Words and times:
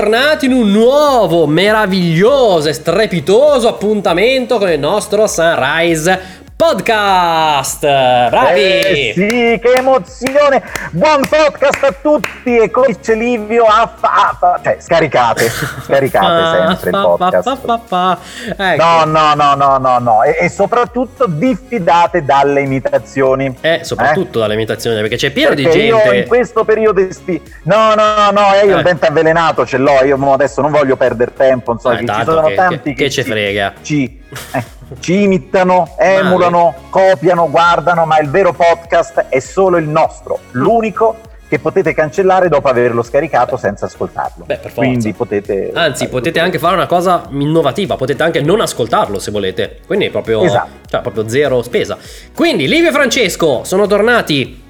Bentornati 0.00 0.46
in 0.46 0.52
un 0.52 0.72
nuovo, 0.72 1.46
meraviglioso 1.46 2.70
e 2.70 2.72
strepitoso 2.72 3.68
appuntamento 3.68 4.56
con 4.56 4.70
il 4.70 4.78
nostro 4.78 5.26
Sunrise 5.26 6.29
Podcast. 6.60 7.80
Bravi! 7.80 8.60
Eh 8.60 9.12
sì, 9.14 9.58
che 9.62 9.72
emozione! 9.76 10.62
Buon 10.90 11.22
podcast 11.26 11.82
a 11.84 11.92
tutti 12.02 12.54
e 12.54 12.70
come 12.70 12.88
dice 12.88 13.14
Livio, 13.14 13.64
a 13.64 13.90
fa, 13.98 14.36
fa, 14.38 14.60
cioè 14.62 14.76
scaricate, 14.78 15.48
scaricate 15.48 16.76
sempre 16.76 16.90
il 16.90 17.16
podcast. 17.16 17.48
Ecco. 18.58 18.84
No, 18.84 19.04
no, 19.06 19.34
no, 19.34 19.54
no, 19.54 19.78
no, 19.78 19.98
no, 20.00 20.22
e, 20.22 20.36
e 20.38 20.50
soprattutto 20.50 21.24
diffidate 21.26 22.26
dalle 22.26 22.60
imitazioni. 22.60 23.56
Eh, 23.62 23.80
soprattutto 23.82 24.36
eh? 24.36 24.40
dalle 24.42 24.52
imitazioni, 24.52 25.00
perché 25.00 25.16
c'è 25.16 25.30
pieno 25.30 25.54
perché 25.54 25.62
di 25.62 25.70
gente... 25.70 26.08
io 26.08 26.12
in 26.12 26.28
questo 26.28 26.64
periodo 26.64 27.00
esti... 27.00 27.40
No, 27.62 27.94
no, 27.94 28.30
no, 28.32 28.52
eh, 28.52 28.66
io 28.66 28.74
eh. 28.74 28.78
il 28.80 28.84
dente 28.84 29.06
avvelenato 29.06 29.64
ce 29.64 29.78
l'ho, 29.78 30.04
io 30.04 30.30
adesso 30.30 30.60
non 30.60 30.72
voglio 30.72 30.96
perdere 30.96 31.32
tempo, 31.34 31.72
insomma, 31.72 32.00
eh, 32.00 32.06
ci 32.06 32.24
sono 32.26 32.48
che, 32.48 32.54
tanti 32.54 32.92
che... 32.92 33.04
Che 33.04 33.10
ci 33.10 33.22
frega. 33.22 33.72
Ci... 33.80 34.18
Eh 34.52 34.79
ci 34.98 35.22
imitano, 35.22 35.94
emulano, 35.96 36.74
copiano, 36.90 37.48
guardano, 37.48 38.04
ma 38.06 38.18
il 38.18 38.28
vero 38.28 38.52
podcast 38.52 39.26
è 39.28 39.38
solo 39.38 39.76
il 39.76 39.88
nostro, 39.88 40.38
l'unico 40.52 41.28
che 41.50 41.58
potete 41.58 41.92
cancellare 41.94 42.48
dopo 42.48 42.68
averlo 42.68 43.02
scaricato 43.02 43.56
senza 43.56 43.86
ascoltarlo. 43.86 44.44
Beh, 44.44 44.58
per 44.58 44.70
forza. 44.70 44.88
Quindi 44.88 45.12
potete... 45.12 45.72
Anzi, 45.74 46.06
potete 46.06 46.30
tutto. 46.30 46.44
anche 46.44 46.58
fare 46.60 46.74
una 46.76 46.86
cosa 46.86 47.24
innovativa, 47.30 47.96
potete 47.96 48.22
anche 48.22 48.40
non 48.40 48.60
ascoltarlo 48.60 49.18
se 49.18 49.32
volete. 49.32 49.80
Quindi 49.84 50.06
è 50.06 50.10
proprio, 50.10 50.42
esatto. 50.42 50.88
cioè, 50.88 51.00
proprio 51.00 51.28
zero 51.28 51.60
spesa. 51.62 51.98
Quindi, 52.36 52.68
Livio 52.68 52.90
e 52.90 52.92
Francesco 52.92 53.64
sono 53.64 53.88
tornati 53.88 54.68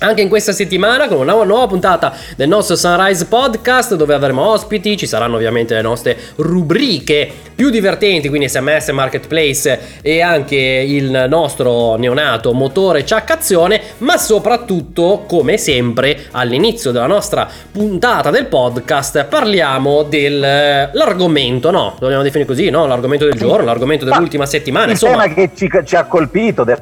anche 0.00 0.20
in 0.20 0.28
questa 0.28 0.52
settimana 0.52 1.08
con 1.08 1.18
una 1.18 1.32
nuova 1.32 1.66
puntata 1.66 2.14
del 2.36 2.48
nostro 2.48 2.76
Sunrise 2.76 3.26
Podcast 3.26 3.94
dove 3.96 4.14
avremo 4.14 4.42
ospiti, 4.42 4.96
ci 4.96 5.06
saranno 5.06 5.36
ovviamente 5.36 5.74
le 5.74 5.82
nostre 5.82 6.16
rubriche 6.36 7.30
più 7.54 7.70
divertenti, 7.70 8.28
quindi 8.28 8.48
SMS, 8.48 8.90
Marketplace 8.90 10.00
e 10.00 10.20
anche 10.20 10.56
il 10.56 11.26
nostro 11.28 11.96
neonato 11.96 12.52
motore 12.52 13.04
ciaccazione, 13.04 13.80
ma 13.98 14.16
soprattutto, 14.16 15.24
come 15.26 15.56
sempre, 15.56 16.26
all'inizio 16.30 16.92
della 16.92 17.06
nostra 17.06 17.48
puntata 17.72 18.30
del 18.30 18.46
podcast 18.46 19.24
parliamo 19.24 20.04
dell'argomento, 20.04 21.72
no? 21.72 21.96
Lo 21.98 22.06
vogliamo 22.06 22.22
definire 22.22 22.48
così, 22.48 22.70
no? 22.70 22.86
L'argomento 22.86 23.24
del 23.24 23.34
giorno, 23.34 23.64
l'argomento 23.64 24.04
dell'ultima 24.04 24.46
settimana. 24.46 24.84
Il 24.86 24.90
insomma. 24.92 25.22
tema 25.22 25.34
che 25.34 25.50
ci, 25.56 25.68
ci 25.84 25.96
ha 25.96 26.04
colpito 26.04 26.62
del 26.62 26.80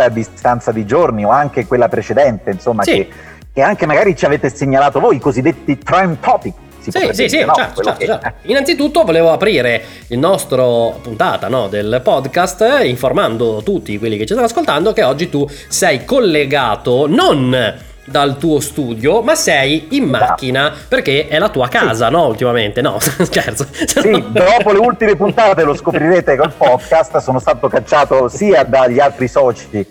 a 0.00 0.08
distanza 0.08 0.72
di 0.72 0.84
giorni 0.84 1.24
o 1.24 1.30
anche 1.30 1.66
quella 1.66 1.88
precedente, 1.88 2.50
insomma, 2.50 2.82
sì. 2.82 2.92
che, 2.92 3.08
che, 3.52 3.62
anche 3.62 3.86
magari 3.86 4.16
ci 4.16 4.24
avete 4.24 4.48
segnalato 4.48 5.00
voi, 5.00 5.16
i 5.16 5.20
cosiddetti 5.20 5.78
trend 5.78 6.18
topic. 6.20 6.54
sì, 6.80 6.90
sì, 7.12 7.28
sì, 7.28 7.44
no? 7.44 7.52
certo, 7.54 7.82
certo, 7.82 7.98
che... 7.98 8.06
certo. 8.06 8.32
Innanzitutto 8.42 9.04
volevo 9.04 9.32
aprire 9.32 9.82
il 10.08 10.18
nostro 10.18 10.98
puntata 11.02 11.48
no, 11.48 11.68
del 11.68 12.00
podcast 12.02 12.64
informando 12.84 13.62
tutti 13.62 13.98
quelli 13.98 14.16
che 14.16 14.24
ci 14.24 14.32
stanno 14.32 14.46
ascoltando 14.46 14.92
che 14.92 15.02
oggi 15.02 15.28
tu 15.28 15.48
sei 15.68 16.04
collegato 16.04 17.06
non 17.06 17.90
dal 18.04 18.36
tuo 18.36 18.60
studio, 18.60 19.22
ma 19.22 19.34
sei 19.34 19.88
in 19.90 20.04
macchina 20.08 20.72
perché 20.88 21.28
è 21.28 21.38
la 21.38 21.48
tua 21.48 21.68
casa, 21.68 22.06
sì. 22.06 22.12
no? 22.12 22.26
Ultimamente, 22.26 22.80
no, 22.80 22.98
scherzo. 23.00 23.66
Sì, 23.70 24.24
dopo 24.28 24.72
le 24.72 24.78
ultime 24.78 25.16
puntate 25.16 25.62
lo 25.62 25.74
scoprirete 25.74 26.36
col 26.36 26.52
podcast, 26.52 27.18
sono 27.18 27.38
stato 27.38 27.68
cacciato 27.68 28.28
sia 28.28 28.64
dagli 28.64 28.98
altri 28.98 29.28
soci 29.28 29.86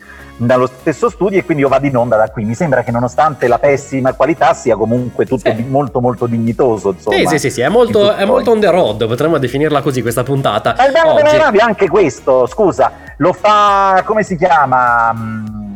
dallo 0.46 0.66
stesso 0.66 1.10
studio 1.10 1.38
e 1.38 1.46
quindi 1.46 1.62
io 1.62 1.70
vado 1.70 1.86
in 1.86 1.96
onda 1.96 2.18
da 2.18 2.30
qui. 2.30 2.44
Mi 2.44 2.56
sembra 2.56 2.84
che 2.84 2.92
nonostante 2.92 3.48
la 3.48 3.60
pessima 3.60 4.14
qualità 4.14 4.54
sia 4.54 4.76
comunque 4.76 5.26
tutto 5.26 5.54
sì. 5.54 5.66
molto 5.68 6.02
molto 6.02 6.26
dignitoso. 6.26 6.92
Insomma, 6.92 7.18
sì, 7.18 7.26
sì, 7.28 7.40
sì, 7.40 7.50
sì. 7.52 7.62
È, 7.62 7.70
molto, 7.70 8.14
è 8.16 8.26
molto 8.26 8.52
on 8.52 8.60
the 8.60 8.70
road, 8.70 9.08
potremmo 9.08 9.38
definirla 9.38 9.82
così 9.82 10.02
questa 10.02 10.24
puntata. 10.24 10.76
E 10.76 10.88
il 10.88 10.92
bello 10.92 11.14
delle 11.14 11.38
navi 11.38 11.60
anche 11.60 11.88
questo, 11.88 12.48
scusa, 12.48 12.92
lo 13.18 13.34
fa, 13.34 14.02
come 14.06 14.24
si 14.24 14.36
chiama? 14.36 15.70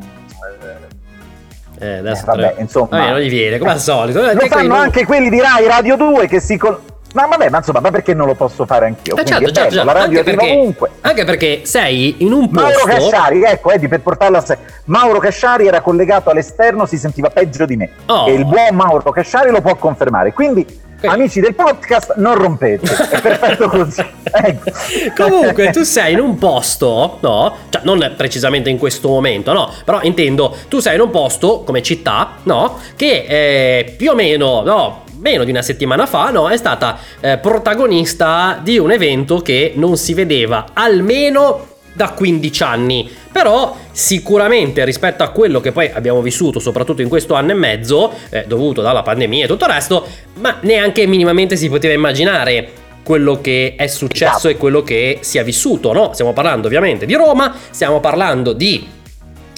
Eh, 1.85 1.97
eh, 1.97 2.21
vabbè, 2.25 2.55
insomma, 2.57 2.87
vabbè, 2.89 3.09
non 3.11 3.19
gli 3.19 3.29
viene 3.29 3.57
come 3.59 3.71
al 3.71 3.79
solito. 3.79 4.21
Lo 4.21 4.47
fanno 4.47 4.67
non... 4.67 4.79
anche 4.79 5.05
quelli 5.05 5.29
di 5.29 5.39
Rai 5.39 5.67
Radio 5.67 5.95
2 5.95 6.27
che 6.27 6.39
si. 6.39 6.57
Col... 6.57 6.79
Ma 7.13 7.27
vabbè, 7.27 7.49
ma 7.49 7.59
insomma, 7.59 7.79
ma 7.79 7.91
perché 7.91 8.13
non 8.13 8.27
lo 8.27 8.33
posso 8.33 8.65
fare 8.65 8.87
anch'io? 8.87 9.15
Eh 9.15 9.23
certo, 9.23 9.51
certo, 9.51 9.71
certo. 9.71 9.85
La 9.85 9.93
radio 9.93 10.19
anche 10.19 10.35
perché, 10.35 10.51
ovunque. 10.51 10.89
Anche 11.01 11.23
perché 11.23 11.61
sei 11.63 12.15
in 12.17 12.33
un 12.33 12.49
posto... 12.49 12.67
Mauro 12.67 12.83
Casciari, 12.85 13.43
ecco, 13.43 13.71
Eddie, 13.71 13.87
per 13.87 14.01
portarla 14.01 14.39
a 14.39 14.41
sé. 14.41 14.57
Mauro 14.85 15.19
Casciari 15.19 15.67
era 15.67 15.79
collegato 15.79 16.29
all'esterno, 16.29 16.85
si 16.85 16.97
sentiva 16.97 17.29
peggio 17.29 17.65
di 17.65 17.77
me. 17.77 17.91
Oh. 18.07 18.27
E 18.27 18.33
il 18.33 18.45
buon 18.45 18.75
Mauro 18.75 19.11
Casciari 19.11 19.49
lo 19.49 19.61
può 19.61 19.75
confermare. 19.75 20.33
Quindi 20.33 20.65
Amici 21.07 21.39
del 21.39 21.55
podcast, 21.55 22.15
non 22.17 22.35
rompete, 22.35 22.87
è 23.09 23.21
perfetto 23.21 23.69
così. 23.69 24.03
Ecco. 24.35 24.71
Comunque, 25.15 25.69
tu 25.69 25.83
sei 25.83 26.13
in 26.13 26.19
un 26.19 26.37
posto, 26.37 27.19
no? 27.21 27.55
Cioè, 27.69 27.81
non 27.85 28.13
precisamente 28.17 28.69
in 28.69 28.77
questo 28.77 29.07
momento, 29.07 29.53
no? 29.53 29.71
Però 29.85 30.01
intendo, 30.01 30.55
tu 30.67 30.79
sei 30.79 30.95
in 30.95 31.01
un 31.01 31.09
posto 31.09 31.61
come 31.61 31.81
città, 31.81 32.31
no? 32.43 32.79
Che 32.95 33.25
eh, 33.27 33.93
più 33.95 34.11
o 34.11 34.15
meno, 34.15 34.61
no? 34.61 35.03
meno 35.19 35.43
di 35.43 35.51
una 35.51 35.61
settimana 35.61 36.05
fa, 36.05 36.29
no, 36.29 36.49
è 36.49 36.57
stata 36.57 36.99
eh, 37.19 37.37
protagonista 37.37 38.59
di 38.61 38.77
un 38.77 38.91
evento 38.91 39.39
che 39.39 39.73
non 39.75 39.97
si 39.97 40.13
vedeva 40.13 40.65
almeno 40.73 41.73
da 41.95 42.09
15 42.09 42.63
anni. 42.63 43.09
Però 43.31 43.75
sicuramente 43.91 44.83
rispetto 44.85 45.23
a 45.23 45.29
quello 45.29 45.59
che 45.59 45.71
poi 45.71 45.89
abbiamo 45.91 46.21
vissuto, 46.21 46.59
soprattutto 46.59 47.01
in 47.01 47.09
questo 47.09 47.33
anno 47.33 47.51
e 47.51 47.55
mezzo, 47.55 48.13
eh, 48.29 48.43
dovuto 48.45 48.81
dalla 48.81 49.01
pandemia 49.01 49.45
e 49.45 49.47
tutto 49.47 49.65
il 49.65 49.71
resto, 49.71 50.05
ma 50.35 50.57
neanche 50.61 51.07
minimamente 51.07 51.55
si 51.55 51.69
poteva 51.69 51.93
immaginare 51.93 52.83
quello 53.03 53.39
che 53.39 53.75
è 53.77 53.87
successo 53.87 54.49
e 54.49 54.57
quello 54.57 54.81
che 54.81 55.19
si 55.21 55.37
è 55.37 55.43
vissuto, 55.43 55.93
no? 55.93 56.13
Stiamo 56.13 56.33
parlando 56.33 56.67
ovviamente 56.67 57.05
di 57.05 57.13
Roma, 57.13 57.55
stiamo 57.69 57.99
parlando 57.99 58.51
di 58.51 58.93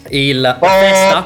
il 0.09 0.57
festa, 0.61 1.23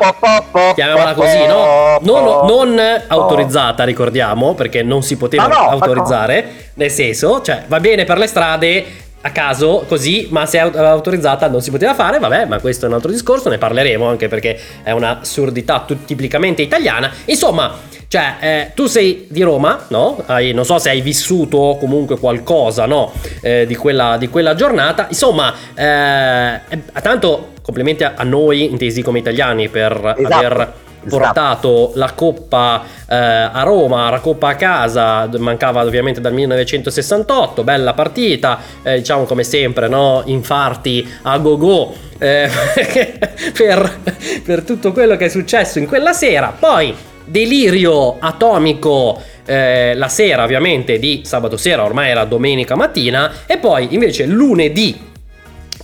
chiamiamola 0.74 1.14
così, 1.14 1.46
no? 1.46 2.00
Non, 2.02 2.46
non, 2.46 2.82
autorizzata, 3.08 3.84
ricordiamo, 3.84 4.54
perché 4.54 4.84
non 4.84 5.04
si 5.04 5.18
poteva 5.18 5.48
no, 5.48 5.70
autorizzare, 5.70 6.72
nel 6.76 6.92
senso, 6.92 7.42
cioè 7.42 7.64
va 7.68 7.80
bene 7.80 8.04
per 8.04 8.18
le 8.18 8.28
strade, 8.28 8.86
a 9.22 9.32
caso 9.32 9.86
così, 9.88 10.28
ma 10.32 10.46
se 10.46 10.58
è 10.58 10.62
autorizzata 10.62 11.48
non 11.48 11.62
si 11.62 11.72
poteva 11.72 11.94
fare, 11.94 12.20
vabbè, 12.20 12.46
ma 12.46 12.59
questo 12.59 12.86
è 12.86 12.88
un 12.88 12.96
altro 12.96 13.12
discorso, 13.12 13.50
ne 13.50 13.58
parleremo 13.58 14.06
anche 14.06 14.28
perché 14.28 14.60
è 14.84 14.92
un'assurdità 14.92 15.86
tipicamente 16.06 16.62
italiana. 16.62 17.12
Insomma, 17.25 17.78
cioè, 18.07 18.36
eh, 18.42 18.72
tu 18.74 18.88
sei 18.88 19.28
di 19.30 19.42
Roma, 19.42 19.86
no? 19.88 20.22
Hai, 20.25 20.51
non 20.51 20.66
so 20.66 20.78
se 20.80 20.90
hai 20.90 21.00
vissuto 21.00 21.78
comunque 21.80 22.19
qualcosa, 22.19 22.86
no? 22.86 23.13
Eh, 23.42 23.66
di, 23.66 23.75
quella, 23.75 24.18
di, 24.18 24.28
quella, 24.28 24.54
giornata. 24.54 25.06
Insomma, 25.07 25.54
eh, 25.74 26.60
tanto 27.01 27.54
complimenti 27.62 28.04
a, 28.04 28.13
a, 28.18 28.24
noi, 28.24 28.69
intesi 28.69 29.01
come 29.01 29.19
italiani, 29.19 29.69
per 29.69 30.16
esatto. 30.18 30.34
aver 30.34 30.74
portato 31.07 31.86
esatto. 31.86 32.00
la 32.00 32.12
coppa 32.13 32.83
eh, 33.07 33.15
a 33.15 33.63
Roma, 33.63 34.09
la 34.09 34.19
coppa 34.19 34.50
a 34.50 34.56
casa, 34.56 35.30
mancava 35.38 35.83
ovviamente 35.83 36.21
dal 36.21 36.33
1968, 36.33 37.63
bella 37.63 37.94
partita, 37.94 38.59
eh, 38.83 38.98
diciamo 38.98 39.24
come 39.24 39.44
sempre, 39.44 39.88
no? 39.88 40.21
infarti 40.25 41.07
a 41.24 41.38
go-go 41.38 41.94
eh, 42.18 42.50
per, 43.53 44.00
per 44.44 44.63
tutto 44.63 44.92
quello 44.92 45.18
che 45.18 45.25
è 45.25 45.30
successo 45.30 45.80
in 45.80 45.88
quella 45.88 46.13
sera, 46.13 46.53
poi 46.57 46.95
delirio 47.25 48.18
atomico 48.19 49.21
eh, 49.45 49.94
la 49.95 50.07
sera 50.07 50.44
ovviamente 50.44 51.00
di 51.00 51.21
sabato 51.24 51.57
sera, 51.57 51.83
ormai 51.83 52.09
era 52.09 52.25
domenica 52.25 52.75
mattina, 52.75 53.31
e 53.45 53.57
poi 53.57 53.88
invece 53.92 54.25
lunedì 54.25 55.09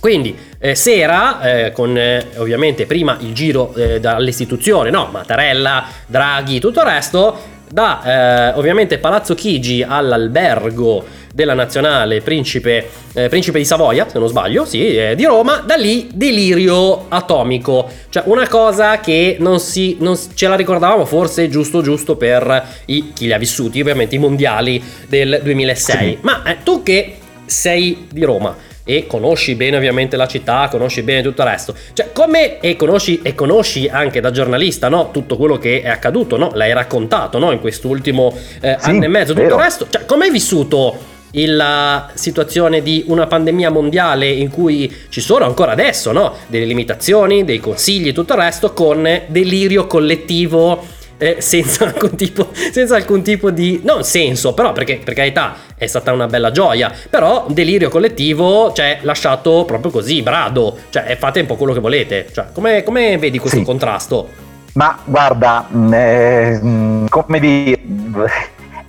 quindi 0.00 0.36
eh, 0.58 0.74
sera, 0.74 1.40
eh, 1.40 1.72
con 1.72 1.96
eh, 1.96 2.26
ovviamente 2.36 2.86
prima 2.86 3.16
il 3.20 3.32
giro 3.32 3.74
eh, 3.74 4.00
dall'istituzione, 4.00 4.90
no? 4.90 5.08
Mattarella, 5.10 5.86
Draghi, 6.06 6.60
tutto 6.60 6.80
il 6.80 6.86
resto, 6.86 7.56
da 7.70 8.52
eh, 8.52 8.58
ovviamente 8.58 8.98
Palazzo 8.98 9.34
Chigi 9.34 9.84
all'albergo 9.86 11.04
della 11.34 11.54
nazionale 11.54 12.20
Principe, 12.20 12.88
eh, 13.12 13.28
Principe 13.28 13.58
di 13.58 13.64
Savoia, 13.64 14.08
se 14.08 14.18
non 14.18 14.28
sbaglio, 14.28 14.64
sì, 14.64 15.14
di 15.14 15.24
Roma, 15.24 15.62
da 15.64 15.76
lì 15.76 16.08
delirio 16.12 17.06
atomico, 17.08 17.88
cioè 18.08 18.22
una 18.26 18.48
cosa 18.48 18.98
che 19.00 19.36
non, 19.38 19.60
si, 19.60 19.96
non 20.00 20.18
ce 20.34 20.48
la 20.48 20.56
ricordavamo 20.56 21.04
forse 21.04 21.48
giusto 21.48 21.82
giusto 21.82 22.16
per 22.16 22.66
i, 22.86 23.12
chi 23.12 23.26
li 23.26 23.32
ha 23.32 23.38
vissuti, 23.38 23.80
ovviamente 23.80 24.14
i 24.14 24.18
mondiali 24.18 24.82
del 25.06 25.40
2006. 25.42 26.08
Sì. 26.08 26.18
Ma 26.22 26.42
tu 26.64 26.82
che 26.82 27.18
sei 27.46 28.06
di 28.10 28.24
Roma, 28.24 28.56
e 28.90 29.06
conosci 29.06 29.54
bene 29.54 29.76
ovviamente 29.76 30.16
la 30.16 30.26
città, 30.26 30.66
conosci 30.70 31.02
bene 31.02 31.20
tutto 31.20 31.42
il 31.42 31.48
resto. 31.48 31.74
Cioè, 31.92 32.10
come 32.10 32.58
e 32.60 32.74
conosci, 32.74 33.20
e 33.22 33.34
conosci 33.34 33.86
anche 33.86 34.20
da 34.22 34.30
giornalista, 34.30 34.88
no? 34.88 35.10
Tutto 35.10 35.36
quello 35.36 35.58
che 35.58 35.82
è 35.82 35.90
accaduto, 35.90 36.38
no? 36.38 36.52
L'hai 36.54 36.72
raccontato, 36.72 37.38
no? 37.38 37.52
In 37.52 37.60
quest'ultimo 37.60 38.34
eh, 38.62 38.78
sì, 38.80 38.88
anno 38.88 39.04
e 39.04 39.08
mezzo, 39.08 39.34
tutto 39.34 39.42
vero. 39.42 39.56
il 39.56 39.62
resto. 39.62 39.86
Cioè, 39.90 40.06
come 40.06 40.24
hai 40.24 40.30
vissuto 40.30 40.96
la 41.32 42.08
situazione 42.14 42.80
di 42.80 43.04
una 43.08 43.26
pandemia 43.26 43.68
mondiale 43.68 44.30
in 44.30 44.48
cui 44.48 44.90
ci 45.10 45.20
sono 45.20 45.44
ancora 45.44 45.72
adesso, 45.72 46.10
no? 46.10 46.36
Delle 46.46 46.64
limitazioni, 46.64 47.44
dei 47.44 47.60
consigli, 47.60 48.14
tutto 48.14 48.32
il 48.32 48.40
resto, 48.40 48.72
con 48.72 49.06
delirio 49.26 49.86
collettivo 49.86 50.96
eh, 51.18 51.36
senza, 51.40 51.84
alcun 51.84 52.16
tipo, 52.16 52.48
senza 52.52 52.96
alcun 52.96 53.22
tipo 53.22 53.50
di... 53.50 53.80
non 53.84 54.04
senso, 54.04 54.54
però 54.54 54.72
perché 54.72 55.00
per 55.02 55.14
carità 55.14 55.54
è 55.76 55.86
stata 55.86 56.12
una 56.12 56.26
bella 56.26 56.50
gioia, 56.50 56.92
però 57.10 57.46
delirio 57.48 57.90
collettivo, 57.90 58.72
cioè 58.72 59.00
lasciato 59.02 59.64
proprio 59.64 59.90
così, 59.90 60.22
brado, 60.22 60.78
cioè 60.90 61.16
fate 61.16 61.40
un 61.40 61.46
po' 61.46 61.56
quello 61.56 61.72
che 61.72 61.80
volete, 61.80 62.28
cioè 62.32 62.46
come, 62.52 62.82
come 62.82 63.18
vedi 63.18 63.38
questo 63.38 63.58
sì. 63.58 63.64
contrasto? 63.64 64.46
Ma 64.74 64.96
guarda, 65.04 65.66
mm, 65.70 65.92
eh, 65.92 66.60
mm, 66.62 67.06
come 67.08 67.40
dire, 67.40 67.80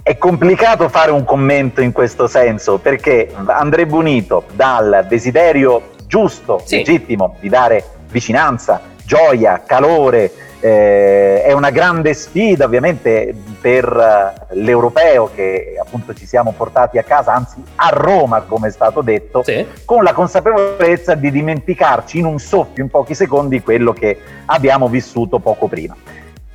è 0.03 0.17
complicato 0.17 0.87
fare 0.89 1.11
un 1.11 1.23
commento 1.23 1.81
in 1.81 1.91
questo 1.91 2.27
senso 2.27 2.77
perché 2.77 3.31
André 3.45 3.85
Bonito 3.85 4.43
dal 4.53 5.05
desiderio 5.07 5.91
giusto, 6.07 6.61
sì. 6.65 6.77
legittimo 6.77 7.37
di 7.39 7.49
dare 7.49 7.83
vicinanza, 8.09 8.81
gioia, 9.03 9.63
calore, 9.65 10.31
eh, 10.59 11.44
è 11.44 11.51
una 11.53 11.69
grande 11.69 12.13
sfida 12.13 12.65
ovviamente 12.65 13.33
per 13.61 13.85
uh, 13.85 14.53
l'europeo 14.56 15.29
che 15.33 15.75
appunto 15.81 16.13
ci 16.13 16.25
siamo 16.25 16.53
portati 16.56 16.97
a 16.97 17.03
casa, 17.03 17.33
anzi 17.33 17.63
a 17.75 17.89
Roma 17.89 18.41
come 18.41 18.67
è 18.67 18.71
stato 18.71 19.01
detto, 19.01 19.44
sì. 19.44 19.65
con 19.85 20.03
la 20.03 20.13
consapevolezza 20.13 21.15
di 21.15 21.31
dimenticarci 21.31 22.19
in 22.19 22.25
un 22.25 22.39
soffio, 22.39 22.83
in 22.83 22.89
pochi 22.89 23.15
secondi, 23.15 23.61
quello 23.61 23.94
che 23.94 24.17
abbiamo 24.45 24.88
vissuto 24.88 25.39
poco 25.39 25.67
prima. 25.67 25.95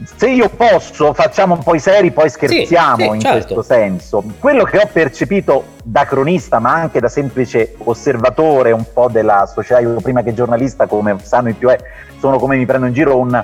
Se 0.02 0.28
io 0.28 0.50
posso, 0.50 1.14
facciamo 1.14 1.54
un 1.54 1.62
po' 1.62 1.74
i 1.74 1.78
seri, 1.78 2.10
poi 2.10 2.28
scherziamo 2.28 2.96
sì, 2.96 3.02
sì, 3.02 3.08
in 3.08 3.20
certo. 3.20 3.54
questo 3.54 3.62
senso. 3.62 4.24
Quello 4.38 4.64
che 4.64 4.78
ho 4.78 4.88
percepito 4.92 5.64
da 5.82 6.04
cronista, 6.04 6.58
ma 6.58 6.74
anche 6.74 7.00
da 7.00 7.08
semplice 7.08 7.74
osservatore 7.78 8.72
un 8.72 8.84
po' 8.92 9.08
della 9.08 9.46
società, 9.46 9.80
io 9.80 10.00
prima 10.00 10.22
che 10.22 10.34
giornalista, 10.34 10.86
come 10.86 11.16
sanno 11.22 11.48
i 11.48 11.54
più, 11.54 11.68
è, 11.68 11.78
sono 12.18 12.38
come 12.38 12.56
mi 12.56 12.66
prendo 12.66 12.86
in 12.86 12.92
giro 12.92 13.16
un, 13.16 13.42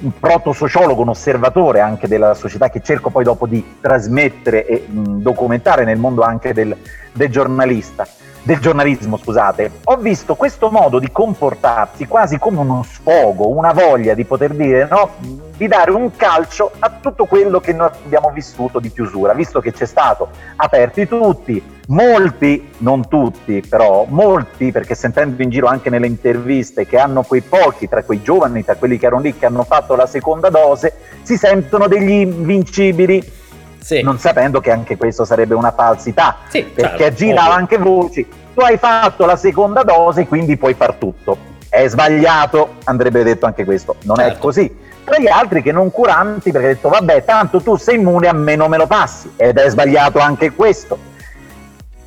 un 0.00 0.18
proto-sociologo, 0.18 1.02
un 1.02 1.10
osservatore 1.10 1.80
anche 1.80 2.08
della 2.08 2.34
società 2.34 2.68
che 2.68 2.80
cerco 2.80 3.10
poi 3.10 3.24
dopo 3.24 3.46
di 3.46 3.76
trasmettere 3.80 4.66
e 4.66 4.84
mh, 4.86 5.20
documentare 5.20 5.84
nel 5.84 5.98
mondo 5.98 6.22
anche 6.22 6.52
del, 6.52 6.76
del 7.12 7.28
giornalista 7.30 8.06
del 8.42 8.58
giornalismo, 8.58 9.18
scusate, 9.18 9.70
ho 9.84 9.96
visto 9.96 10.34
questo 10.34 10.70
modo 10.70 10.98
di 10.98 11.10
comportarsi 11.12 12.06
quasi 12.06 12.38
come 12.38 12.58
uno 12.58 12.84
sfogo, 12.88 13.48
una 13.48 13.72
voglia 13.72 14.14
di 14.14 14.24
poter 14.24 14.54
dire 14.54 14.88
no, 14.90 15.10
di 15.56 15.68
dare 15.68 15.90
un 15.90 16.16
calcio 16.16 16.72
a 16.78 16.90
tutto 17.00 17.26
quello 17.26 17.60
che 17.60 17.74
noi 17.74 17.90
abbiamo 18.04 18.30
vissuto 18.30 18.78
di 18.78 18.90
chiusura, 18.90 19.34
visto 19.34 19.60
che 19.60 19.72
c'è 19.72 19.84
stato 19.84 20.28
aperti 20.56 21.06
tutti, 21.06 21.62
molti, 21.88 22.70
non 22.78 23.08
tutti, 23.08 23.62
però 23.68 24.06
molti, 24.08 24.72
perché 24.72 24.94
sentendo 24.94 25.42
in 25.42 25.50
giro 25.50 25.66
anche 25.66 25.90
nelle 25.90 26.06
interviste 26.06 26.86
che 26.86 26.98
hanno 26.98 27.22
quei 27.22 27.42
pochi 27.42 27.88
tra 27.88 28.02
quei 28.02 28.22
giovani, 28.22 28.64
tra 28.64 28.76
quelli 28.76 28.98
che 28.98 29.06
erano 29.06 29.20
lì 29.20 29.36
che 29.36 29.44
hanno 29.44 29.64
fatto 29.64 29.94
la 29.94 30.06
seconda 30.06 30.48
dose, 30.48 30.94
si 31.22 31.36
sentono 31.36 31.88
degli 31.88 32.10
invincibili 32.10 33.38
sì. 33.80 34.02
non 34.02 34.18
sapendo 34.18 34.60
che 34.60 34.70
anche 34.70 34.96
questo 34.96 35.24
sarebbe 35.24 35.54
una 35.54 35.72
falsità, 35.72 36.38
sì, 36.48 36.62
perché 36.62 37.04
certo, 37.04 37.16
girava 37.16 37.54
anche 37.54 37.78
voci, 37.78 38.26
tu 38.54 38.60
hai 38.60 38.76
fatto 38.76 39.26
la 39.26 39.36
seconda 39.36 39.82
dose, 39.82 40.26
quindi 40.26 40.56
puoi 40.56 40.74
far 40.74 40.94
tutto. 40.94 41.48
È 41.68 41.86
sbagliato, 41.86 42.74
andrebbe 42.84 43.22
detto 43.22 43.46
anche 43.46 43.64
questo, 43.64 43.96
non 44.02 44.16
certo. 44.16 44.32
è 44.32 44.38
così. 44.38 44.76
Tra 45.04 45.18
gli 45.18 45.28
altri 45.28 45.62
che 45.62 45.72
non 45.72 45.90
curanti, 45.90 46.50
perché 46.50 46.66
ha 46.66 46.70
detto 46.74 46.88
vabbè, 46.88 47.24
tanto 47.24 47.60
tu 47.60 47.76
sei 47.76 47.96
immune, 47.96 48.28
a 48.28 48.32
me 48.32 48.56
non 48.56 48.70
me 48.70 48.76
lo 48.76 48.86
passi, 48.86 49.32
ed 49.36 49.56
è 49.56 49.68
sbagliato 49.70 50.18
anche 50.18 50.52
questo. 50.52 51.08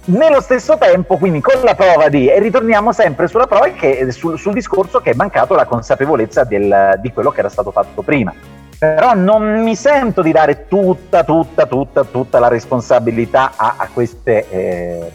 Nello 0.06 0.42
stesso 0.42 0.78
tempo, 0.78 1.18
quindi 1.18 1.40
con 1.40 1.62
la 1.64 1.76
prova 1.76 2.10
di, 2.10 2.28
e 2.28 2.38
ritorniamo 2.40 2.92
sempre 2.92 3.28
sulla 3.28 3.48
prova 3.48 3.70
che, 3.70 4.12
sul, 4.12 4.38
sul 4.38 4.54
discorso 4.54 5.00
che 5.00 5.12
è 5.12 5.14
mancato 5.16 5.56
la 5.56 5.66
consapevolezza 5.66 6.44
del, 6.44 7.00
di 7.02 7.14
quello 7.14 7.32
che 7.32 7.40
era 7.40 7.48
stato 7.48 7.72
fatto 7.72 8.02
prima 8.02 8.34
però 8.78 9.14
non 9.14 9.62
mi 9.62 9.76
sento 9.76 10.22
di 10.22 10.32
dare 10.32 10.68
tutta, 10.68 11.24
tutta, 11.24 11.66
tutta, 11.66 12.04
tutta 12.04 12.40
la 12.40 12.48
responsabilità 12.48 13.54
a, 13.56 13.76
a, 13.78 13.90
queste, 13.92 14.50
eh, 14.50 15.12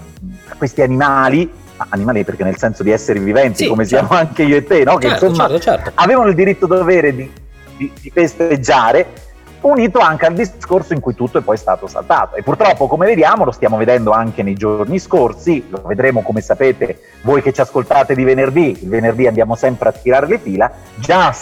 a 0.48 0.54
questi 0.56 0.82
animali, 0.82 1.50
animali 1.90 2.24
perché 2.24 2.44
nel 2.44 2.56
senso 2.56 2.82
di 2.82 2.90
esseri 2.90 3.18
viventi 3.18 3.64
sì, 3.64 3.68
come 3.68 3.86
certo. 3.86 4.06
siamo 4.06 4.20
anche 4.20 4.42
io 4.42 4.56
e 4.56 4.64
te, 4.64 4.84
no? 4.84 4.96
che 4.96 5.08
certo, 5.08 5.26
insomma 5.26 5.58
certo, 5.58 5.92
avevano 5.94 6.28
il 6.28 6.34
diritto 6.34 6.66
dovere 6.66 7.14
di, 7.14 7.30
di, 7.76 7.92
di 8.00 8.10
festeggiare 8.10 9.26
unito 9.62 9.98
anche 9.98 10.26
al 10.26 10.34
discorso 10.34 10.92
in 10.92 11.00
cui 11.00 11.14
tutto 11.14 11.38
è 11.38 11.42
poi 11.42 11.56
stato 11.56 11.86
saltato. 11.86 12.36
E 12.36 12.42
purtroppo, 12.42 12.86
come 12.86 13.06
vediamo, 13.06 13.44
lo 13.44 13.50
stiamo 13.50 13.76
vedendo 13.76 14.12
anche 14.12 14.42
nei 14.42 14.54
giorni 14.54 14.98
scorsi, 14.98 15.66
lo 15.68 15.82
vedremo 15.84 16.22
come 16.22 16.40
sapete 16.40 17.00
voi 17.22 17.42
che 17.42 17.52
ci 17.52 17.60
ascoltate 17.60 18.14
di 18.14 18.24
venerdì, 18.24 18.78
il 18.82 18.88
venerdì 18.88 19.26
andiamo 19.26 19.54
sempre 19.54 19.88
a 19.88 19.92
tirare 19.92 20.26
le 20.26 20.38
fila, 20.38 20.70
già 20.96 21.34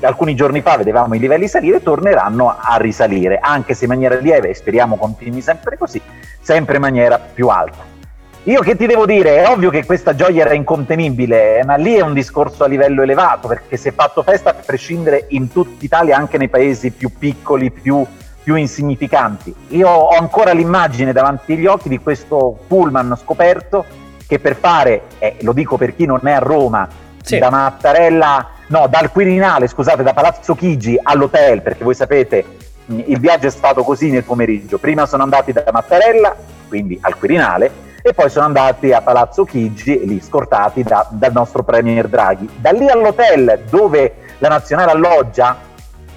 alcuni 0.00 0.34
giorni 0.34 0.60
fa 0.60 0.76
vedevamo 0.76 1.14
i 1.14 1.18
livelli 1.18 1.48
salire, 1.48 1.82
torneranno 1.82 2.56
a 2.58 2.76
risalire, 2.76 3.38
anche 3.40 3.74
se 3.74 3.84
in 3.84 3.90
maniera 3.90 4.16
lieve, 4.16 4.50
e 4.50 4.54
speriamo 4.54 4.96
continui 4.96 5.40
sempre 5.40 5.78
così, 5.78 6.00
sempre 6.40 6.76
in 6.76 6.82
maniera 6.82 7.18
più 7.18 7.48
alta. 7.48 7.95
Io 8.46 8.60
che 8.60 8.76
ti 8.76 8.86
devo 8.86 9.06
dire, 9.06 9.42
è 9.42 9.48
ovvio 9.48 9.70
che 9.70 9.84
questa 9.84 10.14
gioia 10.14 10.44
era 10.44 10.54
incontenibile, 10.54 11.64
ma 11.64 11.74
lì 11.74 11.94
è 11.94 12.00
un 12.00 12.12
discorso 12.12 12.62
a 12.62 12.68
livello 12.68 13.02
elevato, 13.02 13.48
perché 13.48 13.76
si 13.76 13.88
è 13.88 13.92
fatto 13.92 14.22
festa 14.22 14.50
a 14.50 14.54
prescindere 14.54 15.24
in 15.30 15.50
tutta 15.50 15.84
Italia, 15.84 16.16
anche 16.16 16.38
nei 16.38 16.48
paesi 16.48 16.92
più 16.92 17.10
piccoli, 17.18 17.72
più, 17.72 18.06
più 18.44 18.54
insignificanti. 18.54 19.52
Io 19.70 19.88
ho 19.88 20.16
ancora 20.16 20.52
l'immagine 20.52 21.12
davanti 21.12 21.54
agli 21.54 21.66
occhi 21.66 21.88
di 21.88 21.98
questo 21.98 22.56
pullman 22.68 23.18
scoperto 23.20 23.84
che 24.28 24.38
per 24.38 24.54
fare, 24.54 25.02
eh, 25.18 25.38
lo 25.40 25.52
dico 25.52 25.76
per 25.76 25.96
chi 25.96 26.06
non 26.06 26.20
è 26.22 26.30
a 26.30 26.38
Roma, 26.38 26.88
sì. 27.20 27.40
da 27.40 27.50
Mattarella, 27.50 28.48
no, 28.68 28.86
dal 28.88 29.10
Quirinale, 29.10 29.66
scusate, 29.66 30.04
da 30.04 30.14
Palazzo 30.14 30.54
Chigi 30.54 30.96
all'hotel, 31.02 31.62
perché 31.62 31.82
voi 31.82 31.96
sapete 31.96 32.44
il 32.86 33.18
viaggio 33.18 33.48
è 33.48 33.50
stato 33.50 33.82
così 33.82 34.08
nel 34.08 34.22
pomeriggio. 34.22 34.78
Prima 34.78 35.04
sono 35.04 35.24
andati 35.24 35.50
da 35.50 35.64
Mattarella, 35.72 36.36
quindi 36.68 36.96
al 37.00 37.18
Quirinale, 37.18 37.85
e 38.08 38.14
poi 38.14 38.30
sono 38.30 38.44
andati 38.44 38.92
a 38.92 39.02
Palazzo 39.02 39.42
Chigi, 39.42 40.06
lì 40.06 40.20
scortati 40.20 40.84
da, 40.84 41.08
dal 41.10 41.32
nostro 41.32 41.64
Premier 41.64 42.06
Draghi. 42.06 42.48
Da 42.54 42.70
lì 42.70 42.88
all'hotel 42.88 43.64
dove 43.68 44.14
la 44.38 44.46
nazionale 44.46 44.92
alloggia, 44.92 45.58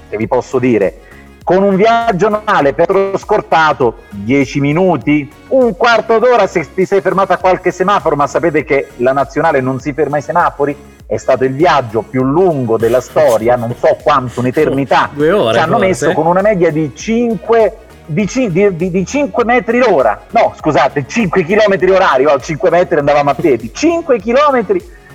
che 0.08 0.16
vi 0.16 0.28
posso 0.28 0.60
dire, 0.60 1.00
con 1.44 1.64
un 1.64 1.76
viaggio 1.76 2.30
normale 2.30 2.74
per 2.74 3.14
scortato 3.18 4.02
10 4.10 4.60
minuti, 4.60 5.32
un 5.48 5.76
quarto 5.76 6.20
d'ora 6.20 6.46
se 6.46 6.72
ti 6.76 6.86
sei 6.86 7.02
fermato 7.02 7.34
a 7.34 7.38
qualche 7.38 7.72
semaforo, 7.72 8.16
ma 8.16 8.28
sapete 8.28 8.64
che 8.64 8.90
la 8.98 9.12
nazionale 9.12 9.60
non 9.60 9.80
si 9.80 9.92
ferma 9.94 10.18
ai 10.18 10.22
semafori, 10.22 10.78
è 11.08 11.18
stato 11.18 11.44
il 11.44 11.56
viaggio 11.56 12.04
più 12.04 12.22
lungo 12.22 12.78
della 12.78 13.02
storia, 13.02 13.56
non 13.56 13.74
so 13.76 13.98
quanto, 14.04 14.42
un'eternità. 14.42 15.10
Due 15.12 15.32
ore, 15.32 15.54
ci 15.56 15.60
hanno 15.60 15.80
messo 15.80 16.12
con 16.12 16.28
una 16.28 16.44
media 16.44 16.70
di 16.70 16.92
5 16.94 17.78
di, 18.10 18.26
di, 18.26 18.76
di, 18.76 18.90
di, 18.90 19.06
5 19.06 19.46
metri 19.46 19.78
l'ora, 19.78 20.20
no 20.32 20.54
scusate, 20.58 21.06
5 21.08 21.46
km 21.46 21.92
orari, 21.92 22.26
oh, 22.26 22.40
5 22.40 22.70
metri 22.72 22.98
andavamo 22.98 23.30
a 23.30 23.36
piedi, 23.36 23.72
5 23.72 24.20
km, 24.20 24.66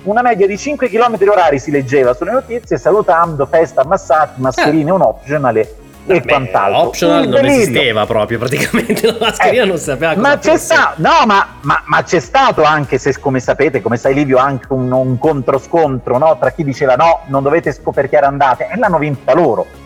una 0.03 0.21
media 0.21 0.47
di 0.47 0.57
5 0.57 0.87
km 0.89 1.17
orari 1.29 1.59
si 1.59 1.71
leggeva 1.71 2.13
sulle 2.13 2.31
notizie, 2.31 2.77
salutando, 2.77 3.45
festa, 3.45 3.83
massati, 3.83 4.39
mascherine, 4.39 4.89
eh. 4.89 4.93
un 4.93 5.01
optional 5.01 5.57
e 5.57 5.75
Beh, 6.05 6.21
quant'altro. 6.21 6.81
Optional 6.83 7.23
non 7.23 7.41
delirio. 7.41 7.61
esisteva 7.61 8.05
proprio 8.05 8.37
praticamente, 8.37 9.07
la 9.07 9.17
mascherina 9.19 9.63
eh, 9.63 9.67
non 9.67 9.77
sapeva 9.77 10.13
cosa 10.13 10.27
ma 10.27 10.37
c'è 10.37 10.57
stato, 10.57 11.01
no, 11.01 11.25
ma, 11.25 11.47
ma, 11.61 11.81
ma, 11.85 12.03
c'è 12.03 12.19
stato 12.19 12.63
anche, 12.63 12.97
se 12.97 13.19
come 13.19 13.41
sapete, 13.41 13.81
come 13.81 13.97
sai 13.97 14.13
Livio, 14.13 14.37
anche 14.37 14.67
un, 14.69 14.89
un 14.89 15.17
contro-scontro 15.17 16.17
no? 16.17 16.37
tra 16.39 16.51
chi 16.51 16.63
diceva 16.63 16.95
no, 16.95 17.23
non 17.25 17.43
dovete 17.43 17.73
scoperchiare 17.73 18.25
andate, 18.25 18.69
e 18.71 18.77
l'hanno 18.77 18.99
vinta 18.99 19.33
loro 19.33 19.83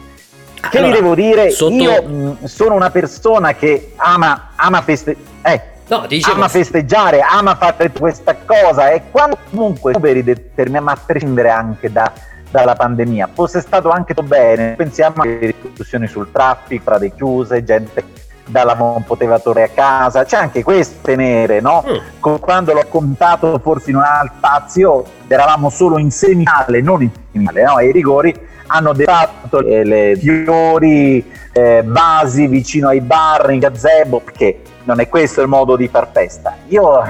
che 0.69 0.77
allora, 0.77 0.93
vi 0.93 0.99
devo 0.99 1.15
dire? 1.15 1.49
Sotto... 1.51 1.73
Io 1.73 2.37
sono 2.43 2.75
una 2.75 2.89
persona 2.89 3.53
che 3.53 3.93
ama, 3.95 4.49
ama, 4.55 4.81
feste... 4.81 5.15
eh, 5.41 5.61
no, 5.87 6.05
ama 6.31 6.47
festeggiare, 6.47 7.21
ama 7.21 7.55
fare 7.55 7.91
questa 7.91 8.35
cosa 8.45 8.91
e 8.91 9.03
quando 9.09 9.37
comunque 9.49 9.93
superi 9.93 10.23
determinati, 10.23 10.99
a 10.99 11.03
prescindere 11.05 11.49
anche 11.49 11.91
da, 11.91 12.11
dalla 12.51 12.75
pandemia, 12.75 13.29
fosse 13.33 13.61
stato 13.61 13.89
anche 13.89 14.13
bene, 14.13 14.75
pensiamo 14.75 15.21
alle 15.21 15.39
ripercussioni 15.39 16.07
sul 16.07 16.31
traffico, 16.31 16.81
strade 16.81 17.13
chiuse, 17.13 17.63
gente 17.63 18.27
dalla 18.49 18.73
non 18.73 19.03
poteva 19.03 19.39
tornare 19.39 19.67
a 19.67 19.71
casa, 19.73 20.25
c'è 20.25 20.37
anche 20.37 20.63
questo 20.63 20.97
tenere, 21.01 21.61
no? 21.61 21.83
Mm. 21.87 22.35
Quando 22.39 22.73
l'ho 22.73 22.85
contato 22.89 23.59
forse 23.59 23.91
in 23.91 23.97
una 23.97 24.29
spazio 24.35 25.03
eravamo 25.27 25.69
solo 25.69 25.97
in 25.97 26.11
semifinale, 26.11 26.81
non 26.81 27.01
in 27.01 27.11
finale, 27.31 27.63
no? 27.63 27.77
E 27.77 27.87
i 27.87 27.91
rigori 27.91 28.33
hanno 28.67 28.93
defatto 28.93 29.61
le, 29.61 29.83
le 29.83 30.15
fiori 30.17 31.23
eh, 31.51 31.83
basi 31.83 32.47
vicino 32.47 32.89
ai 32.89 33.01
bar 33.01 33.51
in 33.51 33.59
gazebo 33.59 34.19
perché 34.19 34.61
non 34.83 34.99
è 34.99 35.07
questo 35.07 35.41
il 35.41 35.47
modo 35.47 35.75
di 35.75 35.87
far 35.87 36.09
festa. 36.11 36.55
Io 36.67 37.01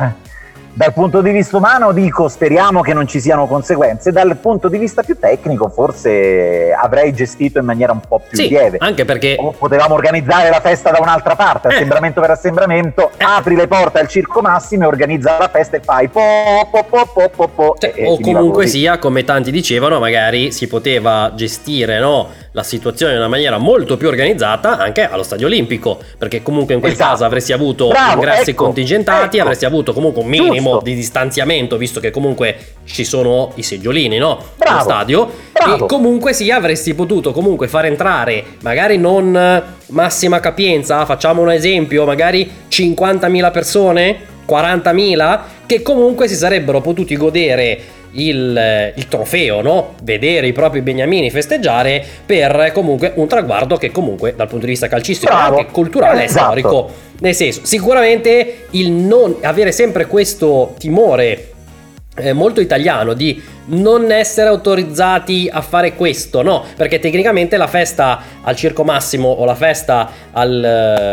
dal 0.73 0.93
punto 0.93 1.21
di 1.21 1.31
vista 1.31 1.57
umano 1.57 1.91
dico 1.91 2.27
speriamo 2.27 2.81
che 2.81 2.93
non 2.93 3.07
ci 3.07 3.19
siano 3.19 3.47
conseguenze, 3.47 4.11
dal 4.11 4.37
punto 4.37 4.69
di 4.69 4.77
vista 4.77 5.03
più 5.03 5.17
tecnico 5.17 5.69
forse 5.69 6.71
avrei 6.71 7.13
gestito 7.13 7.59
in 7.59 7.65
maniera 7.65 7.91
un 7.91 8.01
po' 8.07 8.19
più 8.19 8.37
sì, 8.37 8.47
lieve. 8.47 8.77
Anche 8.79 9.05
perché 9.05 9.35
o 9.39 9.51
potevamo 9.51 9.93
organizzare 9.93 10.49
la 10.49 10.61
festa 10.61 10.91
da 10.91 10.99
un'altra 10.99 11.35
parte, 11.35 11.67
eh. 11.67 11.75
assembramento 11.75 12.21
per 12.21 12.31
assembramento, 12.31 13.11
eh. 13.17 13.23
apri 13.23 13.55
le 13.55 13.67
porte 13.67 13.99
al 13.99 14.07
Circo 14.07 14.41
Massimo 14.41 14.83
e 14.83 14.87
organizza 14.87 15.37
la 15.37 15.49
festa 15.49 15.77
e 15.77 15.81
fai 15.81 16.07
po 16.07 16.67
po 16.71 16.83
po 16.83 17.09
po 17.13 17.29
po, 17.29 17.47
po 17.47 17.75
cioè, 17.77 17.93
o 18.05 18.19
comunque 18.19 18.67
sia, 18.67 18.97
come 18.99 19.23
tanti 19.23 19.51
dicevano, 19.51 19.99
magari 19.99 20.51
si 20.51 20.67
poteva 20.67 21.31
gestire, 21.35 21.99
no? 21.99 22.29
La 22.51 22.63
situazione 22.63 23.13
in 23.13 23.19
una 23.19 23.27
maniera 23.27 23.57
molto 23.57 23.97
più 23.97 24.07
organizzata 24.07 24.77
anche 24.77 25.07
allo 25.07 25.23
stadio 25.23 25.47
olimpico, 25.47 25.99
perché 26.17 26.41
comunque 26.41 26.73
in 26.73 26.79
quel 26.79 26.93
esatto. 26.93 27.11
caso 27.11 27.25
avresti 27.25 27.53
avuto 27.53 27.87
Bravo, 27.89 28.13
ingressi 28.13 28.51
ecco, 28.51 28.63
contingentati, 28.63 29.37
ecco. 29.37 29.45
avresti 29.45 29.65
avuto 29.65 29.93
comunque 29.93 30.23
un 30.23 30.29
minimo 30.29 30.71
Giusto. 30.71 30.85
di 30.85 30.95
distanziamento, 30.95 31.77
visto 31.77 31.99
che 31.99 32.11
comunque 32.11 32.57
ci 32.85 33.05
sono 33.05 33.51
i 33.55 33.63
seggiolini, 33.63 34.17
no? 34.17 34.41
Bravo. 34.55 34.73
Allo 34.73 34.83
stadio. 34.83 35.31
Bravo. 35.51 35.85
E 35.85 35.87
comunque 35.87 36.33
sì, 36.33 36.49
avresti 36.51 36.93
potuto 36.93 37.31
comunque 37.31 37.67
far 37.67 37.85
entrare, 37.85 38.43
magari 38.61 38.97
non 38.97 39.77
massima 39.87 40.39
capienza, 40.39 41.05
facciamo 41.05 41.41
un 41.41 41.51
esempio, 41.51 42.05
magari 42.05 42.49
50.000 42.69 43.51
persone, 43.51 44.17
40.000, 44.47 45.39
che 45.65 45.81
comunque 45.81 46.27
si 46.27 46.35
sarebbero 46.35 46.81
potuti 46.81 47.15
godere 47.15 47.97
il, 48.11 48.93
il, 48.95 49.07
trofeo, 49.07 49.61
no? 49.61 49.95
vedere 50.03 50.47
i 50.47 50.51
propri 50.51 50.81
beniamini 50.81 51.29
festeggiare 51.29 52.03
per 52.25 52.71
comunque 52.73 53.13
un 53.15 53.27
traguardo 53.27 53.77
che 53.77 53.91
comunque 53.91 54.33
dal 54.35 54.47
punto 54.47 54.65
di 54.65 54.71
vista 54.71 54.87
calcistico 54.87 55.31
e 55.31 55.35
anche 55.35 55.65
culturale 55.71 56.23
esatto. 56.23 56.55
è 56.55 56.59
storico. 56.59 56.91
Nel 57.19 57.35
senso, 57.35 57.61
sicuramente 57.63 58.67
il 58.71 58.91
non 58.91 59.37
avere 59.41 59.71
sempre 59.71 60.07
questo 60.07 60.75
timore 60.77 61.51
eh, 62.15 62.33
molto 62.33 62.61
italiano 62.61 63.13
di 63.13 63.41
non 63.65 64.11
essere 64.11 64.49
autorizzati 64.49 65.49
a 65.51 65.61
fare 65.61 65.93
questo, 65.93 66.41
no? 66.41 66.63
Perché 66.75 66.99
tecnicamente 66.99 67.57
la 67.57 67.67
festa 67.67 68.21
al 68.41 68.55
Circo 68.55 68.83
Massimo 68.83 69.29
o 69.29 69.45
la 69.45 69.55
festa 69.55 70.09
al, 70.31 70.63
eh, 70.63 70.67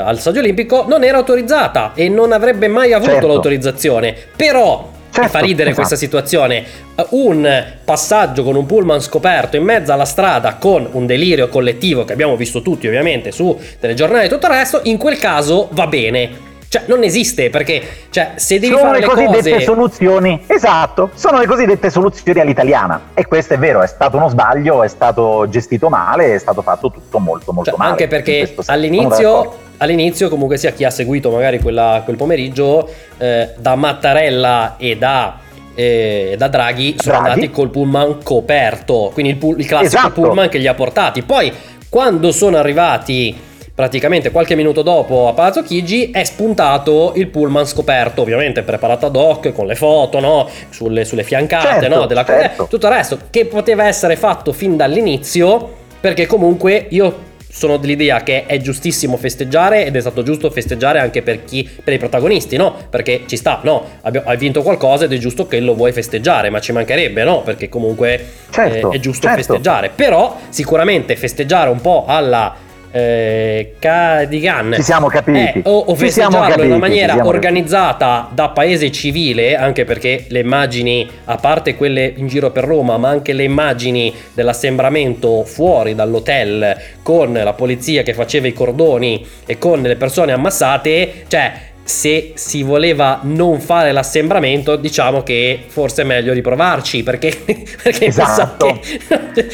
al 0.05 0.19
Stadio 0.19 0.41
Olimpico 0.41 0.85
non 0.89 1.05
era 1.05 1.19
autorizzata 1.19 1.93
e 1.95 2.09
non 2.09 2.33
avrebbe 2.33 2.69
mai 2.69 2.93
avuto 2.93 3.13
certo. 3.13 3.27
l'autorizzazione. 3.27 4.15
Però 4.37 4.95
Certo, 5.17 5.31
fa 5.31 5.39
ridere 5.39 5.71
esatto. 5.71 5.87
questa 5.87 5.97
situazione. 5.97 6.65
Un 7.11 7.65
passaggio 7.85 8.43
con 8.43 8.57
un 8.57 8.67
pullman 8.67 9.01
scoperto 9.01 9.57
in 9.57 9.65
mezzo 9.65 9.93
alla 9.93 10.05
strada 10.05 10.57
con 10.57 10.89
un 10.93 11.07
delirio 11.07 11.49
collettivo 11.49 12.05
che 12.05 12.13
abbiamo 12.13 12.37
visto 12.37 12.63
tutti 12.63 12.87
ovviamente 12.87 13.33
su 13.33 13.59
telegiornali 13.81 14.27
e 14.27 14.29
tutto 14.29 14.47
il 14.47 14.53
resto, 14.53 14.81
in 14.85 14.99
quel 14.99 15.19
caso 15.19 15.69
va 15.73 15.87
bene. 15.87 16.45
Cioè, 16.69 16.83
non 16.87 17.05
esiste 17.05 17.49
perché, 17.49 17.81
cioè, 18.11 18.33
se 18.35 18.59
devi 18.59 18.75
sono 18.75 18.89
fare 18.89 19.01
le 19.01 19.07
cosiddette 19.07 19.51
cose... 19.53 19.65
soluzioni, 19.65 20.43
esatto, 20.49 21.11
sono 21.15 21.39
le 21.39 21.47
cosiddette 21.47 21.91
soluzioni 21.91 22.41
all'italiana. 22.41 23.11
E 23.15 23.25
questo 23.25 23.55
è 23.55 23.59
vero, 23.59 23.83
è 23.83 23.87
stato 23.87 24.17
uno 24.17 24.29
sbaglio, 24.29 24.83
è 24.83 24.89
stato 24.89 25.49
gestito 25.49 25.89
male, 25.89 26.35
è 26.35 26.39
stato 26.39 26.63
fatto 26.63 26.91
tutto 26.91 27.21
molto, 27.21 27.53
molto 27.53 27.71
cioè, 27.71 27.79
male. 27.79 27.91
Anche 27.93 28.09
perché 28.09 28.53
all'inizio, 28.67 29.55
all'inizio, 29.79 30.29
comunque 30.29 30.57
sia 30.57 30.73
chi 30.73 30.85
ha 30.85 30.91
seguito 30.91 31.31
magari 31.31 31.61
quella, 31.61 32.03
quel 32.05 32.17
pomeriggio, 32.17 32.89
eh, 33.19 33.51
da 33.57 33.75
Mattarella 33.75 34.77
e 34.79 34.97
da 34.97 35.45
eh, 35.77 36.35
da 36.39 36.49
Draghi 36.49 36.97
sono 36.99 37.17
Draghi. 37.19 37.31
andati 37.31 37.51
col 37.53 37.71
pullman 37.71 38.23
coperto, 38.23 39.11
quindi 39.13 39.33
il, 39.33 39.39
pull, 39.39 39.59
il 39.59 39.67
classico 39.67 39.99
esatto. 39.99 40.21
pullman 40.21 40.49
che 40.49 40.59
li 40.59 40.67
ha 40.67 40.75
portati. 40.75 41.23
Poi 41.23 41.53
quando 41.89 42.33
sono 42.33 42.57
arrivati 42.57 43.45
praticamente 43.77 44.31
qualche 44.31 44.55
minuto 44.55 44.81
dopo 44.81 45.29
a 45.29 45.35
Palazzo 45.35 45.63
Chigi 45.63 46.11
è 46.11 46.25
spuntato 46.25 47.13
il 47.17 47.29
pullman 47.29 47.67
scoperto, 47.67 48.23
ovviamente 48.23 48.63
preparato 48.63 49.05
ad 49.05 49.15
hoc 49.17 49.53
con 49.53 49.67
le 49.67 49.75
foto, 49.75 50.19
no? 50.19 50.49
sulle, 50.71 51.05
sulle, 51.05 51.23
fiancate 51.23 51.83
certo, 51.83 51.95
no? 51.95 52.07
della 52.07 52.25
certo. 52.25 52.67
tutto 52.71 52.87
il 52.87 52.93
resto 52.93 53.19
che 53.29 53.45
poteva 53.45 53.87
essere 53.87 54.17
fatto 54.17 54.53
fin 54.55 54.79
dall'inizio 54.79 55.85
perché 56.01 56.25
comunque 56.27 56.87
io 56.89 57.35
sono 57.57 57.79
dell'idea 57.79 58.23
che 58.23 58.45
è 58.45 58.59
giustissimo 58.59 59.17
festeggiare 59.17 59.87
ed 59.87 59.97
è 59.97 60.01
stato 60.01 60.23
giusto 60.23 60.51
festeggiare 60.51 60.99
anche 60.99 61.23
per 61.23 61.43
chi 61.45 61.67
per 61.83 61.95
i 61.95 61.99
protagonisti, 61.99 62.59
no? 62.59 62.77
Perché 62.91 63.23
ci 63.25 63.39
sta, 63.39 63.61
no? 63.63 63.83
hai 64.03 64.37
vinto 64.37 64.61
qualcosa 64.61 65.07
ed 65.07 65.15
è 65.15 65.17
giusto 65.17 65.47
che 65.47 65.59
lo 65.61 65.75
vuoi 65.75 65.93
festeggiare, 65.93 66.51
ma 66.51 66.61
ci 66.61 66.73
mancherebbe, 66.73 67.25
no? 67.25 67.41
Perché 67.41 67.71
comunque 67.71 68.23
certo, 68.51 68.93
eh, 68.93 68.97
è 68.97 69.01
giusto 69.01 69.27
certo. 69.27 69.43
festeggiare. 69.43 69.91
Però 69.95 70.37
sicuramente 70.51 71.17
festeggiare 71.17 71.71
un 71.71 71.81
po' 71.81 72.05
alla 72.07 72.55
eh, 72.91 73.75
Cadigan 73.79 74.75
ci 74.75 74.83
siamo 74.83 75.09
capiti 75.09 75.39
eh, 75.39 75.61
o, 75.65 75.79
o 75.79 75.95
festeggiarlo 75.95 76.63
in 76.63 76.71
una 76.71 76.79
maniera 76.79 77.27
organizzata 77.27 78.19
capiti. 78.21 78.35
da 78.35 78.49
paese 78.51 78.91
civile 78.91 79.57
anche 79.57 79.85
perché 79.85 80.27
le 80.29 80.41
immagini 80.41 81.09
a 81.25 81.37
parte 81.37 81.77
quelle 81.77 82.13
in 82.17 82.27
giro 82.27 82.51
per 82.51 82.65
Roma 82.65 82.97
ma 82.97 83.09
anche 83.09 83.33
le 83.33 83.45
immagini 83.45 84.15
dell'assembramento 84.35 85.45
fuori 85.45 85.95
dall'hotel 85.95 86.77
con 87.03 87.33
la 87.33 87.53
polizia 87.53 88.03
che 88.03 88.15
faceva 88.15 88.47
i 88.47 88.53
cordoni 88.53 89.27
e 89.47 89.59
con 89.59 89.83
le 89.83 89.97
persone 89.97 90.33
ammassate 90.33 91.25
cioè 91.29 91.53
se 91.87 92.33
si 92.35 92.65
voleva 92.65 93.21
non 93.23 93.61
fare 93.61 93.93
l'assembramento, 93.93 94.75
diciamo 94.75 95.23
che 95.23 95.63
forse 95.69 96.03
è 96.03 96.05
meglio 96.05 96.33
riprovarci 96.33 97.05
perché, 97.05 97.33
perché 97.81 98.07
esatto. 98.07 98.81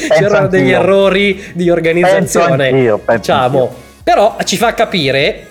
c'erano 0.08 0.48
degli 0.48 0.70
errori 0.70 1.52
di 1.52 1.68
organizzazione. 1.68 2.56
Penso 2.56 2.74
anch'io, 2.74 2.98
penso 2.98 3.20
diciamo. 3.20 3.60
Anch'io. 3.60 3.80
Però 4.02 4.36
ci 4.44 4.56
fa 4.56 4.72
capire 4.72 5.46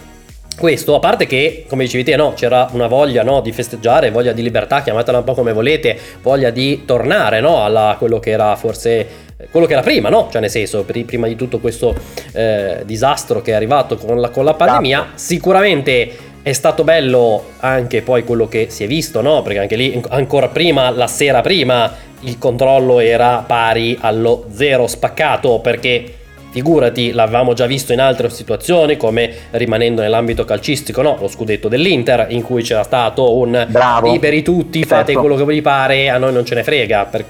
questo, 0.58 0.96
a 0.96 1.00
parte 1.00 1.28
che, 1.28 1.66
come 1.70 1.84
dicevi 1.84 2.04
te, 2.04 2.16
no, 2.16 2.34
c'era 2.34 2.68
una 2.72 2.88
voglia 2.88 3.22
no, 3.22 3.42
di 3.42 3.52
festeggiare, 3.52 4.10
voglia 4.10 4.32
di 4.32 4.42
libertà, 4.42 4.82
chiamatela 4.82 5.20
un 5.20 5.24
po' 5.24 5.36
come 5.36 5.54
volete, 5.54 5.98
voglia 6.24 6.50
di 6.50 6.84
tornare 6.86 7.42
no, 7.42 7.64
a 7.64 7.96
quello 7.98 8.20
che 8.20 8.32
era 8.32 8.56
forse 8.56 9.30
quello 9.50 9.66
che 9.66 9.74
era 9.74 9.82
prima, 9.82 10.10
no? 10.10 10.30
Cioè, 10.32 10.42
nel 10.42 10.50
senso, 10.50 10.84
prima 10.84 11.28
di 11.28 11.36
tutto 11.36 11.60
questo 11.60 11.96
eh, 12.34 12.82
disastro 12.86 13.42
che 13.42 13.52
è 13.52 13.54
arrivato 13.56 13.98
con 13.98 14.20
la, 14.20 14.30
con 14.30 14.46
la 14.46 14.54
pandemia, 14.54 15.00
esatto. 15.00 15.18
sicuramente 15.18 16.30
è 16.44 16.54
stato 16.54 16.84
bello 16.84 17.52
anche 17.60 18.02
poi 18.02 18.24
quello 18.24 18.48
che 18.48 18.68
si 18.70 18.84
è 18.84 18.88
visto, 18.88 19.22
no? 19.22 19.42
Perché 19.42 19.60
anche 19.60 19.76
lì, 19.76 20.02
ancora 20.10 20.48
prima, 20.48 20.90
la 20.90 21.08
sera 21.08 21.42
prima, 21.42 21.94
il 22.22 22.38
controllo 22.38 23.00
era 23.00 23.44
pari 23.46 23.98
allo 24.00 24.46
zero 24.52 24.88
spaccato 24.88 25.60
perché 25.60 26.16
Figurati, 26.52 27.12
l'avevamo 27.12 27.54
già 27.54 27.66
visto 27.66 27.94
in 27.94 28.02
altre 28.02 28.30
situazioni, 28.30 28.98
come 28.98 29.34
rimanendo 29.52 30.02
nell'ambito 30.02 30.44
calcistico, 30.44 31.02
no? 31.02 31.18
Lo 31.20 31.30
scudetto 31.30 31.70
dell'Inter, 31.70 32.28
in 32.30 32.42
cui 32.42 32.62
c'era 32.62 32.84
stato 32.84 33.38
un 33.38 33.66
Bravo. 33.70 34.12
liberi 34.12 34.44
tutti, 34.44 34.84
fate 34.84 35.14
certo. 35.14 35.20
quello 35.22 35.36
che 35.38 35.46
vi 35.46 35.62
pare, 35.62 36.10
a 36.10 36.18
noi 36.18 36.34
non 36.34 36.44
ce 36.46 36.56
ne 36.56 36.64
frega, 36.64 37.06
per, 37.06 37.24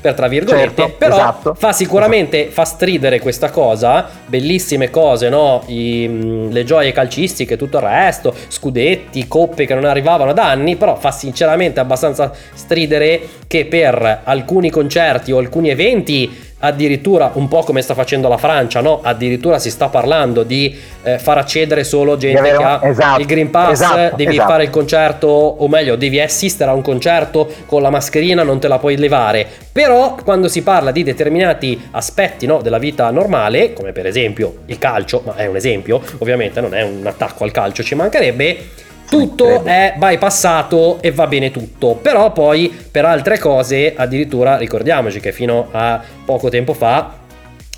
per 0.00 0.14
tra 0.14 0.28
virgolette. 0.28 0.82
Certo, 0.82 0.96
Però 0.98 1.16
esatto. 1.16 1.54
fa 1.54 1.72
sicuramente, 1.72 2.40
esatto. 2.40 2.52
fa 2.52 2.64
stridere 2.64 3.20
questa 3.20 3.50
cosa, 3.50 4.06
bellissime 4.26 4.90
cose, 4.90 5.30
no? 5.30 5.62
I, 5.66 6.48
le 6.50 6.64
gioie 6.64 6.92
calcistiche, 6.92 7.56
tutto 7.56 7.78
il 7.78 7.84
resto, 7.84 8.34
scudetti, 8.48 9.26
coppe 9.26 9.64
che 9.64 9.74
non 9.74 9.84
arrivavano 9.84 10.34
da 10.34 10.50
anni, 10.50 10.76
però 10.76 10.96
fa 10.96 11.10
sinceramente 11.10 11.80
abbastanza 11.80 12.32
stridere 12.52 13.20
che 13.46 13.64
per 13.64 14.20
alcuni 14.24 14.70
concerti 14.70 15.32
o 15.32 15.38
alcuni 15.38 15.70
eventi 15.70 16.46
addirittura 16.60 17.30
un 17.34 17.48
po' 17.48 17.62
come 17.62 17.82
sta 17.82 17.94
facendo 17.94 18.28
la 18.28 18.36
Francia, 18.36 18.80
no? 18.80 19.00
Addirittura 19.02 19.58
si 19.58 19.70
sta 19.70 19.88
parlando 19.88 20.42
di 20.42 20.76
eh, 21.02 21.18
far 21.18 21.38
accedere 21.38 21.84
solo 21.84 22.16
gente 22.16 22.42
che 22.42 22.50
ha 22.50 22.80
esatto, 22.82 23.20
il 23.20 23.26
Green 23.26 23.50
Pass, 23.50 23.72
esatto, 23.72 24.16
devi 24.16 24.32
esatto. 24.32 24.50
fare 24.50 24.64
il 24.64 24.70
concerto, 24.70 25.28
o 25.28 25.68
meglio, 25.68 25.96
devi 25.96 26.20
assistere 26.20 26.70
a 26.70 26.74
un 26.74 26.82
concerto 26.82 27.48
con 27.66 27.82
la 27.82 27.90
mascherina, 27.90 28.42
non 28.42 28.58
te 28.58 28.68
la 28.68 28.78
puoi 28.78 28.96
levare. 28.96 29.46
Però 29.70 30.16
quando 30.24 30.48
si 30.48 30.62
parla 30.62 30.90
di 30.90 31.02
determinati 31.04 31.88
aspetti 31.92 32.46
no, 32.46 32.60
della 32.60 32.78
vita 32.78 33.10
normale, 33.10 33.72
come 33.72 33.92
per 33.92 34.06
esempio 34.06 34.58
il 34.66 34.78
calcio, 34.78 35.22
ma 35.24 35.36
è 35.36 35.46
un 35.46 35.56
esempio, 35.56 36.00
ovviamente 36.18 36.60
non 36.60 36.74
è 36.74 36.82
un 36.82 37.06
attacco 37.06 37.44
al 37.44 37.52
calcio, 37.52 37.82
ci 37.82 37.94
mancherebbe 37.94 38.86
tutto 39.08 39.64
è 39.64 39.94
bypassato 39.96 40.98
e 41.00 41.10
va 41.12 41.26
bene 41.26 41.50
tutto. 41.50 41.98
Però 42.00 42.32
poi 42.32 42.74
per 42.90 43.04
altre 43.04 43.38
cose, 43.38 43.94
addirittura 43.96 44.56
ricordiamoci 44.56 45.20
che 45.20 45.32
fino 45.32 45.68
a 45.70 46.00
poco 46.24 46.48
tempo 46.48 46.74
fa 46.74 47.18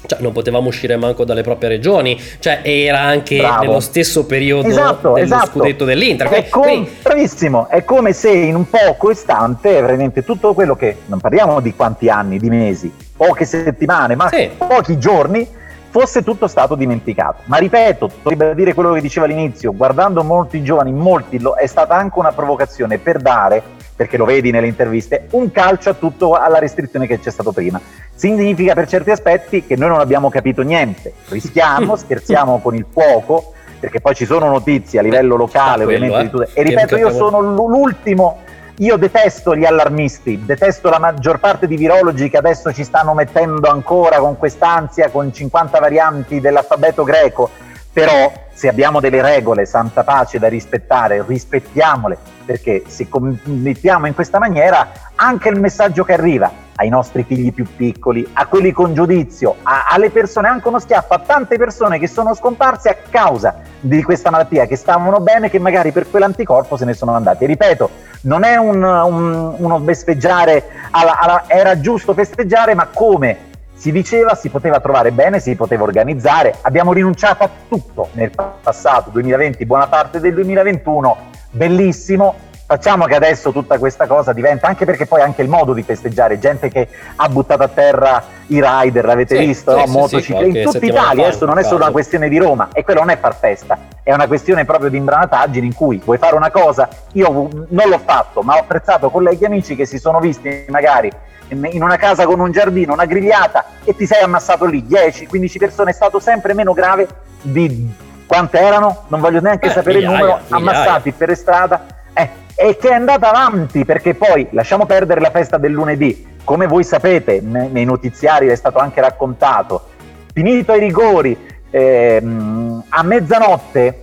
cioè, 0.06 0.20
non 0.20 0.32
potevamo 0.32 0.68
uscire 0.68 0.96
manco 0.96 1.24
dalle 1.24 1.42
proprie 1.42 1.68
regioni, 1.68 2.20
cioè 2.38 2.60
era 2.62 3.00
anche 3.00 3.38
Bravo. 3.38 3.64
nello 3.64 3.80
stesso 3.80 4.24
periodo 4.24 4.68
esatto, 4.68 5.12
dello 5.12 5.24
esatto. 5.24 5.58
scudetto 5.58 5.84
dell'Inter. 5.84 6.28
È 6.28 6.48
com- 6.48 6.62
quindi... 6.62 6.90
Bravissimo, 7.02 7.68
è 7.68 7.84
come 7.84 8.12
se 8.12 8.30
in 8.30 8.54
un 8.54 8.68
poco 8.68 9.10
istante, 9.10 9.80
veramente 9.80 10.24
tutto 10.24 10.54
quello 10.54 10.74
che, 10.74 10.96
non 11.06 11.20
parliamo 11.20 11.60
di 11.60 11.74
quanti 11.74 12.08
anni, 12.08 12.38
di 12.38 12.48
mesi, 12.48 12.92
poche 13.16 13.44
settimane, 13.44 14.14
ma 14.14 14.28
sì. 14.28 14.50
pochi 14.56 14.98
giorni, 14.98 15.46
fosse 15.90 16.22
tutto 16.22 16.46
stato 16.46 16.74
dimenticato. 16.76 17.42
Ma 17.46 17.58
ripeto, 17.58 18.10
ribadire 18.22 18.74
quello 18.74 18.92
che 18.92 19.00
dicevo 19.00 19.26
all'inizio, 19.26 19.74
guardando 19.74 20.22
molti 20.22 20.62
giovani, 20.62 20.92
molti 20.92 21.38
lo, 21.40 21.54
è 21.54 21.66
stata 21.66 21.94
anche 21.94 22.18
una 22.18 22.32
provocazione 22.32 22.98
per 22.98 23.18
dare, 23.18 23.62
perché 23.94 24.16
lo 24.16 24.24
vedi 24.24 24.50
nelle 24.50 24.68
interviste, 24.68 25.26
un 25.32 25.50
calcio 25.50 25.90
a 25.90 25.94
tutto 25.94 26.34
alla 26.34 26.58
restrizione 26.58 27.06
che 27.06 27.18
c'è 27.18 27.30
stato 27.30 27.52
prima. 27.52 27.80
Significa 28.14 28.72
per 28.74 28.86
certi 28.86 29.10
aspetti 29.10 29.66
che 29.66 29.76
noi 29.76 29.88
non 29.88 30.00
abbiamo 30.00 30.30
capito 30.30 30.62
niente, 30.62 31.12
rischiamo, 31.28 31.96
scherziamo 31.96 32.60
con 32.60 32.74
il 32.74 32.86
fuoco, 32.88 33.52
perché 33.80 34.00
poi 34.00 34.14
ci 34.14 34.26
sono 34.26 34.48
notizie 34.48 35.00
a 35.00 35.02
livello 35.02 35.36
locale, 35.36 35.84
quello, 35.84 36.04
ovviamente. 36.04 36.50
Eh? 36.54 36.60
E 36.60 36.62
ripeto, 36.62 36.96
io 36.96 37.10
sono 37.10 37.40
l'ultimo 37.40 38.42
io 38.80 38.96
detesto 38.96 39.54
gli 39.54 39.64
allarmisti, 39.64 40.42
detesto 40.44 40.88
la 40.88 40.98
maggior 40.98 41.38
parte 41.38 41.66
di 41.66 41.76
virologi 41.76 42.30
che 42.30 42.38
adesso 42.38 42.72
ci 42.72 42.82
stanno 42.84 43.12
mettendo 43.12 43.68
ancora 43.68 44.18
con 44.18 44.38
quest'ansia, 44.38 45.10
con 45.10 45.32
50 45.32 45.78
varianti 45.78 46.40
dell'alfabeto 46.40 47.04
greco, 47.04 47.50
però 47.92 48.32
se 48.60 48.68
abbiamo 48.68 49.00
delle 49.00 49.22
regole, 49.22 49.64
santa 49.64 50.04
pace 50.04 50.38
da 50.38 50.46
rispettare, 50.46 51.24
rispettiamole, 51.26 52.18
perché 52.44 52.82
se 52.88 53.08
commettiamo 53.08 54.06
in 54.06 54.12
questa 54.12 54.38
maniera 54.38 54.86
anche 55.14 55.48
il 55.48 55.58
messaggio 55.58 56.04
che 56.04 56.12
arriva 56.12 56.52
ai 56.74 56.90
nostri 56.90 57.24
figli 57.24 57.54
più 57.54 57.64
piccoli, 57.74 58.28
a 58.34 58.44
quelli 58.44 58.70
con 58.72 58.92
giudizio, 58.92 59.56
a, 59.62 59.86
alle 59.88 60.10
persone, 60.10 60.48
anche 60.48 60.68
uno 60.68 60.78
schiaffo 60.78 61.14
a 61.14 61.20
tante 61.20 61.56
persone 61.56 61.98
che 61.98 62.06
sono 62.06 62.34
scomparse 62.34 62.90
a 62.90 62.96
causa 63.08 63.62
di 63.80 64.02
questa 64.02 64.28
malattia, 64.28 64.66
che 64.66 64.76
stavano 64.76 65.20
bene, 65.20 65.48
che 65.48 65.58
magari 65.58 65.90
per 65.90 66.10
quell'anticorpo 66.10 66.76
se 66.76 66.84
ne 66.84 66.92
sono 66.92 67.14
andati. 67.14 67.46
Ripeto, 67.46 67.88
non 68.24 68.44
è 68.44 68.56
un, 68.56 68.82
un, 68.82 69.54
uno 69.56 69.80
festeggiare, 69.82 70.64
alla, 70.90 71.18
alla, 71.18 71.44
era 71.46 71.80
giusto 71.80 72.12
festeggiare, 72.12 72.74
ma 72.74 72.88
come 72.92 73.48
si 73.80 73.92
diceva 73.92 74.34
si 74.34 74.50
poteva 74.50 74.78
trovare 74.78 75.10
bene, 75.10 75.40
si 75.40 75.56
poteva 75.56 75.84
organizzare, 75.84 76.54
abbiamo 76.60 76.92
rinunciato 76.92 77.44
a 77.44 77.50
tutto 77.66 78.10
nel 78.12 78.30
passato, 78.30 79.08
2020, 79.08 79.64
buona 79.64 79.86
parte 79.86 80.20
del 80.20 80.34
2021, 80.34 81.16
bellissimo, 81.52 82.34
facciamo 82.66 83.06
che 83.06 83.14
adesso 83.14 83.52
tutta 83.52 83.78
questa 83.78 84.06
cosa 84.06 84.34
diventa, 84.34 84.66
anche 84.66 84.84
perché 84.84 85.06
poi 85.06 85.22
anche 85.22 85.40
il 85.40 85.48
modo 85.48 85.72
di 85.72 85.82
festeggiare, 85.82 86.38
gente 86.38 86.68
che 86.68 86.88
ha 87.16 87.26
buttato 87.30 87.62
a 87.62 87.68
terra 87.68 88.22
i 88.48 88.60
rider, 88.62 89.06
l'avete 89.06 89.38
sì, 89.38 89.46
visto, 89.46 89.70
sì, 89.70 89.78
no? 89.78 89.86
sì, 89.86 89.92
motocicli, 89.92 90.58
in 90.58 90.70
tutta 90.70 90.84
Italia, 90.84 91.28
adesso 91.28 91.46
non 91.46 91.56
è 91.56 91.62
solo 91.62 91.76
una 91.76 91.90
questione 91.90 92.28
di 92.28 92.36
Roma, 92.36 92.68
e 92.74 92.84
quello 92.84 93.00
non 93.00 93.08
è 93.08 93.16
far 93.16 93.34
festa, 93.34 93.78
è 94.02 94.12
una 94.12 94.26
questione 94.26 94.66
proprio 94.66 94.90
di 94.90 94.98
imbranataggine 94.98 95.64
in 95.64 95.72
cui 95.72 96.02
vuoi 96.04 96.18
fare 96.18 96.34
una 96.34 96.50
cosa, 96.50 96.86
io 97.12 97.48
non 97.70 97.88
l'ho 97.88 98.00
fatto, 98.04 98.42
ma 98.42 98.56
ho 98.56 98.58
apprezzato 98.58 99.08
colleghi 99.08 99.44
e 99.44 99.46
amici 99.46 99.74
che 99.74 99.86
si 99.86 99.98
sono 99.98 100.20
visti 100.20 100.66
magari 100.68 101.10
in 101.50 101.82
una 101.82 101.96
casa 101.96 102.24
con 102.24 102.40
un 102.40 102.52
giardino, 102.52 102.92
una 102.92 103.06
grigliata 103.06 103.64
e 103.84 103.94
ti 103.94 104.06
sei 104.06 104.22
ammassato 104.22 104.64
lì 104.64 104.84
10-15 104.88 105.58
persone, 105.58 105.90
è 105.90 105.94
stato 105.94 106.18
sempre 106.20 106.54
meno 106.54 106.72
grave 106.72 107.08
di 107.42 107.88
quante 108.26 108.58
erano, 108.58 109.04
non 109.08 109.20
voglio 109.20 109.40
neanche 109.40 109.66
eh, 109.66 109.70
sapere 109.70 109.98
migliaia, 109.98 110.14
il 110.14 110.20
numero, 110.20 110.40
migliaia. 110.48 110.80
ammassati 110.80 111.12
per 111.12 111.36
strada. 111.36 111.86
Eh, 112.12 112.28
e 112.54 112.76
che 112.76 112.88
è 112.88 112.92
andata 112.92 113.28
avanti 113.28 113.84
perché 113.84 114.14
poi 114.14 114.46
lasciamo 114.50 114.86
perdere 114.86 115.20
la 115.20 115.30
festa 115.30 115.56
del 115.56 115.72
lunedì, 115.72 116.38
come 116.44 116.66
voi 116.66 116.84
sapete 116.84 117.40
nei 117.40 117.84
notiziari 117.84 118.48
è 118.48 118.54
stato 118.54 118.78
anche 118.78 119.00
raccontato, 119.00 119.88
finito 120.32 120.74
i 120.74 120.78
rigori 120.78 121.48
ehm, 121.70 122.84
a 122.88 123.02
mezzanotte 123.02 124.02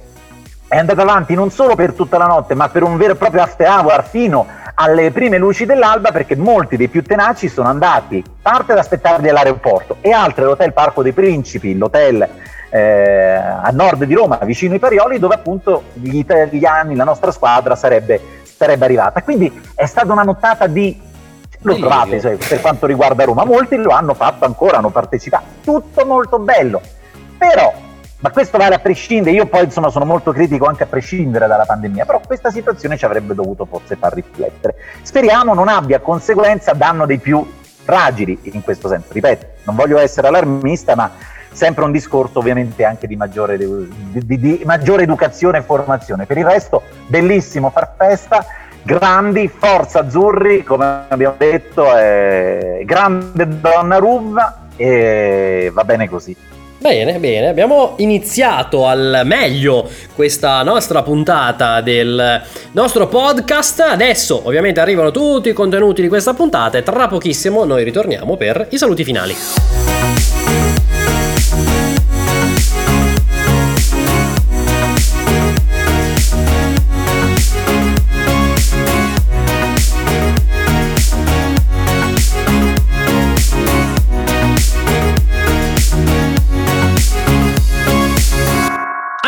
è 0.67 0.77
andata 0.77 1.01
avanti 1.01 1.33
non 1.33 1.49
solo 1.49 1.75
per 1.75 1.93
tutta 1.93 2.17
la 2.17 2.25
notte 2.25 2.55
ma 2.55 2.67
per 2.69 2.83
un 2.83 2.97
vero 2.97 3.13
e 3.13 3.15
proprio 3.15 3.41
after 3.41 3.67
hour 3.67 4.03
fino 4.05 4.45
alle 4.79 5.11
prime 5.11 5.37
luci 5.37 5.65
dell'alba 5.65 6.11
perché 6.11 6.35
molti 6.35 6.77
dei 6.77 6.87
più 6.87 7.03
tenaci 7.03 7.49
sono 7.49 7.67
andati 7.67 8.23
parte 8.41 8.73
ad 8.73 8.77
aspettarli 8.77 9.29
all'aeroporto 9.29 9.97
e 10.01 10.11
altri 10.11 10.43
all'Hotel 10.43 10.73
Parco 10.73 11.01
dei 11.01 11.13
Principi, 11.13 11.75
l'hotel 11.75 12.27
eh, 12.69 13.33
a 13.33 13.69
nord 13.71 14.03
di 14.03 14.13
Roma, 14.13 14.37
vicino 14.43 14.73
ai 14.73 14.79
Parioli, 14.79 15.17
dove 15.17 15.35
appunto 15.35 15.83
gli 15.93 16.17
italiani, 16.17 16.95
la 16.95 17.03
nostra 17.03 17.31
squadra 17.31 17.75
sarebbe, 17.75 18.21
sarebbe 18.43 18.85
arrivata. 18.85 19.23
Quindi 19.23 19.51
è 19.73 19.85
stata 19.85 20.11
una 20.11 20.23
nottata 20.23 20.67
di 20.67 21.05
lo 21.61 21.75
trovate 21.75 22.21
cioè, 22.21 22.35
per 22.35 22.61
quanto 22.61 22.85
riguarda 22.85 23.23
Roma, 23.23 23.43
molti 23.43 23.77
lo 23.77 23.89
hanno 23.89 24.13
fatto 24.13 24.45
ancora, 24.45 24.77
hanno 24.77 24.91
partecipato, 24.91 25.45
tutto 25.63 26.05
molto 26.05 26.37
bello. 26.37 26.81
Però 27.35 27.73
ma 28.19 28.31
questo 28.31 28.57
vale 28.57 28.75
a 28.75 28.79
prescindere, 28.79 29.35
io 29.35 29.45
poi 29.45 29.65
insomma 29.65 29.89
sono 29.89 30.05
molto 30.05 30.31
critico 30.31 30.65
anche 30.65 30.83
a 30.83 30.87
prescindere 30.87 31.45
dalla 31.45 31.65
pandemia, 31.65 32.05
però 32.05 32.19
questa 32.25 32.49
situazione 32.49 32.97
ci 32.97 33.05
avrebbe 33.05 33.35
dovuto 33.35 33.65
forse 33.65 33.95
far 33.95 34.13
riflettere. 34.13 34.75
Speriamo 35.03 35.53
non 35.53 35.67
abbia 35.67 35.99
conseguenza 35.99 36.71
a 36.71 36.73
danno 36.73 37.05
dei 37.05 37.19
più 37.19 37.45
fragili 37.83 38.37
in 38.53 38.63
questo 38.63 38.87
senso, 38.87 39.13
ripeto, 39.13 39.45
non 39.63 39.75
voglio 39.75 39.99
essere 39.99 40.27
allarmista, 40.27 40.95
ma 40.95 41.11
sempre 41.51 41.83
un 41.83 41.91
discorso 41.91 42.39
ovviamente 42.39 42.83
anche 42.83 43.07
di 43.07 43.15
maggiore, 43.15 43.57
di, 43.57 43.87
di, 44.25 44.39
di 44.39 44.61
maggiore 44.65 45.03
educazione 45.03 45.59
e 45.59 45.61
formazione. 45.61 46.25
Per 46.25 46.37
il 46.37 46.45
resto, 46.45 46.81
bellissimo 47.07 47.69
far 47.69 47.93
festa, 47.97 48.45
grandi, 48.81 49.47
forza 49.47 49.99
azzurri, 49.99 50.63
come 50.63 51.05
abbiamo 51.07 51.35
detto, 51.37 51.95
eh, 51.95 52.83
grande 52.85 53.59
donna 53.59 53.97
Ruva 53.97 54.67
e 54.75 55.71
va 55.73 55.83
bene 55.83 56.09
così. 56.09 56.35
Bene, 56.79 57.17
bene, 57.17 57.47
abbiamo 57.47 57.95
iniziato 57.97 58.85
al 58.85 59.21
meglio 59.25 59.89
questa 60.13 60.61
nostra 60.61 61.01
puntata 61.01 61.81
del 61.81 62.41
nostro 62.73 63.07
podcast. 63.07 63.79
Adesso 63.79 64.41
ovviamente 64.45 64.79
arrivano 64.79 65.09
tutti 65.09 65.49
i 65.49 65.53
contenuti 65.53 66.03
di 66.03 66.07
questa 66.07 66.35
puntata 66.35 66.77
e 66.77 66.83
tra 66.83 67.07
pochissimo 67.07 67.65
noi 67.65 67.83
ritorniamo 67.83 68.37
per 68.37 68.67
i 68.69 68.77
saluti 68.77 69.03
finali. 69.03 70.36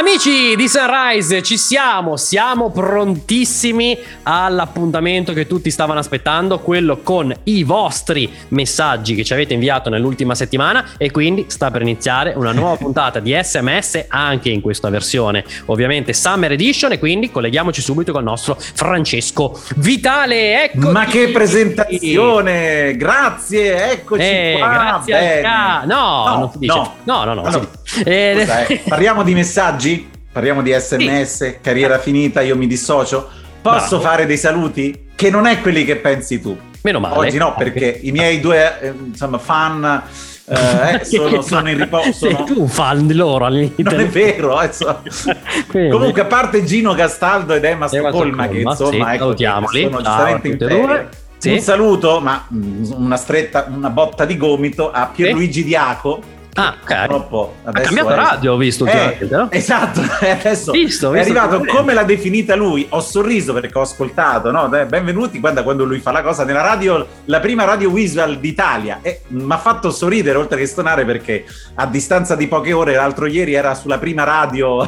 Amici 0.10 0.56
di 0.56 0.67
Sunrise, 0.67 1.43
ci 1.43 1.56
siamo, 1.56 2.17
siamo 2.17 2.72
prontissimi 2.72 3.95
all'appuntamento 4.24 5.34
che 5.34 5.45
tutti 5.45 5.69
stavano 5.69 6.00
aspettando, 6.00 6.58
quello 6.58 7.02
con 7.04 7.32
i 7.43 7.63
vostri 7.63 8.28
messaggi 8.48 9.13
che 9.13 9.24
ci 9.24 9.34
avete 9.34 9.54
inviato 9.54 9.91
nell'ultima 9.91 10.34
settimana 10.34 10.84
e 10.98 11.12
quindi 11.12 11.45
sta 11.50 11.69
per 11.69 11.84
iniziare 11.84 12.34
una 12.36 12.52
nuova 12.54 12.76
puntata 12.82 13.19
di 13.19 13.38
SMS 13.39 14.06
anche 14.08 14.50
in 14.50 14.62
questa 14.62 14.89
versione, 14.89 15.45
ovviamente 15.65 16.12
Summer 16.13 16.54
Edition 16.54 16.91
e 16.91 16.98
quindi 16.98 17.30
colleghiamoci 17.30 17.80
subito 17.80 18.12
con 18.12 18.22
il 18.22 18.28
nostro 18.30 18.58
Francesco 18.60 19.62
Vitale. 19.76 20.63
Ecco 20.63 20.89
Ma 20.89 21.06
che 21.06 21.30
presentazione! 21.30 22.95
Grazie, 22.98 23.91
eccoci 23.91 24.24
eh, 24.24 24.56
qua. 24.58 24.69
Grazie 24.69 25.41
no, 25.43 25.82
no. 25.86 26.52
No, 26.60 26.93
no, 27.04 27.24
no. 27.24 27.24
no, 27.26 27.34
no. 27.34 27.50
no. 27.50 27.67
Eh, 28.04 28.82
Parliamo 28.88 29.24
di 29.24 29.34
messaggi? 29.34 30.09
Parliamo 30.39 30.62
di 30.62 30.71
sms, 30.71 31.36
sì. 31.36 31.56
carriera 31.60 31.99
finita, 31.99 32.39
io 32.39 32.56
mi 32.56 32.65
dissocio. 32.65 33.28
Posso 33.62 33.97
Bravo. 33.97 34.04
fare 34.04 34.25
dei 34.25 34.38
saluti? 34.38 35.08
Che 35.13 35.30
non 35.30 35.45
è 35.45 35.60
quelli 35.60 35.84
che 35.84 35.97
pensi 35.97 36.39
tu. 36.39 36.58
Meno 36.82 37.02
male. 37.02 37.28
Oggi 37.28 37.38
no, 37.38 37.54
perché 37.58 37.99
i 38.04 38.13
miei 38.13 38.39
due 38.39 38.80
eh, 38.80 38.93
insomma, 39.08 39.38
fan 39.38 40.02
eh, 40.45 41.04
sono, 41.04 41.41
sono, 41.41 41.69
in 41.69 41.78
riposo. 41.78 42.13
Sei 42.13 42.38
tu 42.45 42.62
un 42.62 42.69
fan 42.69 43.06
di 43.06 43.15
loro 43.15 43.47
all'inizio. 43.47 43.84
Non 43.84 43.99
è 43.99 44.08
vero. 44.08 44.62
Eh, 44.62 44.71
so. 44.71 45.02
Comunque, 45.67 46.21
a 46.21 46.25
parte 46.25 46.63
Gino 46.63 46.93
Castaldo 46.93 47.54
ed 47.56 47.65
Emma 47.65 47.89
Stoccolma, 47.89 48.47
che 48.47 48.60
insomma 48.60 49.10
sì, 49.10 49.15
ecco, 49.15 49.36
sono 49.36 50.02
giustamente 50.02 50.47
in 50.47 50.58
ferie. 50.58 51.10
Sì. 51.38 51.52
Un 51.52 51.60
saluto, 51.60 52.21
ma 52.21 52.47
mm, 52.54 52.91
una 52.95 53.17
stretta, 53.17 53.67
una 53.69 53.89
botta 53.89 54.23
di 54.23 54.38
gomito 54.38 54.89
a 54.89 55.12
Pierluigi 55.13 55.63
sì. 55.63 55.65
Diaco 55.65 56.38
Ah, 56.60 56.76
ok. 56.82 56.95
Purtroppo 57.06 57.56
ha 57.63 57.72
cambiato 57.72 58.10
è... 58.10 58.15
radio, 58.15 58.54
ho 58.54 58.58
visto 58.58 58.86
eh, 58.86 59.17
no? 59.30 59.48
Esatto, 59.50 60.02
adesso 60.19 60.72
visto, 60.72 61.12
visto, 61.12 61.13
è 61.13 61.19
arrivato 61.19 61.63
come 61.63 61.93
l'ha 61.93 62.04
definita 62.04 62.56
lui. 62.56 62.86
Ho 62.89 63.00
sorriso 63.00 63.54
perché 63.54 63.78
ho 63.78 63.82
ascoltato, 63.82 64.52
no? 64.52 64.67
Benvenuti, 64.67 65.39
guarda 65.39 65.63
quando 65.63 65.86
lui 65.86 66.00
fa 66.00 66.12
la 66.12 66.22
cosa 66.22 66.43
nella 66.43 66.62
radio, 66.62 67.08
la 67.26 67.39
prima 67.39 67.63
radio 67.63 67.89
visual 67.89 68.39
d'Italia. 68.39 69.00
E 69.02 69.22
mi 69.30 69.52
ha 69.52 69.58
fatto 69.58 69.89
sorridere 69.89 70.38
oltre 70.38 70.58
che 70.58 70.65
stonare 70.65 71.06
perché 71.06 71.45
a 71.76 71.86
distanza 71.86 72.36
di 72.36 72.48
poche 72.48 72.74
ore, 72.74 72.93
l'altro 72.93 73.26
ieri 73.26 73.54
era 73.54 73.74
sulla 73.74 73.98
prima 73.98 74.26
radio. 74.26 74.84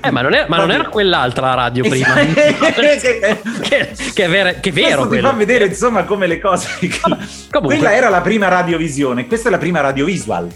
Eh, 0.00 0.10
ma 0.10 0.22
non, 0.22 0.34
è, 0.34 0.46
ma 0.48 0.56
non 0.56 0.72
era 0.72 0.88
quell'altra 0.88 1.54
radio 1.54 1.88
prima. 1.88 2.14
che, 2.18 3.92
che, 4.12 4.24
è 4.24 4.28
vero. 4.28 4.54
Che 4.60 4.70
è 4.70 4.72
vero 4.72 5.06
ti 5.06 5.20
fa 5.20 5.32
vedere 5.32 5.66
insomma 5.66 6.02
come 6.02 6.26
le 6.26 6.40
cose. 6.40 6.68
Comunque. 7.50 7.76
Quella 7.76 7.94
era 7.94 8.08
la 8.08 8.22
prima 8.22 8.48
radiovisione, 8.48 9.28
questa 9.28 9.48
è 9.48 9.50
la 9.52 9.58
prima 9.58 9.80
radiovisual. 9.80 10.48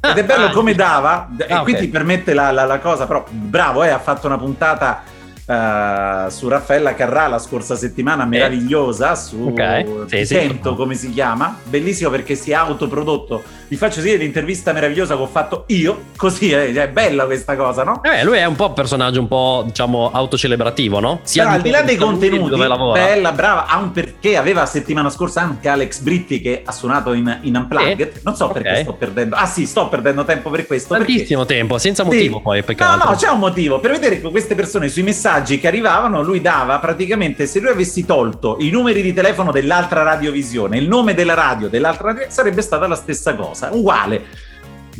Ed 0.00 0.16
è 0.16 0.24
bello 0.24 0.46
ah, 0.46 0.50
come 0.50 0.74
dava, 0.74 1.28
ah, 1.28 1.44
e 1.44 1.62
qui 1.62 1.72
okay. 1.72 1.78
ti 1.78 1.88
permette 1.88 2.34
la, 2.34 2.50
la, 2.50 2.64
la, 2.64 2.78
cosa, 2.78 3.06
però 3.06 3.24
bravo, 3.28 3.82
eh, 3.82 3.90
ha 3.90 3.98
fatto 3.98 4.26
una 4.26 4.38
puntata 4.38 5.02
uh, 5.48 6.28
su 6.28 6.48
Raffaella 6.48 6.94
Carrà 6.94 7.26
la 7.26 7.38
scorsa 7.38 7.74
settimana, 7.74 8.24
meravigliosa, 8.24 9.14
su 9.14 9.48
okay. 9.48 10.04
sì, 10.06 10.26
Sento, 10.26 10.70
sì. 10.70 10.76
come 10.76 10.94
si 10.94 11.10
chiama, 11.10 11.58
bellissimo 11.64 12.10
perché 12.10 12.34
si 12.34 12.50
è 12.50 12.54
autoprodotto 12.54 13.42
vi 13.68 13.76
faccio 13.76 14.00
sentire 14.00 14.16
l'intervista 14.16 14.72
meravigliosa 14.72 15.14
che 15.14 15.22
ho 15.22 15.26
fatto 15.26 15.64
io, 15.68 16.04
così 16.16 16.50
eh, 16.50 16.72
è 16.72 16.88
bella 16.88 17.26
questa 17.26 17.54
cosa, 17.54 17.84
no? 17.84 18.02
Eh, 18.02 18.24
lui 18.24 18.38
è 18.38 18.46
un 18.46 18.56
po' 18.56 18.68
un 18.68 18.72
personaggio 18.72 19.20
un 19.20 19.28
po', 19.28 19.62
diciamo, 19.66 20.10
autocelebrativo, 20.10 21.00
no? 21.00 21.20
Sia 21.22 21.42
Però, 21.42 21.54
al 21.56 21.60
di 21.60 21.70
là 21.70 21.82
dei 21.82 21.96
contenuti, 21.96 22.48
dove 22.48 22.66
lavora. 22.66 23.04
bella, 23.04 23.32
brava, 23.32 23.66
ha 23.66 23.76
un 23.76 23.92
perché, 23.92 24.38
aveva 24.38 24.64
settimana 24.64 25.10
scorsa 25.10 25.42
anche 25.42 25.68
Alex 25.68 26.00
Britti 26.00 26.40
che 26.40 26.62
ha 26.64 26.72
suonato 26.72 27.12
in, 27.12 27.40
in 27.42 27.56
Unplugged, 27.56 28.00
eh? 28.00 28.20
non 28.22 28.34
so 28.34 28.46
okay. 28.46 28.62
perché 28.62 28.82
sto 28.82 28.94
perdendo, 28.94 29.36
ah 29.36 29.46
sì, 29.46 29.66
sto 29.66 29.88
perdendo 29.88 30.24
tempo 30.24 30.48
per 30.48 30.66
questo. 30.66 30.94
Tantissimo 30.94 31.44
perché... 31.44 31.58
tempo, 31.58 31.76
senza 31.76 32.04
motivo 32.04 32.36
sì. 32.38 32.42
poi, 32.42 32.62
peccato. 32.62 33.04
No, 33.04 33.10
no, 33.10 33.16
c'è 33.16 33.28
un 33.28 33.38
motivo, 33.38 33.80
per 33.80 33.90
vedere 33.90 34.18
che 34.18 34.30
queste 34.30 34.54
persone 34.54 34.88
sui 34.88 35.02
messaggi 35.02 35.37
che 35.42 35.66
arrivavano, 35.66 36.22
lui 36.22 36.40
dava 36.40 36.78
praticamente, 36.78 37.46
se 37.46 37.60
lui 37.60 37.70
avessi 37.70 38.04
tolto 38.04 38.56
i 38.60 38.70
numeri 38.70 39.02
di 39.02 39.12
telefono 39.12 39.50
dell'altra 39.52 40.02
radiovisione, 40.02 40.78
il 40.78 40.88
nome 40.88 41.14
della 41.14 41.34
radio 41.34 41.68
dell'altra 41.68 42.12
radio, 42.12 42.26
sarebbe 42.28 42.62
stata 42.62 42.86
la 42.86 42.94
stessa 42.94 43.34
cosa, 43.34 43.70
uguale. 43.72 44.46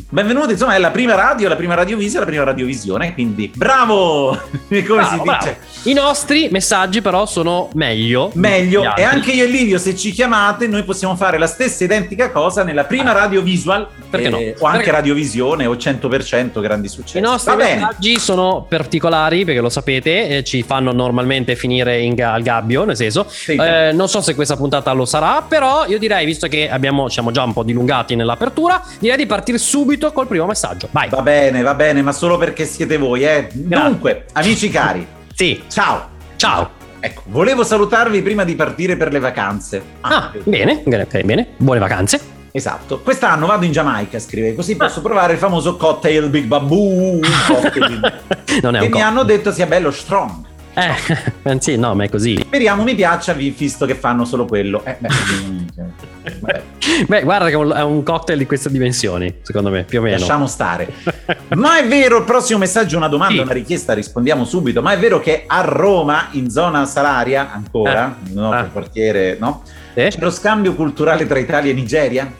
Benvenuti, 0.09 0.53
insomma, 0.53 0.75
è 0.75 0.79
la 0.79 0.91
prima 0.91 1.13
radio, 1.13 1.49
la 1.49 1.55
prima 1.55 1.75
radiovisione, 1.75 2.25
la 2.25 2.31
prima 2.31 2.43
radiovisione, 2.45 3.13
quindi 3.13 3.51
bravo! 3.53 4.29
Come 4.67 4.81
bravo, 4.81 5.07
si 5.07 5.21
dice? 5.21 5.57
I 5.83 5.93
nostri 5.93 6.49
messaggi 6.51 7.01
però 7.01 7.25
sono 7.25 7.69
meglio. 7.73 8.31
Meglio. 8.33 8.83
E 8.97 9.03
anche 9.03 9.31
io 9.31 9.45
e 9.45 9.47
Livio, 9.47 9.77
se 9.77 9.95
ci 9.95 10.11
chiamate, 10.11 10.67
noi 10.67 10.83
possiamo 10.83 11.15
fare 11.15 11.37
la 11.37 11.47
stessa 11.47 11.85
identica 11.85 12.31
cosa 12.31 12.63
nella 12.63 12.83
prima 12.83 13.13
radio 13.13 13.41
visual. 13.41 13.87
Perché 14.09 14.27
eh, 14.27 14.29
no? 14.29 14.37
O 14.37 14.65
anche 14.65 14.77
perché... 14.79 14.91
radiovisione 14.91 15.65
o 15.65 15.73
100% 15.75 16.59
grandi 16.59 16.89
successi. 16.89 17.17
I 17.19 17.21
nostri 17.21 17.55
Va 17.55 17.63
messaggi 17.63 18.09
bene. 18.09 18.19
sono 18.19 18.65
particolari, 18.67 19.45
perché 19.45 19.61
lo 19.61 19.69
sapete, 19.69 20.27
eh, 20.27 20.43
ci 20.43 20.63
fanno 20.63 20.91
normalmente 20.91 21.55
finire 21.55 21.99
in 22.01 22.21
al 22.21 22.41
gabbio, 22.41 22.83
nel 22.83 22.97
senso. 22.97 23.25
Sì, 23.29 23.53
eh, 23.53 23.91
non 23.93 24.09
so 24.09 24.19
se 24.19 24.35
questa 24.35 24.57
puntata 24.57 24.91
lo 24.91 25.05
sarà, 25.05 25.45
però 25.47 25.85
io 25.85 25.97
direi, 25.97 26.25
visto 26.25 26.47
che 26.47 26.69
abbiamo, 26.69 27.07
siamo 27.07 27.31
già 27.31 27.43
un 27.43 27.53
po' 27.53 27.63
dilungati 27.63 28.15
nell'apertura, 28.15 28.83
direi 28.99 29.15
di 29.15 29.25
partire 29.25 29.57
subito 29.57 30.11
col 30.11 30.27
primo 30.27 30.45
messaggio. 30.45 30.89
Vai. 30.91 31.07
Va 31.07 31.21
bene, 31.21 31.61
va 31.61 31.73
bene, 31.73 32.01
ma 32.01 32.11
solo 32.11 32.37
perché 32.37 32.65
siete 32.65 32.97
voi, 32.97 33.23
eh. 33.23 33.47
Dunque, 33.53 34.25
amici 34.33 34.69
cari. 34.69 35.17
Sì. 35.39 35.63
Ciao. 35.69 36.09
Ciao. 36.35 36.69
Ecco, 36.99 37.21
volevo 37.27 37.63
salutarvi 37.63 38.21
prima 38.21 38.43
di 38.43 38.55
partire 38.55 38.97
per 38.97 39.09
le 39.09 39.19
vacanze. 39.19 39.81
Ah, 40.01 40.15
ah 40.15 40.31
bene, 40.43 40.83
bene, 40.85 41.07
bene. 41.23 41.47
Buone 41.55 41.79
vacanze. 41.79 42.19
Esatto. 42.51 42.99
Quest'anno 42.99 43.45
vado 43.45 43.63
in 43.63 43.71
Giamaica, 43.71 44.19
scrive, 44.19 44.53
così 44.53 44.73
ah. 44.73 44.83
posso 44.83 44.99
provare 44.99 45.31
il 45.31 45.39
famoso 45.39 45.77
cocktail 45.77 46.27
Big 46.27 46.43
Baboo. 46.43 47.19
non 48.61 48.75
è 48.75 48.79
un 48.79 48.85
che 48.85 48.89
mi 48.89 49.01
hanno 49.01 49.23
detto 49.23 49.53
sia 49.53 49.65
bello 49.65 49.91
strong. 49.91 50.45
Eh, 51.41 51.57
sì, 51.59 51.77
no, 51.77 51.95
ma 51.95 52.03
è 52.03 52.09
così. 52.09 52.37
Speriamo 52.39 52.83
mi 52.83 52.93
piaccia, 52.95 53.33
visto 53.33 53.85
che 53.85 53.95
fanno 53.95 54.25
solo 54.25 54.45
quello. 54.45 54.83
Eh, 54.83 54.97
beh, 54.99 56.61
beh, 57.07 57.23
guarda 57.23 57.47
che 57.47 57.53
è 57.53 57.81
un 57.81 58.03
cocktail 58.03 58.37
di 58.37 58.45
queste 58.45 58.69
dimensioni, 58.69 59.39
secondo 59.41 59.69
me, 59.69 59.83
più 59.83 59.99
o 59.99 60.01
meno. 60.01 60.17
Lasciamo 60.17 60.47
stare. 60.47 60.91
ma 61.55 61.79
è 61.79 61.87
vero, 61.87 62.17
il 62.17 62.23
prossimo 62.25 62.59
messaggio 62.59 62.97
una 62.97 63.07
domanda, 63.07 63.35
sì. 63.35 63.41
una 63.41 63.53
richiesta, 63.53 63.93
rispondiamo 63.93 64.45
subito. 64.45 64.81
Ma 64.81 64.91
è 64.93 64.99
vero 64.99 65.19
che 65.19 65.45
a 65.47 65.61
Roma, 65.61 66.27
in 66.31 66.49
zona 66.49 66.85
salaria, 66.85 67.51
ancora, 67.51 68.17
eh. 68.23 68.33
no, 68.33 68.51
ah. 68.51 68.63
quartiere, 68.65 69.37
no? 69.39 69.63
Eh? 69.93 70.09
C'è 70.09 70.19
lo 70.19 70.31
scambio 70.31 70.75
culturale 70.75 71.25
tra 71.25 71.39
Italia 71.39 71.71
e 71.71 71.73
Nigeria? 71.73 72.31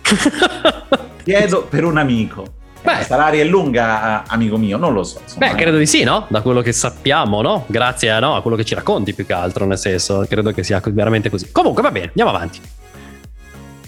Chiedo 1.24 1.64
per 1.64 1.84
un 1.84 1.98
amico. 1.98 2.58
Beh, 2.82 3.04
Salaria 3.04 3.42
è 3.42 3.46
lunga, 3.46 4.24
amico 4.26 4.58
mio, 4.58 4.78
non 4.78 4.94
lo 4.94 5.04
so. 5.04 5.20
Insomma, 5.22 5.48
beh, 5.52 5.56
credo 5.56 5.78
di 5.78 5.86
sì, 5.86 6.04
no? 6.04 6.26
Da 6.30 6.42
quello 6.42 6.62
che 6.62 6.72
sappiamo, 6.72 7.42
no? 7.42 7.66
Grazie 7.68 8.12
a, 8.12 8.20
no, 8.20 8.36
a 8.36 8.42
quello 8.42 8.56
che 8.56 8.64
ci 8.64 8.74
racconti 8.74 9.14
più 9.14 9.26
che 9.26 9.34
altro, 9.34 9.66
nel 9.66 9.78
senso, 9.78 10.26
credo 10.28 10.52
che 10.52 10.64
sia 10.64 10.82
veramente 10.86 11.30
così. 11.30 11.52
Comunque, 11.52 11.82
va 11.82 11.92
bene, 11.92 12.08
andiamo 12.08 12.30
avanti. 12.30 12.60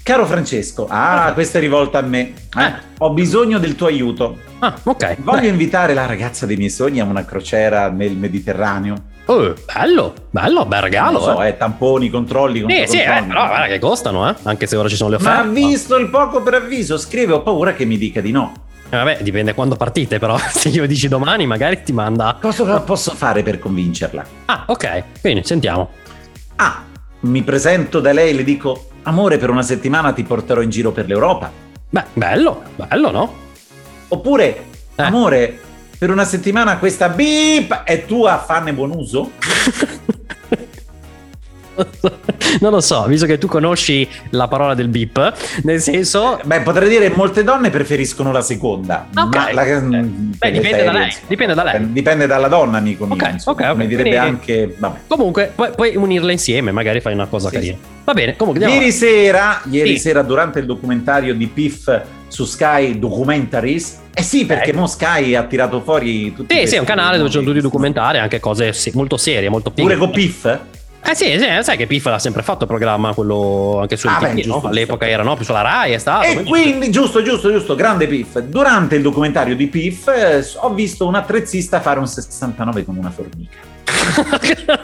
Caro 0.02 0.26
Francesco, 0.26 0.88
ah, 0.88 1.26
ah. 1.26 1.32
questa 1.32 1.58
è 1.58 1.60
rivolta 1.60 1.98
a 1.98 2.02
me. 2.02 2.32
Eh, 2.56 2.64
eh. 2.64 2.72
Ho 2.98 3.10
bisogno 3.12 3.58
del 3.58 3.76
tuo 3.76 3.86
aiuto. 3.86 4.36
Ah, 4.58 4.74
ok. 4.82 5.18
Voglio 5.20 5.40
beh. 5.42 5.46
invitare 5.46 5.94
la 5.94 6.06
ragazza 6.06 6.44
dei 6.44 6.56
miei 6.56 6.70
sogni 6.70 7.00
a 7.00 7.04
una 7.04 7.24
crociera 7.24 7.88
nel 7.88 8.16
Mediterraneo. 8.16 9.10
Oh, 9.26 9.54
bello, 9.64 10.12
bello, 10.30 10.66
bel 10.66 10.80
regalo. 10.80 11.24
Non 11.24 11.36
so, 11.36 11.42
eh. 11.42 11.48
eh 11.48 11.56
tamponi, 11.56 12.10
controlli. 12.10 12.64
Sì, 12.68 12.84
sì, 12.88 13.00
eh, 13.00 13.22
però 13.26 13.46
guarda 13.46 13.66
che 13.66 13.78
costano, 13.78 14.28
eh. 14.28 14.34
Anche 14.42 14.66
se 14.66 14.74
ora 14.74 14.88
ci 14.88 14.96
sono 14.96 15.10
le 15.10 15.16
offerte. 15.16 15.46
Ma 15.46 15.52
visto 15.52 15.96
il 15.96 16.10
poco 16.10 16.42
preavviso, 16.42 16.98
scrive, 16.98 17.34
ho 17.34 17.42
paura 17.42 17.72
che 17.72 17.84
mi 17.84 17.96
dica 17.96 18.20
di 18.20 18.32
no. 18.32 18.52
Eh, 18.92 18.96
vabbè, 18.98 19.22
dipende 19.22 19.54
quando 19.54 19.74
partite, 19.74 20.18
però. 20.18 20.36
Se 20.52 20.68
glielo 20.68 20.84
dici 20.84 21.08
domani, 21.08 21.46
magari 21.46 21.82
ti 21.82 21.94
manda. 21.94 22.36
Cosa 22.38 22.78
posso 22.80 23.14
fare 23.14 23.42
per 23.42 23.58
convincerla? 23.58 24.22
Ah, 24.44 24.64
ok. 24.66 25.04
Bene, 25.22 25.42
sentiamo. 25.44 25.88
Ah, 26.56 26.84
mi 27.20 27.42
presento 27.42 28.00
da 28.00 28.12
lei 28.12 28.28
e 28.28 28.34
le 28.34 28.44
dico: 28.44 28.90
Amore, 29.04 29.38
per 29.38 29.48
una 29.48 29.62
settimana 29.62 30.12
ti 30.12 30.24
porterò 30.24 30.60
in 30.60 30.68
giro 30.68 30.92
per 30.92 31.06
l'Europa. 31.06 31.50
Beh, 31.88 32.04
bello, 32.12 32.64
bello, 32.76 33.10
no? 33.10 33.34
Oppure, 34.08 34.64
eh. 34.94 35.02
amore, 35.02 35.58
per 35.96 36.10
una 36.10 36.26
settimana 36.26 36.76
questa 36.76 37.08
beep 37.08 37.84
è 37.84 38.04
tua, 38.04 38.44
fanne 38.44 38.74
buon 38.74 38.90
uso? 38.90 39.30
non 42.60 42.72
lo 42.72 42.80
so, 42.80 43.04
visto 43.06 43.26
che 43.26 43.38
tu 43.38 43.46
conosci 43.46 44.08
la 44.30 44.48
parola 44.48 44.74
del 44.74 44.88
beep, 44.88 45.34
nel 45.62 45.80
senso... 45.80 46.38
Beh, 46.44 46.60
potrei 46.60 46.88
dire 46.88 47.08
che 47.08 47.16
molte 47.16 47.44
donne 47.44 47.70
preferiscono 47.70 48.32
la 48.32 48.42
seconda. 48.42 49.08
Ok. 49.16 49.52
La, 49.52 49.64
eh, 49.64 49.80
beh, 49.80 50.50
dipende 50.50 50.84
da 50.84 50.92
lei. 50.92 51.14
Dipende 51.26 51.54
da 51.54 51.64
lei. 51.64 51.92
Dipende 51.92 52.26
dalla 52.26 52.48
donna, 52.48 52.78
amico 52.78 53.06
mio. 53.06 53.14
Ok, 53.14 53.34
ok, 53.44 53.60
ok. 53.70 53.76
Mi 53.76 53.86
direbbe 53.86 54.10
Quindi, 54.10 54.28
anche... 54.28 54.74
Vabbè. 54.76 54.98
Comunque, 55.06 55.52
puoi, 55.54 55.70
puoi, 55.74 55.96
unirle 55.96 56.32
insieme, 56.32 56.70
magari 56.72 57.00
fai 57.00 57.14
una 57.14 57.26
cosa 57.26 57.48
sì, 57.48 57.54
carina. 57.54 57.76
Sì. 57.80 57.90
Va 58.04 58.12
bene, 58.12 58.36
comunque... 58.36 58.66
Ieri 58.66 58.92
sera, 58.92 59.62
ieri 59.70 59.92
sì. 59.92 59.98
sera 59.98 60.22
durante 60.22 60.58
il 60.58 60.66
documentario 60.66 61.34
di 61.34 61.46
Piff 61.46 62.00
su 62.28 62.44
Sky 62.44 62.98
Documentaries. 62.98 64.00
Eh 64.14 64.22
sì, 64.22 64.44
perché 64.44 64.70
eh. 64.70 64.74
mo 64.74 64.86
Sky 64.86 65.34
ha 65.34 65.44
tirato 65.44 65.80
fuori 65.80 66.34
tutti 66.34 66.54
Sì, 66.54 66.66
sì, 66.66 66.74
è 66.76 66.78
un 66.78 66.84
canale 66.84 67.16
dove 67.16 67.28
ci 67.28 67.34
sono 67.34 67.46
tutti 67.46 67.58
i 67.58 67.62
documentari, 67.62 68.18
anche 68.18 68.40
cose 68.40 68.74
molto 68.92 69.16
serie, 69.16 69.48
molto 69.48 69.70
piccole. 69.70 69.94
Pure 69.94 70.06
con 70.06 70.14
Piff? 70.14 70.58
Eh 71.04 71.14
sì, 71.16 71.36
sì, 71.38 71.46
sai 71.62 71.76
che 71.76 71.86
Piff 71.86 72.06
l'ha 72.06 72.18
sempre 72.18 72.42
fatto 72.42 72.62
il 72.62 72.68
programma, 72.68 73.12
quello 73.12 73.78
anche 73.80 73.96
su 73.96 74.06
ah, 74.06 74.18
beh, 74.20 74.34
giusto, 74.34 74.60
no? 74.62 74.68
All'epoca 74.68 75.06
era 75.08 75.22
no? 75.22 75.34
più 75.34 75.44
sulla 75.44 75.60
Rai, 75.60 75.92
è 75.92 75.98
stato. 75.98 76.26
E 76.26 76.42
quindi, 76.44 76.90
giusto, 76.90 77.22
giusto, 77.22 77.50
giusto, 77.50 77.74
grande 77.74 78.06
Piff. 78.06 78.38
Durante 78.38 78.94
il 78.94 79.02
documentario 79.02 79.56
di 79.56 79.66
Piff 79.66 80.06
eh, 80.08 80.44
ho 80.60 80.72
visto 80.72 81.06
un 81.06 81.16
attrezzista 81.16 81.80
fare 81.80 81.98
un 81.98 82.06
69 82.06 82.84
con 82.84 82.96
una 82.96 83.10
formica. 83.10 83.56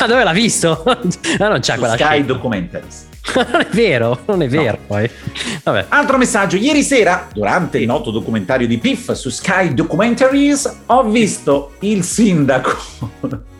ah, 0.00 0.06
dove 0.06 0.22
l'ha 0.22 0.32
visto? 0.32 0.82
ah, 0.84 1.48
non 1.48 1.60
c'è 1.60 1.72
su 1.74 1.78
quella 1.80 1.96
Sky. 1.96 2.24
Documentaries. 2.24 3.08
non 3.34 3.60
è 3.60 3.66
vero, 3.70 4.20
non 4.26 4.42
è 4.42 4.48
vero 4.48 4.78
no. 4.88 5.84
Altro 5.88 6.18
messaggio, 6.18 6.56
ieri 6.56 6.82
sera, 6.82 7.28
durante 7.32 7.78
il 7.78 7.86
noto 7.86 8.10
documentario 8.10 8.66
di 8.66 8.78
Piff 8.78 9.12
su 9.12 9.28
Sky 9.28 9.74
Documentaries, 9.74 10.80
ho 10.86 11.04
visto 11.04 11.72
il 11.80 12.02
sindaco 12.04 13.50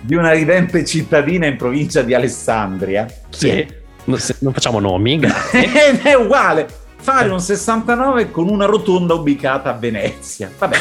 di 0.00 0.14
una 0.14 0.32
ridente 0.32 0.84
cittadina 0.84 1.46
in 1.46 1.56
provincia 1.56 2.02
di 2.02 2.14
Alessandria. 2.14 3.06
Sì, 3.30 3.66
non 4.04 4.52
facciamo 4.52 4.80
nomi, 4.80 5.20
è 6.02 6.14
uguale. 6.14 6.68
Fare 7.00 7.30
un 7.30 7.40
69 7.40 8.30
con 8.30 8.48
una 8.48 8.66
rotonda 8.66 9.14
ubicata 9.14 9.70
a 9.70 9.72
Venezia. 9.72 10.50
Vabbè, 10.56 10.76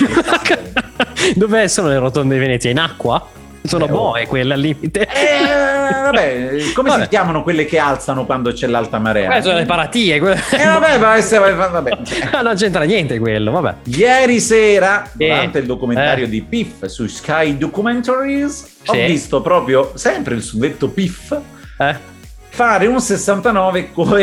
dove 1.36 1.68
sono 1.70 1.88
le 1.88 1.98
rotonde 1.98 2.34
di 2.36 2.40
Venezia? 2.42 2.70
In 2.70 2.80
acqua? 2.80 3.26
Sono 3.64 3.86
eh, 3.86 3.90
boe 3.90 4.28
quelle 4.28 4.54
al 4.54 4.60
limite. 4.60 5.02
Eh, 5.02 5.94
vabbè, 6.04 6.72
come 6.74 6.90
vabbè. 6.90 7.04
si 7.04 7.10
chiamano 7.10 7.44
quelle 7.44 7.66
che 7.66 7.78
alzano 7.78 8.26
quando 8.26 8.52
c'è 8.52 8.68
l'alta 8.68 9.00
marea? 9.00 9.36
Eh, 9.36 9.42
sono 9.42 9.58
le 9.58 9.66
paratie. 9.66 10.20
Que- 10.20 10.34
eh, 10.52 10.64
vabbè, 10.64 10.98
vabbè, 10.98 11.56
vabbè. 11.70 11.98
Non 12.42 12.56
c'entra 12.56 12.84
niente 12.84 13.20
quello, 13.20 13.52
vabbè. 13.52 13.76
Ieri 13.84 14.40
sera, 14.40 15.08
durante 15.14 15.60
il 15.60 15.66
documentario 15.66 16.26
eh. 16.26 16.30
di 16.30 16.42
Piff 16.42 16.86
su 16.86 17.06
Sky 17.08 17.58
Documentaries, 17.58 18.78
sì. 18.84 18.90
ho 18.90 18.94
visto 18.94 19.42
proprio, 19.42 19.92
sempre 19.96 20.36
il 20.36 20.42
suddetto 20.42 20.90
Piff, 20.90 21.36
eh. 21.78 21.96
fare 22.50 22.88
un 22.88 23.00
69 23.00 23.92
co- 23.92 24.18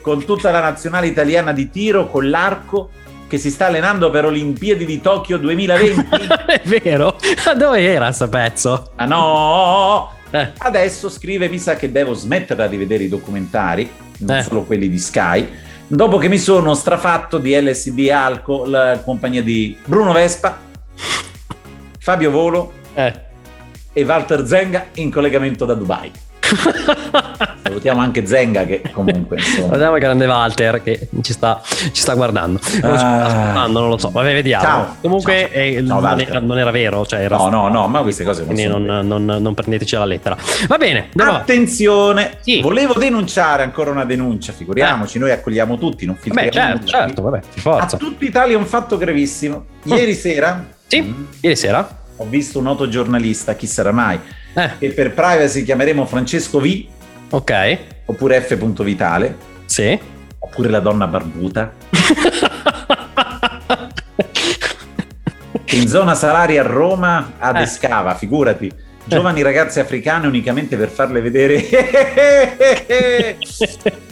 con 0.00 0.24
tutta 0.24 0.50
la 0.50 0.60
nazionale 0.60 1.06
italiana 1.06 1.52
di 1.52 1.70
tiro, 1.70 2.08
con 2.08 2.28
l'arco 2.28 2.90
che 3.32 3.38
si 3.38 3.50
sta 3.50 3.68
allenando 3.68 4.10
per 4.10 4.26
Olimpiadi 4.26 4.84
di 4.84 5.00
Tokyo 5.00 5.38
2020. 5.38 6.26
È 6.44 6.60
vero? 6.64 7.16
Ma 7.46 7.54
dove 7.54 7.80
era 7.82 8.04
questo 8.04 8.28
pezzo? 8.28 8.90
Ah 8.96 9.06
no! 9.06 10.12
Eh. 10.28 10.52
Adesso 10.58 11.08
scrive, 11.08 11.48
mi 11.48 11.58
sa 11.58 11.74
che 11.74 11.90
devo 11.90 12.12
smetterla 12.12 12.66
di 12.66 12.76
vedere 12.76 13.04
i 13.04 13.08
documentari, 13.08 13.90
non 14.18 14.36
eh. 14.36 14.42
solo 14.42 14.64
quelli 14.64 14.86
di 14.90 14.98
Sky, 14.98 15.48
dopo 15.86 16.18
che 16.18 16.28
mi 16.28 16.36
sono 16.36 16.74
strafatto 16.74 17.38
di 17.38 17.58
LSD 17.58 18.10
Alco, 18.10 18.66
la 18.66 19.00
compagnia 19.02 19.42
di 19.42 19.78
Bruno 19.82 20.12
Vespa, 20.12 20.60
Fabio 21.98 22.30
Volo 22.30 22.72
eh. 22.92 23.14
e 23.94 24.04
Walter 24.04 24.46
Zenga 24.46 24.88
in 24.96 25.10
collegamento 25.10 25.64
da 25.64 25.72
Dubai. 25.72 26.12
Salutiamo 27.62 28.00
anche 28.00 28.26
Zenga 28.26 28.64
che 28.64 28.82
comunque 28.92 29.38
insomma. 29.38 29.66
Salutiamo 29.66 29.94
il 29.94 30.00
grande 30.00 30.26
Walter 30.26 30.82
che 30.82 31.08
ci 31.22 31.32
sta, 31.32 31.60
ci 31.64 32.00
sta 32.00 32.14
guardando. 32.14 32.60
Non, 32.82 32.96
ah. 32.96 33.66
non 33.66 33.88
lo 33.88 33.98
so, 33.98 34.10
vabbè 34.10 34.32
vediamo. 34.32 34.64
Ciao. 34.64 34.96
Comunque 35.00 35.48
ciao, 35.52 35.62
eh, 35.62 35.84
ciao, 35.86 36.00
non, 36.00 36.20
era, 36.20 36.40
non, 36.40 36.58
era, 36.58 36.70
vero. 36.70 37.06
Cioè 37.06 37.20
era 37.20 37.36
no, 37.36 37.48
no, 37.48 37.68
no, 37.68 37.88
ma 37.88 38.02
queste 38.02 38.24
cose 38.24 38.44
non 38.44 38.56
sono 38.56 38.78
non, 38.78 39.06
non, 39.06 39.24
non, 39.24 39.54
prendeteci 39.54 39.94
la 39.94 40.04
lettera. 40.04 40.36
Va 40.66 40.76
bene. 40.76 41.08
Attenzione, 41.16 42.38
sì. 42.40 42.60
volevo 42.60 42.94
denunciare 42.94 43.62
ancora 43.62 43.90
una 43.90 44.04
denuncia, 44.04 44.52
figuriamoci, 44.52 45.16
eh. 45.16 45.20
noi 45.20 45.30
accogliamo 45.30 45.78
tutti, 45.78 46.04
non 46.04 46.16
filtriamo 46.16 46.50
Beh, 46.50 46.54
certo, 46.54 46.86
certo, 46.86 47.22
vabbè, 47.22 47.40
forza. 47.56 47.96
A 47.96 47.98
tutta 47.98 48.24
Italia 48.24 48.56
un 48.56 48.66
fatto 48.66 48.96
gravissimo. 48.96 49.64
Ieri 49.84 50.12
mm. 50.12 50.14
sera... 50.14 50.66
Sì, 50.86 51.00
mm, 51.00 51.24
ieri 51.40 51.56
sera. 51.56 52.00
Ho 52.16 52.26
visto 52.26 52.58
un 52.58 52.64
noto 52.64 52.88
giornalista, 52.88 53.54
chi 53.54 53.66
sarà 53.66 53.90
mai, 53.90 54.20
eh. 54.54 54.70
che 54.78 54.90
per 54.90 55.12
privacy 55.12 55.62
chiameremo 55.62 56.06
Francesco 56.06 56.60
V 56.60 56.86
Ok. 57.32 57.78
Oppure 58.04 58.40
F. 58.42 58.54
Vitale. 58.82 59.36
Sì. 59.64 59.98
Oppure 60.38 60.68
la 60.68 60.80
donna 60.80 61.06
barbuta. 61.06 61.72
in 65.70 65.88
zona 65.88 66.14
salari 66.14 66.58
a 66.58 66.62
Roma 66.62 67.32
ad 67.38 67.56
eh. 67.56 67.62
Escava, 67.62 68.14
figurati. 68.14 68.70
Giovani 69.04 69.40
eh. 69.40 69.44
ragazze 69.44 69.80
africane 69.80 70.26
unicamente 70.26 70.76
per 70.76 70.90
farle 70.90 71.22
vedere. 71.22 71.64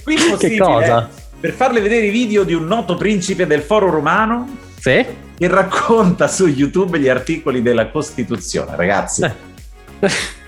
Qui 0.03 0.16
che 0.38 0.57
cosa? 0.57 1.11
Per 1.38 1.53
farle 1.53 1.83
vedere 1.83 2.07
i 2.07 2.11
video 2.11 2.42
di 2.44 2.55
un 2.55 2.64
noto 2.64 2.94
principe 2.94 3.46
del 3.46 3.61
foro 3.61 3.90
romano. 3.90 4.57
Sì. 4.79 5.05
Che 5.37 5.48
racconta 5.48 6.26
su 6.26 6.46
YouTube 6.46 6.98
gli 6.98 7.09
articoli 7.09 7.61
della 7.61 7.90
Costituzione, 7.90 8.76
ragazzi. 8.76 9.31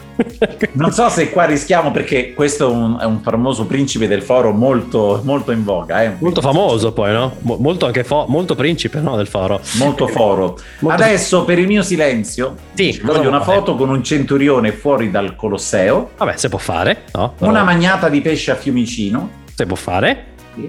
Non 0.73 0.93
so 0.93 1.09
se 1.09 1.31
qua 1.31 1.45
rischiamo 1.45 1.91
perché 1.91 2.35
questo 2.35 2.69
è 2.69 2.71
un, 2.71 2.99
è 3.01 3.05
un 3.05 3.21
famoso 3.23 3.65
principe 3.65 4.07
del 4.07 4.23
foro 4.23 4.53
molto, 4.53 5.21
molto 5.25 5.53
in 5.53 5.65
voga. 5.65 6.03
Eh? 6.03 6.13
Molto 6.19 6.41
famoso 6.41 6.93
poi, 6.93 7.13
no? 7.13 7.37
Molto 7.41 7.87
anche 7.87 8.05
fo- 8.05 8.27
molto 8.29 8.55
principe 8.55 9.01
no, 9.01 9.17
del 9.17 9.27
foro. 9.27 9.61
Molto 9.79 10.07
foro. 10.07 10.59
molto 10.81 11.03
Adesso 11.03 11.45
per 11.45 11.59
il 11.59 11.67
mio 11.67 11.83
silenzio 11.83 12.57
sì, 12.75 13.01
voglio 13.03 13.29
una 13.29 13.41
fare? 13.41 13.59
foto 13.59 13.75
con 13.75 13.89
un 13.89 14.05
centurione 14.05 14.73
fuori 14.73 15.11
dal 15.11 15.35
Colosseo. 15.35 16.11
Vabbè, 16.17 16.37
se 16.37 16.49
può 16.49 16.59
fare. 16.59 17.05
No, 17.13 17.33
però... 17.37 17.51
Una 17.51 17.65
magnata 17.65 18.09
di 18.09 18.21
pesce 18.21 18.51
a 18.51 18.55
Fiumicino. 18.55 19.41
Se 19.55 19.67
può 19.67 19.77
fare. 19.77 20.27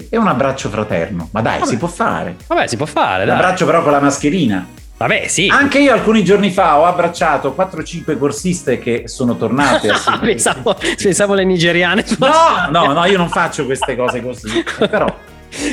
E 0.08 0.16
un 0.16 0.26
abbraccio 0.26 0.70
fraterno. 0.70 1.28
Ma 1.32 1.42
dai, 1.42 1.58
Vabbè. 1.58 1.70
si 1.70 1.76
può 1.76 1.88
fare. 1.88 2.36
Vabbè, 2.46 2.66
si 2.66 2.76
può 2.76 2.86
fare. 2.86 3.26
L'abbraccio 3.26 3.66
però 3.66 3.82
con 3.82 3.92
la 3.92 4.00
mascherina. 4.00 4.66
Vabbè, 4.96 5.26
sì. 5.26 5.48
Anche 5.50 5.80
io 5.80 5.92
alcuni 5.92 6.24
giorni 6.24 6.50
fa 6.50 6.78
ho 6.78 6.84
abbracciato 6.84 7.54
4-5 7.56 8.16
corsiste 8.16 8.78
che 8.78 9.04
sono 9.06 9.36
tornate 9.36 9.92
pensavo, 10.20 10.76
pensavo 11.00 11.34
le 11.34 11.44
nigeriane. 11.44 12.04
No, 12.18 12.68
no, 12.70 12.92
no, 12.92 13.04
io 13.04 13.18
non 13.18 13.28
faccio 13.28 13.64
queste 13.64 13.96
cose 13.96 14.22
così. 14.22 14.64
Però... 14.78 15.06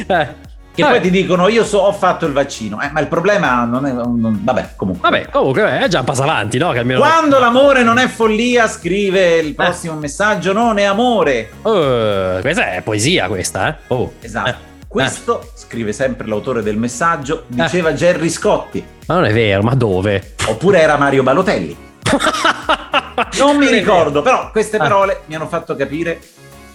Eh. 0.07 0.49
Che 0.73 0.83
vabbè. 0.83 0.99
poi 0.99 1.01
ti 1.01 1.11
dicono 1.11 1.49
io 1.49 1.65
so, 1.65 1.79
ho 1.79 1.91
fatto 1.91 2.25
il 2.25 2.31
vaccino, 2.31 2.79
eh, 2.81 2.89
ma 2.91 3.01
il 3.01 3.07
problema 3.07 3.65
non 3.65 3.85
è... 3.85 3.91
Non, 3.91 4.39
vabbè, 4.41 4.69
comunque. 4.77 5.09
Vabbè, 5.09 5.29
comunque 5.29 5.79
è 5.79 5.87
già 5.89 5.99
un 5.99 6.05
passo 6.05 6.23
avanti, 6.23 6.57
no? 6.57 6.69
Almeno... 6.69 6.99
Quando 6.99 7.39
l'amore 7.39 7.83
non 7.83 7.97
è 7.97 8.07
follia, 8.07 8.67
scrive 8.67 9.39
il 9.39 9.49
eh. 9.49 9.53
prossimo 9.53 9.95
eh. 9.95 9.99
messaggio, 9.99 10.53
non 10.53 10.77
è 10.77 10.83
amore. 10.83 11.49
Uh, 11.61 12.39
questa 12.39 12.71
è 12.71 12.81
poesia 12.81 13.27
questa, 13.27 13.67
eh? 13.67 13.75
Oh. 13.87 14.13
Esatto. 14.21 14.70
Eh. 14.91 14.93
Questo, 14.93 15.41
eh. 15.41 15.47
scrive 15.53 15.93
sempre 15.93 16.27
l'autore 16.27 16.61
del 16.61 16.75
messaggio, 16.75 17.45
diceva 17.47 17.91
eh. 17.91 17.93
Gerry 17.93 18.29
Scotti. 18.29 18.85
Ma 19.07 19.15
non 19.15 19.23
è 19.23 19.31
vero, 19.31 19.61
ma 19.63 19.73
dove? 19.73 20.33
Oppure 20.47 20.81
era 20.81 20.97
Mario 20.97 21.23
Balotelli. 21.23 21.77
non 23.39 23.55
mi 23.55 23.67
ricordo, 23.67 24.21
però 24.21 24.51
queste 24.51 24.75
ah. 24.75 24.79
parole 24.79 25.13
ah. 25.13 25.19
mi 25.27 25.35
hanno 25.35 25.47
fatto 25.47 25.77
capire, 25.77 26.19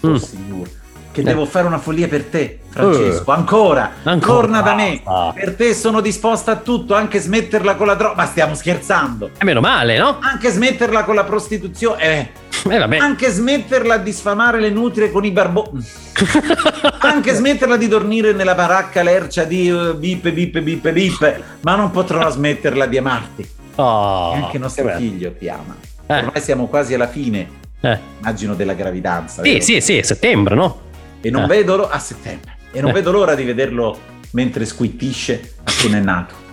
oh 0.01 0.09
mm. 0.09 0.15
signore, 0.15 0.71
che 1.17 1.23
eh. 1.23 1.25
devo 1.25 1.47
fare 1.47 1.67
una 1.67 1.79
follia 1.79 2.09
per 2.09 2.25
te, 2.25 2.59
Francesco. 2.69 3.31
Uh. 3.31 3.33
Ancora, 3.33 3.93
Ancora, 4.03 4.35
torna 4.35 4.61
da 4.61 4.75
me. 4.75 5.01
Ah. 5.05 5.33
Per 5.35 5.55
te 5.55 5.73
sono 5.73 6.03
disposta 6.03 6.53
a 6.53 6.57
tutto, 6.57 6.95
anche 6.95 7.19
smetterla 7.19 7.75
con 7.75 7.87
la 7.87 7.95
droga. 7.95 8.17
Ma 8.17 8.27
stiamo 8.27 8.55
scherzando. 8.55 9.31
È 9.39 9.45
meno 9.45 9.61
male, 9.61 9.97
no? 9.97 10.19
Anche 10.21 10.51
smetterla 10.51 11.05
con 11.05 11.15
la 11.15 11.25
prostituzione. 11.25 12.03
Eh 12.03 12.45
eh, 12.69 12.99
anche 12.99 13.31
smetterla 13.31 13.97
di 13.99 14.13
sfamare 14.13 14.61
le 14.61 14.71
nutrie 14.71 15.11
con 15.11 15.25
i 15.25 15.31
barboni. 15.31 15.85
anche 17.01 17.33
smetterla 17.33 17.77
di 17.77 17.89
dormire 17.89 18.33
nella 18.33 18.55
baracca 18.55 19.03
lercia 19.03 19.45
di 19.45 19.71
uh, 19.71 19.97
bip 19.97 20.31
bip 20.31 20.59
bip 20.59 20.91
bip, 20.91 21.43
ma 21.61 21.77
non 21.77 21.91
potrò 21.91 22.29
smetterla 22.29 22.87
di 22.87 22.99
amarti. 22.99 23.49
Oh, 23.77 24.33
e 24.35 24.37
anche 24.37 24.59
nostro 24.59 24.89
figlio 24.97 25.33
ti 25.33 25.49
ama. 25.49 25.77
Eh. 26.07 26.19
Ormai 26.19 26.41
siamo 26.41 26.67
quasi 26.67 26.95
alla 26.95 27.09
fine, 27.09 27.49
eh. 27.81 27.99
immagino, 28.19 28.55
della 28.55 28.75
gravidanza. 28.75 29.43
Sì, 29.43 29.53
vero? 29.53 29.65
sì, 29.65 29.81
sì, 29.81 30.01
settembre, 30.03 30.55
no? 30.55 30.85
E 31.27 31.31
non 31.31 31.45
eh. 31.45 31.47
vedo 31.47 31.77
l'ora 31.77 31.91
a 31.91 31.99
settembre. 31.99 32.57
E 32.71 32.81
non 32.81 32.91
eh. 32.91 32.95
vedo 32.95 33.11
l'ora 33.11 33.35
di 33.35 33.45
vederlo 33.45 33.99
mentre 34.31 34.65
squittisce 34.65 35.55
è 35.87 36.01
nato 36.01 36.45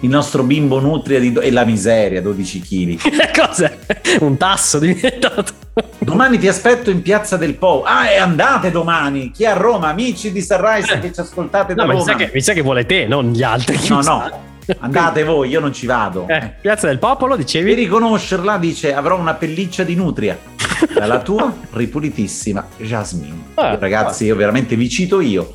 il 0.00 0.10
nostro 0.10 0.42
bimbo 0.42 0.78
nutria 0.80 1.18
di 1.18 1.32
do- 1.32 1.40
e 1.40 1.50
la 1.50 1.64
miseria, 1.64 2.20
12 2.20 2.60
kg. 2.60 3.46
Cos'è? 3.46 3.78
Un 4.20 4.36
tasso 4.36 4.78
diventato. 4.78 5.52
Domani 5.98 6.38
ti 6.38 6.48
aspetto 6.48 6.90
in 6.90 7.02
Piazza 7.02 7.36
del 7.36 7.54
Po. 7.54 7.82
Ah, 7.82 8.10
e 8.10 8.16
andate 8.16 8.70
domani. 8.70 9.30
Chi 9.30 9.44
è 9.44 9.48
a 9.48 9.54
Roma? 9.54 9.88
Amici 9.88 10.32
di 10.32 10.42
Sunrise 10.42 10.94
eh. 10.94 10.98
che 11.00 11.12
ci 11.12 11.20
ascoltate 11.20 11.74
da 11.74 11.84
no, 11.84 11.92
Roma. 11.92 12.04
Mi 12.04 12.10
sa, 12.10 12.16
che, 12.16 12.30
mi 12.32 12.40
sa 12.40 12.52
che 12.52 12.62
vuole 12.62 12.84
te, 12.84 13.06
non 13.06 13.30
gli 13.30 13.42
altri. 13.42 13.78
No, 13.88 14.00
no. 14.02 14.44
Andate 14.80 15.22
voi, 15.22 15.48
io 15.48 15.60
non 15.60 15.72
ci 15.72 15.86
vado. 15.86 16.26
Eh, 16.28 16.52
Piazza 16.60 16.86
del 16.88 16.98
Popolo, 16.98 17.36
dicevi? 17.36 17.70
Per 17.70 17.78
riconoscerla 17.78 18.58
dice 18.58 18.94
avrò 18.94 19.18
una 19.18 19.34
pelliccia 19.34 19.82
di 19.82 19.94
nutria. 19.94 20.36
Dalla 20.94 21.20
tua 21.20 21.54
ripulitissima 21.72 22.66
Jasmine. 22.78 23.34
Ah, 23.54 23.76
ragazzi, 23.76 24.24
io 24.24 24.36
veramente 24.36 24.76
vi 24.76 24.88
cito 24.88 25.20
io 25.20 25.54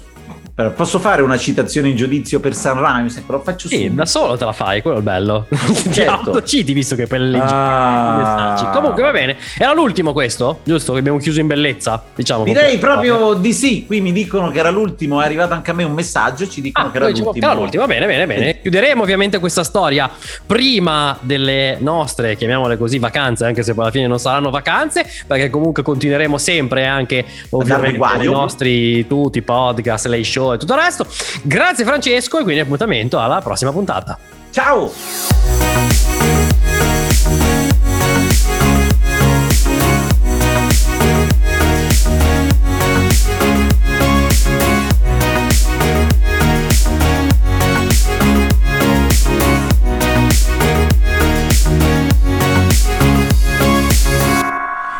Posso 0.75 0.99
fare 0.99 1.21
una 1.21 1.37
citazione 1.37 1.89
in 1.89 1.95
giudizio 1.95 2.39
per 2.39 2.53
Sunrise? 2.53 3.23
Lo 3.25 3.39
faccio 3.39 3.69
sì, 3.69 3.75
subito. 3.77 3.93
da 3.93 4.05
solo 4.05 4.35
te 4.37 4.45
la 4.45 4.51
fai, 4.51 4.81
quello 4.81 4.97
è 4.97 4.99
il 4.99 5.05
bello. 5.05 5.47
certo. 5.91 6.43
citi 6.43 6.73
visto 6.73 6.95
che 6.95 7.07
per 7.07 7.21
ah. 7.21 8.69
Comunque 8.73 9.01
va 9.01 9.11
bene. 9.11 9.37
Era 9.57 9.73
l'ultimo 9.73 10.11
questo, 10.11 10.59
giusto? 10.63 10.91
Che 10.93 10.99
abbiamo 10.99 11.17
chiuso 11.19 11.39
in 11.39 11.47
bellezza, 11.47 12.03
diciamo. 12.13 12.43
Direi 12.43 12.77
proprio 12.77 13.33
di 13.33 13.53
sì. 13.53 13.85
Qui 13.85 14.01
mi 14.01 14.11
dicono 14.11 14.51
che 14.51 14.59
era 14.59 14.69
l'ultimo, 14.69 15.21
è 15.21 15.25
arrivato 15.25 15.53
anche 15.53 15.71
a 15.71 15.73
me 15.73 15.83
un 15.83 15.93
messaggio, 15.93 16.47
ci 16.47 16.61
dicono 16.61 16.87
ah, 16.87 16.91
che 16.91 16.97
era 16.97 17.05
l'ultimo. 17.07 17.31
Che 17.31 17.39
era 17.39 17.53
l'ultimo, 17.53 17.85
va 17.85 17.93
bene, 17.93 18.05
bene, 18.05 18.27
bene. 18.27 18.61
Chiuderemo 18.61 19.01
ovviamente 19.01 19.39
questa 19.39 19.63
storia 19.63 20.09
prima 20.45 21.17
delle 21.21 21.77
nostre, 21.79 22.35
chiamiamole 22.35 22.77
così, 22.77 22.99
vacanze, 22.99 23.45
anche 23.45 23.63
se 23.63 23.73
poi 23.73 23.83
alla 23.83 23.93
fine 23.93 24.07
non 24.07 24.19
saranno 24.19 24.49
vacanze, 24.49 25.05
perché 25.25 25.49
comunque 25.49 25.81
continueremo 25.81 26.37
sempre 26.37 26.85
anche 26.85 27.25
ovviamente 27.51 27.97
i 28.21 28.25
nostri 28.25 29.07
tutti 29.07 29.37
i 29.37 29.41
podcast, 29.41 30.07
le 30.07 30.23
show 30.23 30.40
e 30.53 30.57
tutto 30.57 30.73
il 30.73 30.79
resto. 30.79 31.05
Grazie 31.43 31.85
Francesco 31.85 32.39
e 32.39 32.43
quindi 32.43 32.61
appuntamento 32.61 33.19
alla 33.19 33.39
prossima 33.41 33.71
puntata. 33.71 34.17
Ciao! 34.51 34.91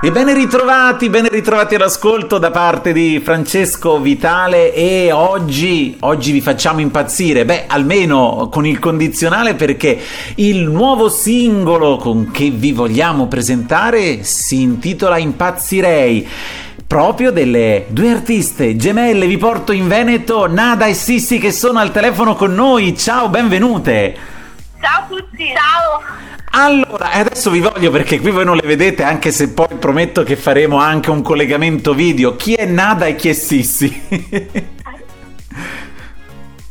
E 0.03 0.11
ben 0.11 0.33
ritrovati, 0.33 1.11
ben 1.11 1.27
ritrovati 1.27 1.75
all'ascolto 1.75 2.39
da 2.39 2.49
parte 2.49 2.91
di 2.91 3.21
Francesco 3.23 3.99
Vitale 3.99 4.73
e 4.73 5.11
oggi, 5.11 5.95
oggi 5.99 6.31
vi 6.31 6.41
facciamo 6.41 6.79
impazzire, 6.79 7.45
beh 7.45 7.65
almeno 7.67 8.49
con 8.51 8.65
il 8.65 8.79
condizionale 8.79 9.53
perché 9.53 9.99
il 10.37 10.67
nuovo 10.67 11.07
singolo 11.07 11.97
con 11.97 12.31
che 12.31 12.49
vi 12.49 12.71
vogliamo 12.71 13.27
presentare 13.27 14.23
si 14.23 14.63
intitola 14.63 15.19
Impazzirei 15.19 16.27
proprio 16.87 17.29
delle 17.29 17.85
due 17.89 18.09
artiste 18.09 18.75
gemelle. 18.77 19.27
Vi 19.27 19.37
porto 19.37 19.71
in 19.71 19.87
Veneto 19.87 20.47
Nada 20.47 20.87
e 20.87 20.95
Sissi 20.95 21.37
che 21.37 21.51
sono 21.51 21.77
al 21.77 21.91
telefono 21.91 22.33
con 22.33 22.55
noi. 22.55 22.97
Ciao, 22.97 23.29
benvenute. 23.29 24.40
Ciao 24.81 25.03
a 25.03 25.05
tutti. 25.07 25.53
Ciao. 25.53 26.01
Allora, 26.53 27.11
adesso 27.11 27.49
vi 27.49 27.59
voglio 27.61 27.91
perché 27.91 28.19
qui 28.19 28.31
voi 28.31 28.43
non 28.43 28.57
le 28.57 28.67
vedete, 28.67 29.03
anche 29.03 29.31
se 29.31 29.51
poi 29.51 29.67
prometto 29.79 30.23
che 30.23 30.35
faremo 30.35 30.79
anche 30.79 31.09
un 31.09 31.21
collegamento 31.21 31.93
video. 31.93 32.35
Chi 32.35 32.55
è 32.55 32.65
Nada 32.65 33.05
e 33.05 33.15
chi 33.15 33.29
è 33.29 33.33
Sissi? 33.33 34.07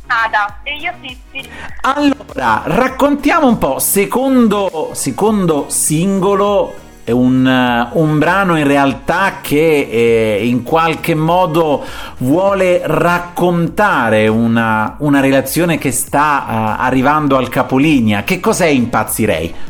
Nada 0.05 0.59
e 0.63 0.75
io 0.75 0.93
Sissi. 1.01 1.49
Allora, 1.81 2.61
raccontiamo 2.65 3.47
un 3.47 3.57
po', 3.57 3.79
secondo, 3.79 4.91
secondo 4.91 5.65
singolo, 5.69 6.73
un, 7.11 7.89
un, 7.93 8.19
brano 8.19 8.57
in 8.57 8.65
realtà 8.65 9.39
che 9.41 9.87
eh, 9.89 10.45
in 10.45 10.63
qualche 10.63 11.15
modo 11.15 11.85
vuole 12.17 12.81
raccontare 12.83 14.27
una, 14.27 14.95
una 14.99 15.19
relazione 15.19 15.77
che 15.77 15.91
sta 15.91 16.45
uh, 16.47 16.81
arrivando 16.81 17.37
al 17.37 17.49
capolinea. 17.49 18.23
Che 18.23 18.39
cos'è 18.39 18.67
Impazzirei? 18.67 19.69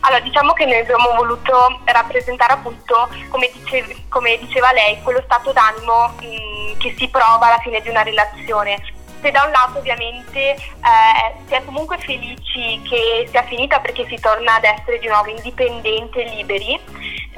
Allora, 0.00 0.20
diciamo 0.20 0.52
che 0.52 0.66
noi 0.66 0.78
abbiamo 0.78 1.14
voluto 1.16 1.80
rappresentare 1.84 2.52
appunto, 2.52 3.08
come, 3.28 3.50
dice, 3.54 4.04
come 4.10 4.38
diceva 4.38 4.70
lei, 4.72 5.00
quello 5.02 5.22
stato 5.24 5.50
d'animo 5.52 6.12
mh, 6.20 6.26
mm, 6.26 6.78
che 6.78 6.94
si 6.98 7.08
prova 7.08 7.46
alla 7.46 7.58
fine 7.62 7.80
di 7.80 7.88
una 7.88 8.02
relazione. 8.02 8.82
Se 9.24 9.30
da 9.30 9.44
un 9.44 9.52
lato 9.52 9.78
ovviamente 9.78 10.38
eh, 10.38 10.56
si 11.46 11.54
è 11.54 11.64
comunque 11.64 11.96
felici 11.96 12.78
che 12.86 13.26
sia 13.30 13.42
finita 13.44 13.80
perché 13.80 14.06
si 14.06 14.20
torna 14.20 14.56
ad 14.56 14.64
essere 14.64 14.98
di 14.98 15.06
nuovo 15.06 15.30
indipendenti 15.30 16.18
e 16.18 16.28
liberi, 16.28 16.78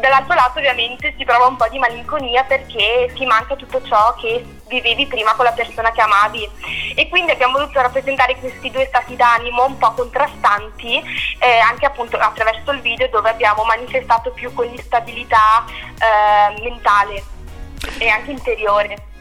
dall'altro 0.01 0.35
lato 0.35 0.59
ovviamente 0.59 1.15
si 1.17 1.25
prova 1.25 1.47
un 1.47 1.55
po' 1.55 1.69
di 1.69 1.79
malinconia 1.79 2.43
perché 2.43 3.13
ti 3.15 3.25
manca 3.25 3.55
tutto 3.55 3.81
ciò 3.83 4.17
che 4.17 4.45
vivevi 4.67 5.07
prima 5.07 5.35
con 5.37 5.45
la 5.45 5.53
persona 5.53 5.93
che 5.93 6.01
amavi 6.01 6.51
e 6.97 7.09
quindi 7.09 7.31
abbiamo 7.31 7.59
voluto 7.59 7.81
rappresentare 7.81 8.35
questi 8.35 8.69
due 8.69 8.87
stati 8.87 9.15
d'animo 9.15 9.67
un 9.67 9.79
po' 9.79 9.93
contrastanti 9.93 11.01
eh, 11.39 11.59
anche 11.59 11.87
appunto 11.87 12.17
attraverso 12.17 12.73
il 12.73 12.81
video 12.81 13.09
dove 13.11 13.31
abbiamo 13.31 13.63
manifestato 13.63 14.33
più 14.33 14.53
con 14.53 14.67
l'instabilità 14.67 15.65
eh, 15.69 16.61
mentale 16.63 17.23
e 17.99 18.09
anche 18.09 18.33
interiore. 18.33 19.15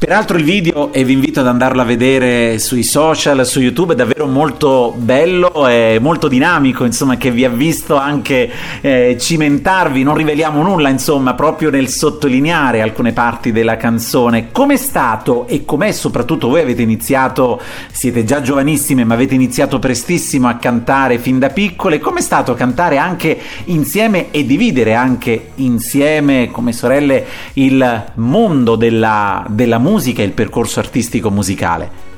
Peraltro 0.00 0.38
il 0.38 0.44
video, 0.44 0.94
e 0.94 1.04
vi 1.04 1.12
invito 1.12 1.40
ad 1.40 1.46
andarlo 1.46 1.82
a 1.82 1.84
vedere 1.84 2.58
sui 2.58 2.82
social, 2.82 3.44
su 3.44 3.60
YouTube, 3.60 3.92
è 3.92 3.96
davvero 3.96 4.26
molto 4.26 4.94
bello 4.96 5.68
e 5.68 5.98
molto 6.00 6.26
dinamico, 6.26 6.86
insomma, 6.86 7.18
che 7.18 7.30
vi 7.30 7.44
ha 7.44 7.50
visto 7.50 7.96
anche 7.96 8.50
eh, 8.80 9.18
cimentarvi, 9.20 10.02
non 10.02 10.14
riveliamo 10.14 10.62
nulla, 10.62 10.88
insomma, 10.88 11.34
proprio 11.34 11.68
nel 11.68 11.90
sottolineare 11.90 12.80
alcune 12.80 13.12
parti 13.12 13.52
della 13.52 13.76
canzone. 13.76 14.50
Com'è 14.50 14.78
stato 14.78 15.46
e 15.46 15.66
com'è 15.66 15.92
soprattutto 15.92 16.48
voi 16.48 16.62
avete 16.62 16.80
iniziato, 16.80 17.60
siete 17.92 18.24
già 18.24 18.40
giovanissime, 18.40 19.04
ma 19.04 19.12
avete 19.12 19.34
iniziato 19.34 19.78
prestissimo 19.78 20.48
a 20.48 20.54
cantare 20.54 21.18
fin 21.18 21.38
da 21.38 21.50
piccole, 21.50 21.98
com'è 21.98 22.22
stato 22.22 22.54
cantare 22.54 22.96
anche 22.96 23.38
insieme 23.64 24.30
e 24.30 24.46
dividere 24.46 24.94
anche 24.94 25.50
insieme 25.56 26.48
come 26.50 26.72
sorelle 26.72 27.26
il 27.52 28.12
mondo 28.14 28.76
della, 28.76 29.44
della 29.46 29.76
musica? 29.76 29.88
Musica 29.90 30.22
e 30.22 30.26
il 30.26 30.32
percorso 30.32 30.78
artistico 30.78 31.30
musicale? 31.30 32.08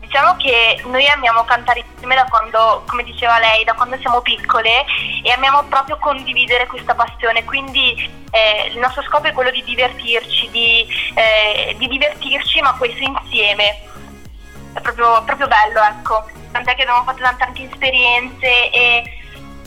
Diciamo 0.00 0.34
che 0.38 0.82
noi 0.86 1.06
amiamo 1.06 1.44
cantare 1.44 1.84
insieme 1.88 2.16
da 2.16 2.24
quando, 2.24 2.82
come 2.88 3.04
diceva 3.04 3.38
lei, 3.38 3.62
da 3.62 3.74
quando 3.74 3.96
siamo 3.98 4.20
piccole 4.22 4.84
e 5.22 5.30
amiamo 5.30 5.62
proprio 5.68 5.98
condividere 5.98 6.66
questa 6.66 6.96
passione, 6.96 7.44
quindi 7.44 7.94
eh, 8.32 8.72
il 8.72 8.78
nostro 8.78 9.02
scopo 9.02 9.28
è 9.28 9.32
quello 9.32 9.52
di 9.52 9.62
divertirci, 9.62 10.50
di, 10.50 10.84
eh, 11.14 11.76
di 11.78 11.86
divertirci 11.86 12.60
ma 12.60 12.74
questo 12.74 13.04
insieme. 13.04 13.82
È 14.72 14.80
proprio, 14.80 15.22
proprio 15.24 15.46
bello, 15.46 15.80
ecco. 15.82 16.26
Tant'è 16.50 16.74
che 16.74 16.82
abbiamo 16.82 17.04
fatto 17.04 17.22
tante 17.22 17.44
anche 17.44 17.68
esperienze 17.70 18.70
e 18.70 19.19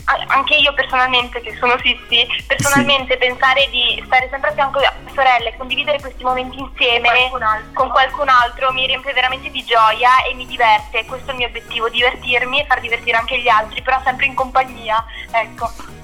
anche 0.04 0.54
io 0.56 0.72
personalmente, 0.74 1.40
che 1.40 1.56
sono 1.58 1.76
Sissi, 1.78 2.26
personalmente 2.46 3.12
sì. 3.14 3.18
pensare 3.18 3.68
di 3.70 4.02
stare 4.06 4.28
sempre 4.30 4.50
a 4.50 4.52
fianco 4.52 4.78
a 4.78 4.92
sorelle, 5.14 5.50
e 5.50 5.56
condividere 5.56 6.00
questi 6.00 6.22
momenti 6.22 6.58
insieme 6.58 7.28
qualcun 7.30 7.72
con 7.74 7.88
qualcun 7.90 8.28
altro 8.28 8.72
mi 8.72 8.86
riempie 8.86 9.12
veramente 9.12 9.50
di 9.50 9.64
gioia 9.64 10.22
e 10.28 10.34
mi 10.34 10.46
diverte. 10.46 11.04
Questo 11.04 11.28
è 11.28 11.32
il 11.32 11.38
mio 11.38 11.46
obiettivo, 11.48 11.88
divertirmi 11.88 12.60
e 12.60 12.66
far 12.66 12.80
divertire 12.80 13.16
anche 13.16 13.38
gli 13.38 13.48
altri, 13.48 13.82
però 13.82 14.00
sempre 14.04 14.26
in 14.26 14.34
compagnia. 14.34 15.04
Ecco. 15.30 16.03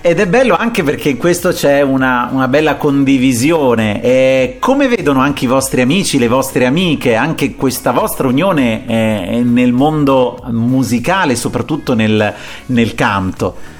Ed 0.00 0.20
è 0.20 0.26
bello 0.26 0.56
anche 0.56 0.82
perché 0.82 1.10
in 1.10 1.16
questo 1.16 1.50
c'è 1.50 1.80
una, 1.80 2.28
una 2.30 2.48
bella 2.48 2.76
condivisione. 2.76 4.02
E 4.02 4.56
come 4.58 4.88
vedono 4.88 5.20
anche 5.20 5.44
i 5.44 5.48
vostri 5.48 5.80
amici, 5.80 6.18
le 6.18 6.28
vostre 6.28 6.66
amiche, 6.66 7.14
anche 7.14 7.54
questa 7.54 7.92
vostra 7.92 8.28
unione 8.28 8.86
eh, 8.86 9.42
nel 9.42 9.72
mondo 9.72 10.42
musicale, 10.50 11.36
soprattutto 11.36 11.94
nel, 11.94 12.34
nel 12.66 12.94
canto? 12.94 13.73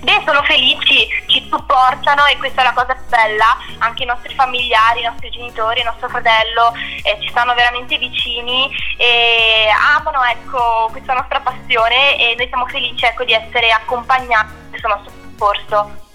Beh, 0.00 0.22
sono 0.24 0.42
felici, 0.42 1.06
ci 1.26 1.46
supportano 1.50 2.26
e 2.26 2.36
questa 2.36 2.60
è 2.62 2.64
la 2.64 2.72
cosa 2.72 2.96
bella, 3.08 3.56
anche 3.78 4.02
i 4.02 4.06
nostri 4.06 4.34
familiari, 4.34 5.00
i 5.00 5.04
nostri 5.04 5.30
genitori, 5.30 5.80
il 5.80 5.86
nostro 5.86 6.08
fratello 6.08 6.72
eh, 7.02 7.18
ci 7.20 7.28
stanno 7.28 7.54
veramente 7.54 7.98
vicini 7.98 8.70
e 8.96 9.68
amano 9.96 10.22
ecco, 10.24 10.88
questa 10.90 11.14
nostra 11.14 11.40
passione 11.40 12.18
e 12.18 12.34
noi 12.36 12.48
siamo 12.48 12.66
felici 12.66 13.04
ecco, 13.04 13.24
di 13.24 13.32
essere 13.32 13.70
accompagnati 13.70 14.52
questo 14.70 14.88
nostro 14.88 15.12
percorso. 15.12 16.05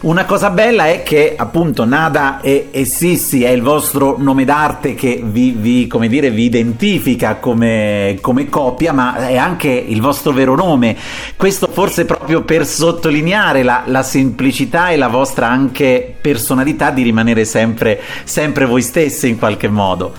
Una 0.00 0.24
cosa 0.24 0.50
bella 0.50 0.86
è 0.86 1.02
che 1.02 1.34
appunto 1.36 1.84
Nada 1.84 2.40
e, 2.40 2.68
e 2.70 2.84
Sissi 2.84 3.42
è 3.42 3.50
il 3.50 3.62
vostro 3.62 4.14
nome 4.18 4.44
d'arte 4.44 4.94
che 4.94 5.20
vi, 5.22 5.50
vi, 5.50 5.86
come 5.88 6.06
dire, 6.06 6.30
vi 6.30 6.44
identifica 6.44 7.36
come, 7.36 8.18
come, 8.20 8.48
coppia, 8.48 8.92
ma 8.92 9.26
è 9.26 9.36
anche 9.36 9.68
il 9.68 10.00
vostro 10.00 10.32
vero 10.32 10.54
nome. 10.54 10.96
Questo 11.36 11.68
forse 11.68 12.04
proprio 12.04 12.42
per 12.42 12.64
sottolineare 12.64 13.64
la, 13.64 13.82
la 13.86 14.02
semplicità 14.04 14.90
e 14.90 14.96
la 14.96 15.08
vostra 15.08 15.48
anche 15.48 16.16
personalità 16.20 16.90
di 16.90 17.02
rimanere 17.02 17.44
sempre, 17.44 18.00
sempre 18.22 18.66
voi 18.66 18.82
stesse 18.82 19.26
in 19.26 19.38
qualche 19.38 19.68
modo. 19.68 20.14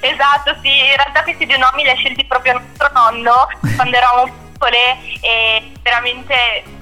Esatto, 0.00 0.56
sì, 0.62 0.68
in 0.68 0.96
realtà 0.96 1.22
questi 1.22 1.46
due 1.46 1.58
nomi 1.58 1.82
li 1.82 1.90
ha 1.90 1.94
scelti 1.94 2.24
proprio 2.24 2.54
nostro 2.54 2.90
nonno 2.94 3.48
quando 3.76 3.96
eravamo 3.96 4.32
piccole 4.52 4.96
e 5.20 5.70
veramente 5.82 6.77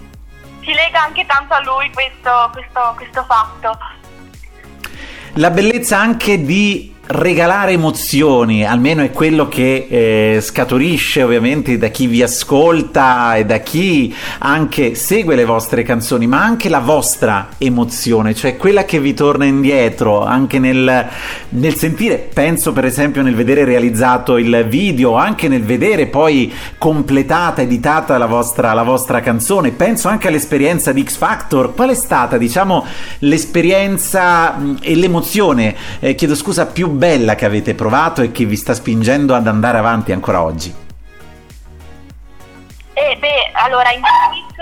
ci 0.67 0.75
lega 0.75 1.05
anche 1.05 1.25
tanto 1.27 1.55
a 1.55 1.63
lui 1.63 1.89
questo, 1.93 2.51
questo, 2.53 2.93
questo 2.97 3.23
fatto. 3.23 3.79
La 5.35 5.51
bellezza 5.51 5.99
anche 5.99 6.43
di 6.43 6.96
regalare 7.09 7.73
emozioni, 7.73 8.65
almeno 8.65 9.03
è 9.03 9.13
quello 9.13 9.49
che 9.49 9.87
eh, 9.89 10.41
scaturisce 10.41 11.23
ovviamente 11.23 11.79
da 11.79 11.89
chi 11.89 12.07
vi 12.07 12.23
ascolta 12.23 13.37
e 13.37 13.45
da 13.45 13.59
chi 13.59 14.13
anche 14.39 14.95
segue 14.97 15.37
le 15.37 15.45
vostre 15.45 15.83
canzoni, 15.85 16.27
ma 16.27 16.43
anche 16.43 16.69
la 16.69 16.81
vostra 16.81 17.51
emozione, 17.59 18.35
cioè 18.35 18.57
quella 18.57 18.85
che 18.85 18.99
vi 18.99 19.15
torna 19.15 19.45
indietro, 19.45 20.25
anche 20.25 20.59
nel, 20.59 21.07
nel 21.51 21.75
sentire, 21.77 22.29
penso 22.33 22.73
per 22.73 22.85
esempio 22.85 23.23
nel 23.23 23.37
vedere 23.37 23.65
realizzato 23.65 24.37
il 24.37 24.67
video, 24.69 25.15
anche 25.15 25.47
nel 25.49 25.63
vedere 25.63 26.07
poi 26.07 26.53
completata, 26.77 27.63
editata 27.63 28.19
la 28.19 28.27
vostra, 28.27 28.73
la 28.73 28.83
vostra 28.83 29.21
canzone, 29.21 29.71
penso 29.71 30.09
anche 30.09 30.27
all'esperienza 30.27 30.93
di 30.93 31.05
X 31.05 31.17
Factor, 31.17 31.73
qual 31.75 31.91
è 31.91 31.95
stata 31.95 32.37
diciamo 32.37 32.85
l'esperienza 33.21 34.57
e 34.81 34.97
l'emozione, 34.97 35.75
eh, 36.01 36.15
chiedo 36.17 36.35
scusa, 36.35 36.67
più 36.67 36.96
bella 36.97 37.35
che 37.35 37.45
avete 37.45 37.75
provato 37.75 38.23
e 38.23 38.33
che 38.33 38.45
vi 38.45 38.57
sta 38.57 38.75
spingendo 38.75 39.35
ad 39.35 39.47
andare 39.47 39.79
avanti 39.79 40.13
ancora 40.13 40.43
oggi? 40.43 40.75
Eh 42.93 43.17
beh, 43.19 43.51
allora 43.53 43.93
in 43.93 44.01
primis, 44.01 44.57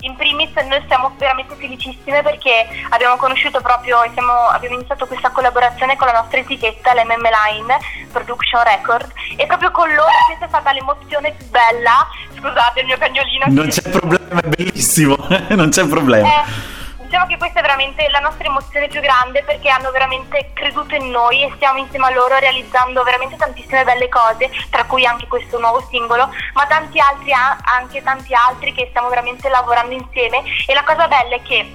in 0.00 0.14
primis 0.14 0.54
noi 0.68 0.82
siamo 0.86 1.12
veramente 1.18 1.54
felicissime 1.56 2.22
perché 2.22 2.66
abbiamo 2.90 3.16
conosciuto 3.16 3.60
proprio, 3.60 3.98
siamo, 4.12 4.32
abbiamo 4.50 4.76
iniziato 4.76 5.06
questa 5.06 5.30
collaborazione 5.30 5.96
con 5.96 6.06
la 6.06 6.20
nostra 6.20 6.38
etichetta, 6.38 6.94
l'MM 6.94 7.22
Line 7.22 7.76
Production 8.12 8.62
Record 8.62 9.12
e 9.36 9.46
proprio 9.46 9.70
con 9.72 9.88
loro 9.88 10.08
questa 10.26 10.44
è 10.44 10.48
stata 10.48 10.72
l'emozione 10.72 11.32
più 11.32 11.46
bella. 11.48 12.06
Scusate 12.38 12.80
il 12.80 12.86
mio 12.86 12.98
cagnolino. 12.98 13.44
Non 13.48 13.68
c'è 13.68 13.82
problema, 13.90 14.40
è 14.40 14.48
bellissimo, 14.48 15.16
non 15.50 15.70
c'è 15.70 15.86
problema. 15.86 16.28
Eh, 16.28 16.75
diciamo 17.06 17.26
che 17.26 17.36
questa 17.38 17.60
è 17.60 17.62
veramente 17.62 18.08
la 18.10 18.18
nostra 18.18 18.46
emozione 18.46 18.88
più 18.88 19.00
grande 19.00 19.42
perché 19.44 19.70
hanno 19.70 19.92
veramente 19.92 20.50
creduto 20.52 20.96
in 20.96 21.08
noi 21.10 21.44
e 21.44 21.52
stiamo 21.54 21.78
insieme 21.78 22.06
a 22.06 22.10
loro 22.10 22.36
realizzando 22.36 23.02
veramente 23.04 23.36
tantissime 23.36 23.84
belle 23.84 24.08
cose, 24.08 24.50
tra 24.70 24.84
cui 24.84 25.06
anche 25.06 25.28
questo 25.28 25.58
nuovo 25.58 25.80
singolo, 25.88 26.28
ma 26.54 26.66
tanti 26.66 26.98
altri 26.98 27.32
anche 27.32 28.02
tanti 28.02 28.34
altri 28.34 28.72
che 28.72 28.86
stiamo 28.90 29.08
veramente 29.08 29.48
lavorando 29.48 29.94
insieme. 29.94 30.42
E 30.66 30.74
la 30.74 30.82
cosa 30.82 31.06
bella 31.06 31.36
è 31.36 31.42
che 31.42 31.74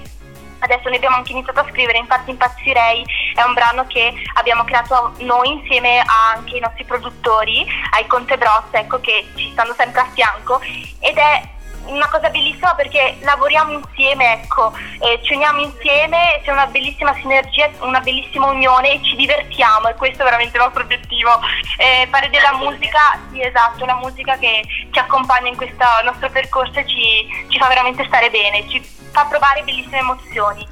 adesso 0.58 0.88
ne 0.90 0.96
abbiamo 0.96 1.16
anche 1.16 1.32
iniziato 1.32 1.60
a 1.60 1.66
scrivere, 1.70 1.98
infatti 1.98 2.30
Impazzirei 2.30 3.04
è 3.34 3.42
un 3.42 3.54
brano 3.54 3.86
che 3.86 4.12
abbiamo 4.34 4.64
creato 4.64 5.14
noi 5.20 5.48
insieme 5.48 6.04
anche 6.34 6.54
ai 6.54 6.60
nostri 6.60 6.84
produttori, 6.84 7.66
ai 7.92 8.06
Conte 8.06 8.36
Bros, 8.36 8.68
ecco 8.70 9.00
che 9.00 9.28
ci 9.34 9.50
stanno 9.52 9.72
sempre 9.74 10.02
a 10.02 10.08
fianco 10.12 10.60
ed 11.00 11.16
è 11.16 11.51
una 11.86 12.08
cosa 12.08 12.30
bellissima 12.30 12.74
perché 12.74 13.16
lavoriamo 13.20 13.72
insieme, 13.72 14.42
ecco, 14.42 14.72
eh, 15.00 15.20
ci 15.22 15.34
uniamo 15.34 15.60
insieme, 15.60 16.40
c'è 16.42 16.52
una 16.52 16.66
bellissima 16.66 17.14
sinergia, 17.14 17.70
una 17.80 18.00
bellissima 18.00 18.50
unione 18.50 18.92
e 18.92 19.02
ci 19.02 19.16
divertiamo 19.16 19.88
e 19.88 19.94
questo 19.94 20.22
è 20.22 20.24
veramente 20.24 20.56
il 20.56 20.62
nostro 20.62 20.82
obiettivo. 20.82 21.40
Eh, 21.78 22.06
fare 22.10 22.30
della 22.30 22.54
musica, 22.54 23.18
sì 23.30 23.42
esatto, 23.42 23.84
la 23.84 23.96
musica 23.96 24.36
che 24.38 24.62
ci 24.90 24.98
accompagna 24.98 25.48
in 25.48 25.56
questo 25.56 25.84
nostro 26.04 26.30
percorso 26.30 26.78
e 26.78 26.86
ci, 26.86 27.46
ci 27.48 27.58
fa 27.58 27.68
veramente 27.68 28.04
stare 28.06 28.30
bene, 28.30 28.68
ci 28.68 28.80
fa 29.12 29.24
provare 29.24 29.62
bellissime 29.62 29.98
emozioni. 29.98 30.66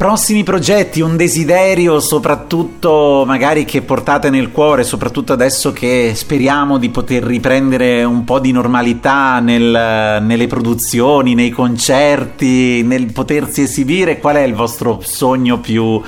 Prossimi 0.00 0.44
progetti, 0.44 1.02
un 1.02 1.14
desiderio 1.14 2.00
soprattutto 2.00 3.24
magari 3.26 3.66
che 3.66 3.82
portate 3.82 4.30
nel 4.30 4.50
cuore, 4.50 4.82
soprattutto 4.82 5.34
adesso 5.34 5.74
che 5.74 6.12
speriamo 6.14 6.78
di 6.78 6.88
poter 6.88 7.22
riprendere 7.22 8.02
un 8.02 8.24
po' 8.24 8.38
di 8.38 8.50
normalità 8.50 9.40
nel, 9.40 10.22
nelle 10.22 10.46
produzioni, 10.46 11.34
nei 11.34 11.50
concerti, 11.50 12.82
nel 12.82 13.12
potersi 13.12 13.60
esibire, 13.60 14.18
qual 14.18 14.36
è 14.36 14.40
il 14.40 14.54
vostro 14.54 15.00
sogno 15.02 15.58
più, 15.58 16.00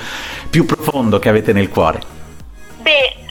più 0.49 0.65
profondo 0.65 1.19
che 1.19 1.29
avete 1.29 1.53
nel 1.53 1.69
cuore? 1.69 2.01
Beh, 2.81 3.22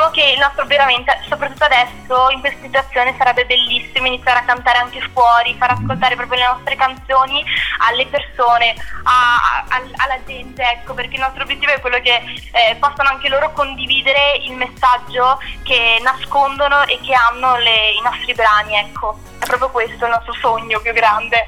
diciamo 0.00 0.10
che 0.10 0.32
il 0.32 0.38
nostro 0.38 0.64
veramente, 0.64 1.20
soprattutto 1.28 1.64
adesso, 1.64 2.30
in 2.30 2.40
questa 2.40 2.62
situazione 2.62 3.14
sarebbe 3.18 3.44
bellissimo 3.44 4.06
iniziare 4.06 4.40
a 4.40 4.44
cantare 4.44 4.78
anche 4.78 5.00
fuori, 5.12 5.54
far 5.58 5.72
ascoltare 5.72 6.16
proprio 6.16 6.38
le 6.38 6.46
nostre 6.46 6.76
canzoni 6.76 7.44
alle 7.86 8.06
persone, 8.06 8.74
a, 9.04 9.66
a, 9.68 9.82
alla 9.96 10.18
gente, 10.24 10.62
ecco, 10.62 10.94
perché 10.94 11.16
il 11.16 11.20
nostro 11.20 11.42
obiettivo 11.42 11.72
è 11.72 11.80
quello 11.80 12.00
che 12.00 12.16
eh, 12.16 12.76
possano 12.76 13.10
anche 13.10 13.28
loro 13.28 13.52
condividere 13.52 14.36
il 14.42 14.52
messaggio 14.52 15.38
che 15.64 16.00
nascondono 16.02 16.86
e 16.86 16.98
che 17.02 17.12
hanno 17.12 17.56
le, 17.56 17.90
i 17.90 18.00
nostri 18.02 18.32
brani, 18.32 18.76
ecco. 18.76 19.18
È 19.38 19.44
proprio 19.44 19.70
questo 19.70 20.04
il 20.04 20.12
nostro 20.12 20.32
sogno 20.34 20.80
più 20.80 20.92
grande. 20.92 21.46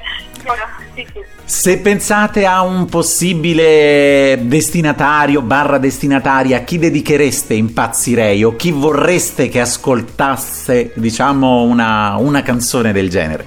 Se 1.45 1.77
pensate 1.79 2.45
a 2.45 2.61
un 2.61 2.87
possibile 2.87 4.39
destinatario 4.41 5.41
barra 5.41 5.77
destinataria, 5.77 6.63
chi 6.63 6.79
dedichereste? 6.79 7.53
Impazzirei. 7.53 8.43
O 8.43 8.55
chi 8.55 8.71
vorreste 8.71 9.49
che 9.49 9.59
ascoltasse, 9.59 10.91
diciamo, 10.95 11.63
una, 11.63 12.15
una 12.17 12.41
canzone 12.41 12.91
del 12.91 13.09
genere? 13.09 13.45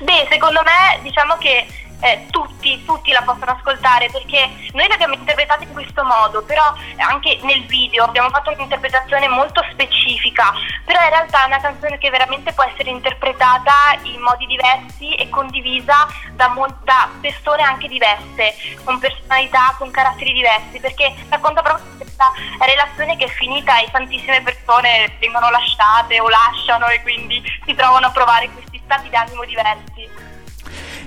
Beh, 0.00 0.26
secondo 0.30 0.60
me, 0.64 1.00
diciamo 1.02 1.36
che 1.38 1.66
eh, 2.00 2.26
tutti, 2.30 2.84
tutti 2.84 3.12
la 3.12 3.22
possono 3.22 3.52
ascoltare 3.52 4.08
perché 4.10 4.48
noi 4.72 4.88
l'abbiamo 4.88 5.14
interpretata 5.14 5.62
in 5.62 5.72
questo 5.72 6.04
modo, 6.04 6.42
però 6.42 6.62
anche 6.96 7.38
nel 7.42 7.64
video 7.66 8.04
abbiamo 8.04 8.30
fatto 8.30 8.50
un'interpretazione 8.50 9.28
molto 9.28 9.64
specifica, 9.70 10.52
però 10.84 11.02
in 11.02 11.10
realtà 11.10 11.44
è 11.44 11.46
una 11.46 11.60
canzone 11.60 11.98
che 11.98 12.10
veramente 12.10 12.52
può 12.52 12.64
essere 12.64 12.90
interpretata 12.90 13.72
in 14.02 14.20
modi 14.20 14.46
diversi 14.46 15.14
e 15.14 15.28
condivisa 15.28 16.06
da, 16.32 16.48
mo- 16.48 16.78
da 16.84 17.08
persone 17.20 17.62
anche 17.62 17.88
diverse, 17.88 18.54
con 18.84 18.98
personalità, 18.98 19.74
con 19.78 19.90
caratteri 19.90 20.32
diversi, 20.32 20.80
perché 20.80 21.14
racconta 21.28 21.62
proprio 21.62 21.84
questa 21.96 22.30
relazione 22.60 23.16
che 23.16 23.26
è 23.26 23.28
finita 23.28 23.78
e 23.80 23.90
tantissime 23.90 24.42
persone 24.42 25.16
vengono 25.18 25.50
lasciate 25.50 26.20
o 26.20 26.28
lasciano 26.28 26.86
e 26.88 27.02
quindi 27.02 27.42
si 27.64 27.74
trovano 27.74 28.06
a 28.06 28.10
provare 28.10 28.48
questi 28.50 28.80
stati 28.84 29.08
d'animo 29.08 29.44
diversi. 29.44 30.25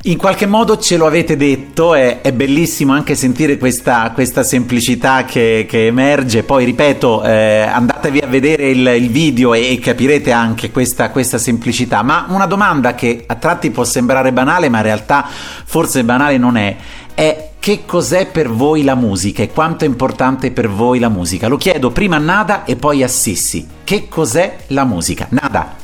In 0.03 0.17
qualche 0.17 0.45
modo 0.45 0.77
ce 0.77 0.95
lo 0.95 1.05
avete 1.05 1.35
detto, 1.35 1.93
è, 1.93 2.21
è 2.21 2.31
bellissimo 2.31 2.93
anche 2.93 3.15
sentire 3.15 3.57
questa, 3.57 4.11
questa 4.11 4.43
semplicità 4.43 5.25
che, 5.25 5.65
che, 5.67 5.87
emerge, 5.87 6.43
poi 6.43 6.63
ripeto, 6.63 7.21
eh, 7.21 7.63
andatevi 7.63 8.19
a 8.19 8.27
vedere 8.27 8.69
il, 8.69 8.87
il 8.95 9.09
video 9.09 9.53
e, 9.53 9.77
capirete 9.77 10.31
anche 10.31 10.71
questa, 10.71 11.09
questa 11.09 11.37
semplicità, 11.37 12.01
ma 12.01 12.27
una 12.29 12.45
domanda 12.45 12.95
che 12.95 13.25
a 13.27 13.35
tratti 13.35 13.71
può 13.71 13.83
sembrare 13.83 14.31
banale, 14.31 14.69
ma 14.69 14.77
in 14.77 14.83
realtà 14.83 15.27
forse 15.27 16.05
banale 16.05 16.37
non 16.37 16.55
è, 16.55 16.77
è 17.13 17.49
che 17.59 17.83
cos'è 17.85 18.27
per 18.27 18.49
voi 18.49 18.83
la 18.83 18.95
musica 18.95 19.43
e 19.43 19.49
quanto 19.49 19.83
è 19.83 19.87
importante 19.87 20.51
per 20.51 20.69
voi 20.69 20.99
la 20.99 21.09
musica? 21.09 21.49
Lo 21.49 21.57
chiedo 21.57 21.91
prima 21.91 22.15
a 22.15 22.19
Nada 22.19 22.63
e 22.63 22.77
poi 22.77 23.03
a 23.03 23.09
Sissi. 23.09 23.67
Che 23.83 24.07
cos'è 24.07 24.59
la 24.67 24.85
musica? 24.85 25.27
Nada. 25.31 25.75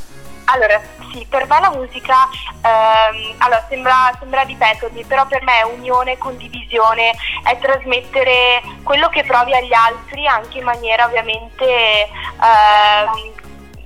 Allora, 0.46 0.80
sì, 1.16 1.26
per 1.30 1.48
me 1.48 1.60
la 1.62 1.72
musica 1.72 2.28
ehm, 2.62 3.36
allora, 3.38 3.66
sembra, 3.70 4.12
sembra 4.20 4.42
ripetermi, 4.42 5.06
però 5.06 5.26
per 5.26 5.44
me 5.44 5.60
è 5.60 5.64
unione, 5.64 6.18
condivisione, 6.18 7.14
è 7.44 7.58
trasmettere 7.60 8.62
quello 8.84 9.08
che 9.08 9.24
provi 9.24 9.54
agli 9.56 9.74
altri 9.74 10.28
anche 10.28 10.58
in 10.58 10.66
maniera 10.66 11.06
ovviamente 11.06 12.04
ehm, 12.04 13.34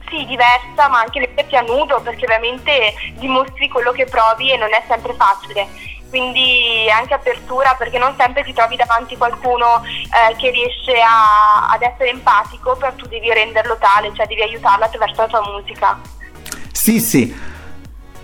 sì, 0.09 0.25
diversa, 0.25 0.87
ma 0.89 1.01
anche 1.01 1.19
metterti 1.19 1.55
a 1.55 1.61
nudo 1.61 2.01
perché 2.01 2.25
ovviamente 2.25 2.93
dimostri 3.17 3.69
quello 3.69 3.91
che 3.91 4.05
provi 4.05 4.51
e 4.51 4.57
non 4.57 4.73
è 4.73 4.83
sempre 4.87 5.13
facile 5.13 5.97
quindi 6.09 6.89
anche 6.89 7.13
apertura 7.13 7.75
perché 7.77 7.99
non 7.99 8.15
sempre 8.17 8.43
ti 8.43 8.51
trovi 8.51 8.75
davanti 8.75 9.15
qualcuno 9.15 9.83
eh, 9.83 10.35
che 10.37 10.49
riesce 10.49 10.99
a, 10.99 11.69
ad 11.69 11.83
essere 11.83 12.09
empatico, 12.09 12.75
però 12.75 12.91
tu 12.93 13.05
devi 13.05 13.31
renderlo 13.31 13.77
tale, 13.77 14.11
cioè 14.15 14.25
devi 14.25 14.41
aiutarlo 14.41 14.85
attraverso 14.85 15.21
la 15.21 15.27
tua 15.27 15.51
musica. 15.51 16.17
Sì, 16.79 17.01
sì. 17.01 17.37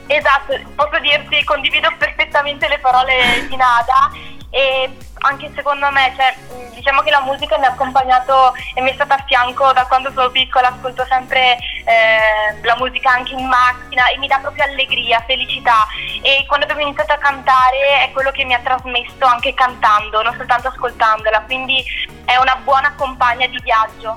Esatto, 0.07 0.57
posso 0.75 0.97
dirti, 0.99 1.43
condivido 1.43 1.93
perfettamente 1.97 2.69
le 2.69 2.79
parole 2.79 3.45
di 3.49 3.55
Nada 3.57 4.09
e 4.49 4.89
anche 5.19 5.51
secondo 5.53 5.91
me, 5.91 6.13
cioè, 6.15 6.33
diciamo 6.73 7.01
che 7.01 7.09
la 7.11 7.19
musica 7.19 7.57
mi 7.57 7.65
ha 7.65 7.71
accompagnato 7.71 8.53
e 8.73 8.79
mi 8.79 8.91
è 8.91 8.93
stata 8.93 9.15
a 9.15 9.23
fianco 9.27 9.73
da 9.73 9.85
quando 9.87 10.09
sono 10.13 10.29
piccola, 10.29 10.69
ascolto 10.69 11.05
sempre 11.09 11.57
eh, 11.83 12.61
la 12.63 12.77
musica 12.77 13.11
anche 13.11 13.33
in 13.33 13.45
macchina 13.45 14.07
e 14.07 14.17
mi 14.19 14.27
dà 14.27 14.37
proprio 14.37 14.63
allegria, 14.63 15.21
felicità 15.27 15.85
e 16.21 16.45
quando 16.47 16.63
abbiamo 16.63 16.83
iniziato 16.83 17.11
a 17.11 17.17
cantare 17.17 18.05
è 18.05 18.11
quello 18.13 18.31
che 18.31 18.45
mi 18.45 18.53
ha 18.53 18.61
trasmesso 18.63 19.25
anche 19.25 19.53
cantando, 19.53 20.21
non 20.21 20.33
soltanto 20.37 20.69
ascoltandola, 20.69 21.41
quindi 21.41 21.83
è 22.23 22.37
una 22.37 22.55
buona 22.63 22.93
compagna 22.95 23.47
di 23.47 23.59
viaggio. 23.61 24.15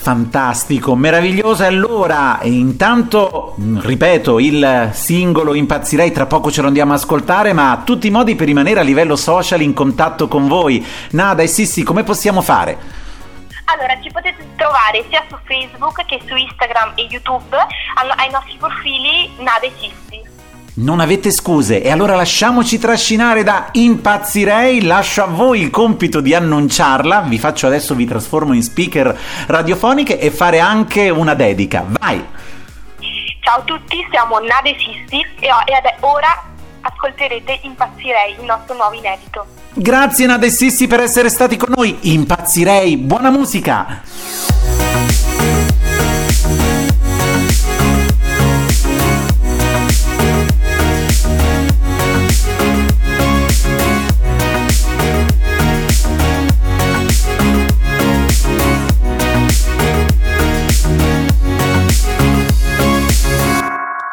Fantastico, 0.00 0.94
meraviglioso. 0.94 1.64
Allora, 1.64 2.38
intanto, 2.42 3.56
mm, 3.60 3.80
ripeto, 3.80 4.38
il 4.38 4.90
singolo 4.92 5.54
Impazzirei, 5.54 6.12
tra 6.12 6.24
poco 6.24 6.52
ce 6.52 6.62
lo 6.62 6.68
andiamo 6.68 6.92
a 6.92 6.94
ascoltare, 6.94 7.52
ma 7.52 7.82
tutti 7.84 8.06
i 8.06 8.10
modi 8.10 8.36
per 8.36 8.46
rimanere 8.46 8.80
a 8.80 8.84
livello 8.84 9.16
social 9.16 9.60
in 9.60 9.74
contatto 9.74 10.28
con 10.28 10.46
voi. 10.46 10.86
Nada 11.10 11.42
e 11.42 11.48
Sissi, 11.48 11.82
come 11.82 12.04
possiamo 12.04 12.40
fare? 12.40 12.78
Allora, 13.64 14.00
ci 14.00 14.08
potete 14.10 14.46
trovare 14.56 15.04
sia 15.10 15.22
su 15.28 15.36
Facebook 15.44 16.02
che 16.06 16.22
su 16.26 16.34
Instagram 16.34 16.92
e 16.94 17.02
YouTube 17.10 17.56
ai 17.56 18.30
nostri 18.30 18.56
profili 18.56 19.30
Nada 19.38 19.66
e 19.66 19.72
Sissi. 19.78 20.07
Non 20.80 21.00
avete 21.00 21.32
scuse 21.32 21.82
e 21.82 21.90
allora 21.90 22.14
lasciamoci 22.14 22.78
trascinare 22.78 23.42
da 23.42 23.70
Impazzirei, 23.72 24.82
lascio 24.82 25.24
a 25.24 25.26
voi 25.26 25.60
il 25.60 25.70
compito 25.70 26.20
di 26.20 26.34
annunciarla, 26.34 27.22
vi 27.22 27.36
faccio 27.36 27.66
adesso, 27.66 27.96
vi 27.96 28.06
trasformo 28.06 28.52
in 28.52 28.62
speaker 28.62 29.18
radiofoniche 29.48 30.20
e 30.20 30.30
fare 30.30 30.60
anche 30.60 31.10
una 31.10 31.34
dedica, 31.34 31.84
vai! 31.84 32.24
Ciao 33.40 33.58
a 33.58 33.62
tutti, 33.62 34.06
siamo 34.08 34.38
Nade 34.38 34.76
Sisti 34.78 35.20
e 35.40 35.48
ora 35.98 36.44
ascolterete 36.82 37.58
Impazzirei, 37.62 38.36
il 38.38 38.44
nostro 38.44 38.76
nuovo 38.76 38.94
inedito. 38.94 39.46
Grazie 39.72 40.26
Nade 40.26 40.48
Sisti 40.48 40.86
per 40.86 41.00
essere 41.00 41.28
stati 41.28 41.56
con 41.56 41.72
noi, 41.74 41.98
Impazzirei, 42.02 42.96
buona 42.98 43.30
musica! 43.30 44.00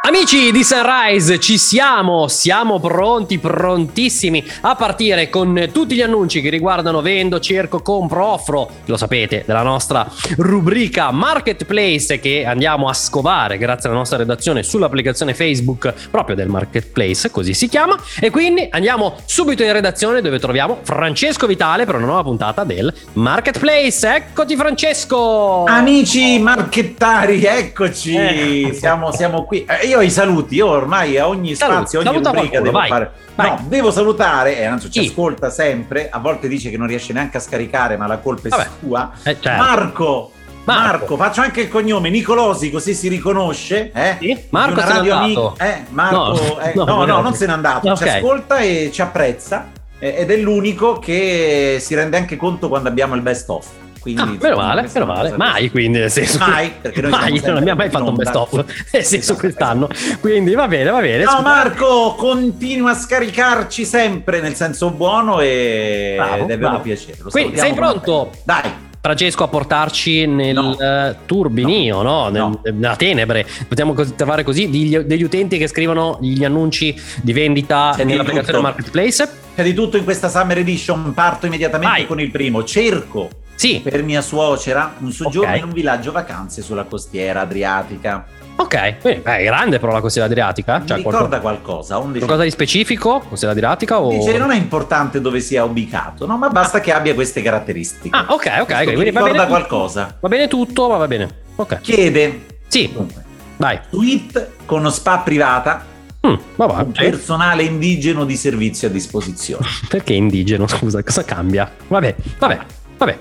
Amici 0.07 0.51
di 0.51 0.63
Sunrise, 0.63 1.39
ci 1.39 1.57
siamo, 1.57 2.27
siamo 2.27 2.79
pronti, 2.79 3.39
prontissimi 3.39 4.45
a 4.61 4.75
partire 4.75 5.31
con 5.31 5.71
tutti 5.73 5.95
gli 5.95 6.01
annunci 6.03 6.41
che 6.41 6.51
riguardano 6.51 7.01
vendo, 7.01 7.39
cerco, 7.39 7.81
compro, 7.81 8.23
offro, 8.23 8.69
lo 8.85 8.97
sapete, 8.97 9.41
della 9.47 9.63
nostra 9.63 10.07
rubrica 10.37 11.09
Marketplace 11.09 12.19
che 12.19 12.45
andiamo 12.45 12.87
a 12.87 12.93
scovare 12.93 13.57
grazie 13.57 13.89
alla 13.89 13.97
nostra 13.97 14.17
redazione 14.17 14.61
sull'applicazione 14.61 15.33
Facebook 15.33 15.91
proprio 16.11 16.35
del 16.35 16.49
Marketplace, 16.49 17.31
così 17.31 17.55
si 17.55 17.67
chiama, 17.67 17.97
e 18.19 18.29
quindi 18.29 18.67
andiamo 18.69 19.15
subito 19.25 19.63
in 19.63 19.73
redazione 19.73 20.21
dove 20.21 20.37
troviamo 20.37 20.81
Francesco 20.83 21.47
Vitale 21.47 21.85
per 21.85 21.95
una 21.95 22.05
nuova 22.05 22.21
puntata 22.21 22.63
del 22.63 22.93
Marketplace. 23.13 24.07
Eccoti 24.07 24.55
Francesco! 24.55 25.63
Amici 25.63 26.37
marchettari, 26.37 27.43
eccoci, 27.43 28.15
eh. 28.15 28.77
siamo, 28.79 29.11
siamo 29.11 29.45
qui. 29.45 29.65
Eh, 29.65 29.93
io 29.95 30.01
i 30.01 30.11
saluti. 30.11 30.55
Io 30.55 30.67
ormai 30.67 31.17
a 31.17 31.27
ogni 31.27 31.55
spazio, 31.55 32.01
Saluta, 32.01 32.29
ogni 32.29 32.37
rubrica 32.37 32.61
devo 32.61 32.77
vai, 32.77 32.89
fare. 32.89 33.11
Vai. 33.35 33.49
No, 33.49 33.65
devo 33.67 33.91
salutare, 33.91 34.57
e 34.57 34.61
eh, 34.61 34.65
anzi 34.65 34.91
ci 34.91 35.01
sì. 35.01 35.07
ascolta 35.07 35.49
sempre. 35.49 36.09
A 36.09 36.19
volte 36.19 36.47
dice 36.47 36.69
che 36.69 36.77
non 36.77 36.87
riesce 36.87 37.13
neanche 37.13 37.37
a 37.37 37.39
scaricare, 37.39 37.97
ma 37.97 38.07
la 38.07 38.17
colpa 38.17 38.47
è 38.47 38.49
Vabbè. 38.49 38.67
sua. 38.79 39.11
Eh, 39.23 39.37
certo. 39.39 39.49
Marco. 39.49 40.31
Marco. 40.63 40.87
Marco. 40.87 41.17
faccio 41.17 41.41
anche 41.41 41.61
il 41.61 41.69
cognome 41.69 42.09
Nicolosi, 42.09 42.71
così 42.71 42.93
si 42.93 43.07
riconosce. 43.07 43.91
Eh? 43.93 44.17
Sì? 44.19 44.43
Marco 44.49 44.79
se 44.79 44.87
n'è 44.87 45.09
andato. 45.09 45.55
Eh, 45.59 45.83
Marco, 45.89 46.17
no, 46.17 46.59
eh, 46.59 46.73
no, 46.75 46.85
no, 46.85 47.05
no, 47.05 47.21
non 47.21 47.33
se 47.33 47.45
n'è 47.45 47.51
andato. 47.51 47.91
Okay. 47.91 48.09
Ci 48.09 48.15
ascolta 48.15 48.57
e 48.57 48.89
ci 48.91 49.01
apprezza. 49.01 49.71
Ed 49.97 50.29
è 50.29 50.35
l'unico 50.37 50.99
che 50.99 51.77
si 51.79 51.95
rende 51.95 52.17
anche 52.17 52.35
conto 52.35 52.67
quando 52.67 52.89
abbiamo 52.89 53.15
il 53.15 53.21
best 53.21 53.49
of. 53.49 53.67
Quindi, 54.05 54.21
ah, 54.21 54.37
meno 54.39 54.55
male, 54.57 54.87
meno 54.93 55.05
male. 55.07 55.35
Mai, 55.35 55.71
quindi, 55.71 55.97
nel 55.97 56.11
senso. 56.11 56.37
Mai, 56.37 56.71
perché 56.79 57.01
noi 57.01 57.09
mai, 57.09 57.41
non 57.43 57.57
abbiamo 57.57 57.79
mai 57.79 57.89
fatto 57.89 58.09
un 58.09 58.15
best 58.15 58.35
of, 58.35 58.53
nel 58.53 58.65
senso, 58.91 59.15
esatto, 59.15 59.39
quest'anno. 59.39 59.89
Quindi 60.19 60.53
va 60.53 60.67
bene, 60.67 60.91
va 60.91 60.99
bene. 60.99 61.23
No, 61.23 61.41
Marco, 61.41 62.13
continua 62.13 62.91
a 62.91 62.93
scaricarci 62.93 63.83
sempre 63.83 64.41
nel 64.41 64.53
senso 64.53 64.91
buono 64.91 65.39
e 65.39 66.13
bravo, 66.17 66.43
ed 66.43 66.51
è 66.51 66.57
vero 66.59 66.81
piacere. 66.81 67.17
Quindi, 67.31 67.57
sei 67.57 67.73
pronto? 67.73 68.29
Dai. 68.43 68.83
Francesco 69.01 69.43
a 69.43 69.47
portarci 69.47 70.27
nel 70.27 70.53
no. 70.53 70.69
uh, 70.69 71.15
turbinio, 71.25 72.03
no? 72.03 72.29
Nel, 72.29 72.41
no. 72.41 72.61
nella 72.63 72.95
tenebre. 72.95 73.43
Potremmo 73.67 73.95
trovare 74.15 74.43
così 74.43 74.69
degli, 74.69 74.97
degli, 74.97 75.23
utenti 75.23 75.57
che 75.57 75.67
scrivono 75.67 76.19
gli 76.21 76.43
annunci 76.43 76.95
di 77.21 77.33
vendita 77.33 77.93
C'è 77.95 78.03
nell'applicazione 78.03 78.59
Marketplace. 78.61 79.29
C'è 79.55 79.63
di 79.63 79.73
tutto 79.73 79.97
in 79.97 80.03
questa 80.03 80.29
Summer 80.29 80.59
Edition. 80.59 81.11
Parto 81.15 81.47
immediatamente 81.47 81.97
Vai. 81.97 82.07
con 82.07 82.19
il 82.19 82.29
primo. 82.29 82.63
Cerco 82.63 83.29
sì. 83.55 83.81
per 83.83 84.03
mia 84.03 84.21
suocera 84.21 84.95
un 84.99 85.11
soggiorno 85.11 85.49
okay. 85.49 85.59
in 85.59 85.65
un 85.65 85.71
villaggio 85.71 86.11
vacanze 86.11 86.61
sulla 86.61 86.83
costiera 86.83 87.41
adriatica. 87.41 88.25
Ok, 88.57 88.95
beh, 89.01 89.21
è 89.21 89.43
grande 89.43 89.79
però 89.79 89.91
la 89.91 89.99
costiera 89.99 90.27
adriatica. 90.27 90.83
Cioè, 90.85 90.97
Mi 90.97 91.03
ricorda 91.03 91.39
qualcosa. 91.39 91.97
Qualcosa 91.97 92.43
di 92.43 92.51
specifico? 92.51 93.19
Costiera 93.27 93.53
adriatica 93.53 93.99
o... 93.99 94.09
Dice 94.09 94.37
non 94.37 94.51
è 94.51 94.55
importante 94.55 95.19
dove 95.19 95.41
sia 95.41 95.63
ubicato, 95.65 96.25
no? 96.25 96.37
Ma 96.37 96.49
basta 96.49 96.77
ah. 96.77 96.81
che 96.81 96.93
abbia 96.93 97.13
queste 97.13 97.41
caratteristiche. 97.41 98.15
Ah, 98.15 98.27
ok, 98.29 98.57
ok. 98.61 98.83
Quindi 98.83 99.11
va 99.11 99.23
bene 99.23 99.47
qualcosa. 99.47 100.17
Va 100.19 100.27
bene 100.27 100.47
tutto, 100.47 100.87
ma 100.87 100.97
va 100.97 101.07
bene. 101.07 101.43
Ok. 101.55 101.81
Chiede. 101.81 102.45
Sì. 102.67 102.89
Dunque. 102.93 103.23
Vai. 103.57 103.79
Suite 103.89 104.53
con 104.65 104.89
spa 104.91 105.19
privata 105.19 105.93
Mm, 106.25 106.35
va, 106.55 106.65
un 106.65 106.91
personale 106.91 107.61
indigeno 107.61 108.25
di 108.25 108.35
servizio 108.35 108.87
a 108.87 108.91
disposizione. 108.91 109.67
Perché 109.87 110.13
indigeno? 110.13 110.65
Scusa, 110.65 111.03
cosa 111.03 111.23
cambia? 111.23 111.71
Vabbè, 111.87 112.15
vabbè, 112.39 112.59
vabbè. 112.97 113.17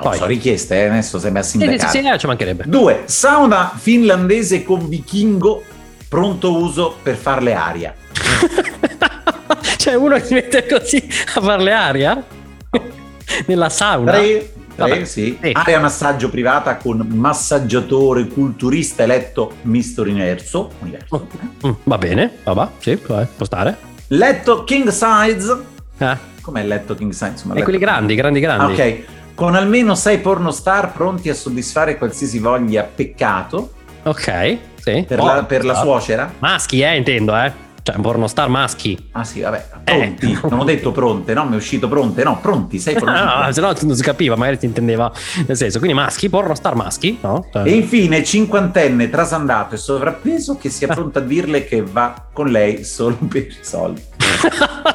Poi. 0.00 0.16
So 0.16 0.26
richieste, 0.26 0.76
eh? 0.76 0.88
adesso 0.88 1.18
sembra 1.18 1.42
sindacare. 1.42 1.78
Sì, 1.78 1.98
sì, 1.98 2.08
sì, 2.10 2.18
ci 2.18 2.26
mancherebbe. 2.26 2.64
Due, 2.66 3.02
sauna 3.06 3.72
finlandese 3.76 4.62
con 4.62 4.88
vichingo, 4.88 5.62
pronto 6.08 6.56
uso 6.56 6.96
per 7.02 7.16
farle 7.16 7.54
aria. 7.54 7.94
cioè 9.76 9.94
uno 9.94 10.18
si 10.20 10.34
mette 10.34 10.66
così 10.66 11.08
a 11.34 11.40
farle 11.40 11.72
aria? 11.72 12.24
Nella 13.46 13.68
sauna? 13.68 14.12
Tre, 14.12 14.52
tre 14.76 15.04
sì. 15.04 15.38
sì. 15.40 15.50
Area 15.52 15.80
massaggio 15.80 16.30
privata 16.30 16.76
con 16.76 17.04
massaggiatore 17.08 18.26
culturista 18.26 19.02
eletto 19.02 19.54
misto 19.62 20.02
universo. 20.02 20.70
universo. 20.80 21.26
Mm, 21.66 21.72
va 21.84 21.98
bene, 21.98 22.38
va, 22.44 22.70
sì, 22.78 22.96
può 22.96 23.26
stare. 23.40 23.76
Letto 24.08 24.64
king 24.64 24.88
size. 24.88 25.56
Eh. 25.98 26.16
Com'è 26.40 26.62
il 26.62 26.68
letto 26.68 26.94
king 26.94 27.12
size? 27.12 27.30
Insomma, 27.32 27.54
e 27.54 27.62
quelli 27.62 27.78
grandi, 27.78 28.14
grandi, 28.14 28.40
grandi. 28.40 28.72
ok. 28.72 29.04
Con 29.38 29.54
almeno 29.54 29.94
sei 29.94 30.18
pornostar 30.18 30.90
pronti 30.90 31.28
a 31.28 31.34
soddisfare 31.34 31.96
qualsiasi 31.96 32.40
voglia 32.40 32.82
peccato. 32.82 33.70
Ok, 34.02 34.58
sì. 34.80 35.04
Per, 35.06 35.20
oh, 35.20 35.26
la, 35.26 35.44
per 35.44 35.64
la 35.64 35.76
suocera. 35.76 36.34
Maschi, 36.40 36.80
eh, 36.80 36.96
intendo, 36.96 37.36
eh. 37.36 37.52
Cioè, 37.80 38.00
pornostar 38.00 38.48
maschi. 38.48 39.10
Ah 39.12 39.22
sì, 39.22 39.40
vabbè, 39.40 39.68
pronti. 39.84 40.32
Eh. 40.32 40.48
Non 40.48 40.58
ho 40.58 40.64
detto 40.64 40.90
pronte, 40.90 41.34
no? 41.34 41.44
Mi 41.44 41.52
è 41.52 41.56
uscito 41.56 41.86
pronte, 41.86 42.24
no, 42.24 42.40
pronti, 42.40 42.80
sei 42.80 42.94
pronti. 42.94 43.12
no, 43.22 43.44
no, 43.44 43.52
se 43.52 43.60
no 43.60 43.72
non 43.80 43.94
si 43.94 44.02
capiva, 44.02 44.34
magari 44.34 44.58
ti 44.58 44.66
intendeva 44.66 45.12
nel 45.46 45.56
senso. 45.56 45.78
Quindi 45.78 45.96
maschi, 45.96 46.28
pornostar 46.28 46.74
maschi, 46.74 47.18
no? 47.22 47.46
Cioè... 47.52 47.64
E 47.64 47.70
infine, 47.70 48.24
cinquantenne, 48.24 49.08
trasandato 49.08 49.76
e 49.76 49.78
sovrappeso 49.78 50.56
che 50.56 50.68
sia 50.68 50.88
pronto 50.92 51.20
a 51.20 51.22
dirle 51.22 51.64
che 51.64 51.80
va 51.82 52.26
con 52.32 52.48
lei 52.48 52.82
solo 52.82 53.16
per 53.28 53.46
i 53.46 53.56
soldi. 53.60 54.02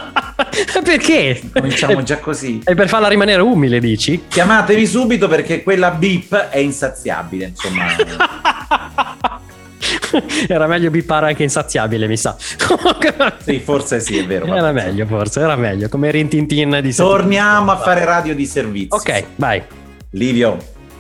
perché? 0.83 1.41
Cominciamo 1.51 2.03
già 2.03 2.19
così. 2.19 2.61
E 2.65 2.75
per 2.75 2.87
farla 2.87 3.07
rimanere 3.07 3.41
umile, 3.41 3.79
dici? 3.79 4.25
Chiamatemi 4.27 4.85
subito 4.85 5.27
perché 5.27 5.63
quella 5.63 5.91
beep 5.91 6.35
è 6.35 6.59
insaziabile, 6.59 7.47
insomma. 7.47 7.85
era 10.47 10.67
meglio 10.67 10.89
bippare 10.89 11.27
anche 11.27 11.43
insaziabile, 11.43 12.07
mi 12.07 12.17
sa. 12.17 12.35
sì, 13.43 13.59
forse 13.59 13.99
sì, 13.99 14.17
è 14.17 14.25
vero. 14.25 14.45
Era 14.45 14.71
meglio, 14.71 15.05
forse, 15.05 15.41
era 15.41 15.55
meglio. 15.55 15.89
Come 15.89 16.11
Rintintin 16.11 16.79
di 16.81 16.93
Torniamo 16.93 17.71
a 17.71 17.77
fare 17.77 18.05
radio 18.05 18.35
di 18.35 18.45
servizio. 18.45 18.95
Ok, 18.95 19.25
vai. 19.35 19.61
Livio. 20.11 20.57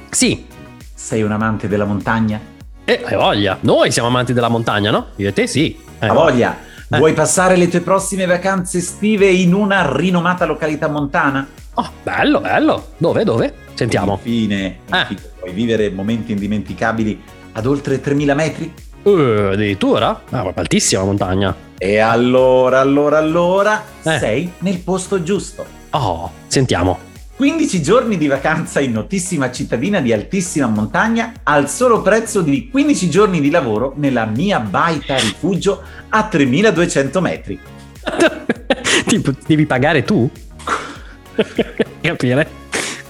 Sì. 0.09 0.45
Sei 0.93 1.21
un 1.21 1.31
amante 1.31 1.67
della 1.67 1.85
montagna? 1.85 2.39
Eh, 2.85 3.01
hai 3.03 3.15
voglia. 3.15 3.57
Noi 3.61 3.91
siamo 3.91 4.09
amanti 4.09 4.33
della 4.33 4.49
montagna, 4.49 4.91
no? 4.91 5.07
Io 5.17 5.29
e 5.29 5.33
te 5.33 5.47
sì. 5.47 5.77
Hai 5.99 6.09
voglia. 6.09 6.53
Eh. 6.53 6.71
Vuoi 6.89 7.13
passare 7.13 7.55
le 7.55 7.67
tue 7.67 7.81
prossime 7.81 8.25
vacanze 8.25 8.77
estive 8.77 9.27
in 9.27 9.53
una 9.53 9.95
rinomata 9.95 10.45
località 10.45 10.87
montana? 10.87 11.47
Oh, 11.75 11.89
bello, 12.03 12.39
bello. 12.39 12.87
Dove, 12.97 13.23
dove? 13.23 13.53
Sentiamo. 13.73 14.13
Infine, 14.13 14.79
infine 14.85 15.19
eh. 15.19 15.29
puoi 15.39 15.53
vivere 15.53 15.89
momenti 15.89 16.31
indimenticabili 16.31 17.21
ad 17.53 17.65
oltre 17.65 17.99
3000 17.99 18.33
metri? 18.35 18.73
Uh, 19.03 19.49
addirittura? 19.51 20.21
Ah, 20.29 20.51
altissima 20.55 21.03
montagna. 21.03 21.55
E 21.77 21.97
allora, 21.97 22.79
allora, 22.79 23.17
allora, 23.17 23.83
eh. 24.03 24.17
sei 24.19 24.53
nel 24.59 24.79
posto 24.79 25.23
giusto. 25.23 25.65
Oh, 25.91 26.31
sentiamo. 26.47 27.11
15 27.35 27.81
giorni 27.81 28.17
di 28.17 28.27
vacanza 28.27 28.79
in 28.79 28.91
notissima 28.91 29.51
cittadina 29.51 29.99
di 29.99 30.13
altissima 30.13 30.67
montagna 30.67 31.33
al 31.43 31.67
solo 31.69 32.01
prezzo 32.01 32.41
di 32.41 32.69
15 32.69 33.09
giorni 33.09 33.41
di 33.41 33.49
lavoro 33.49 33.93
nella 33.97 34.25
mia 34.25 34.59
baita 34.59 35.15
rifugio 35.17 35.81
a 36.09 36.23
3200 36.27 37.21
metri. 37.21 37.59
tipo, 39.07 39.31
devi 39.45 39.65
pagare 39.65 40.03
tu? 40.03 40.29
Capire? 42.01 42.47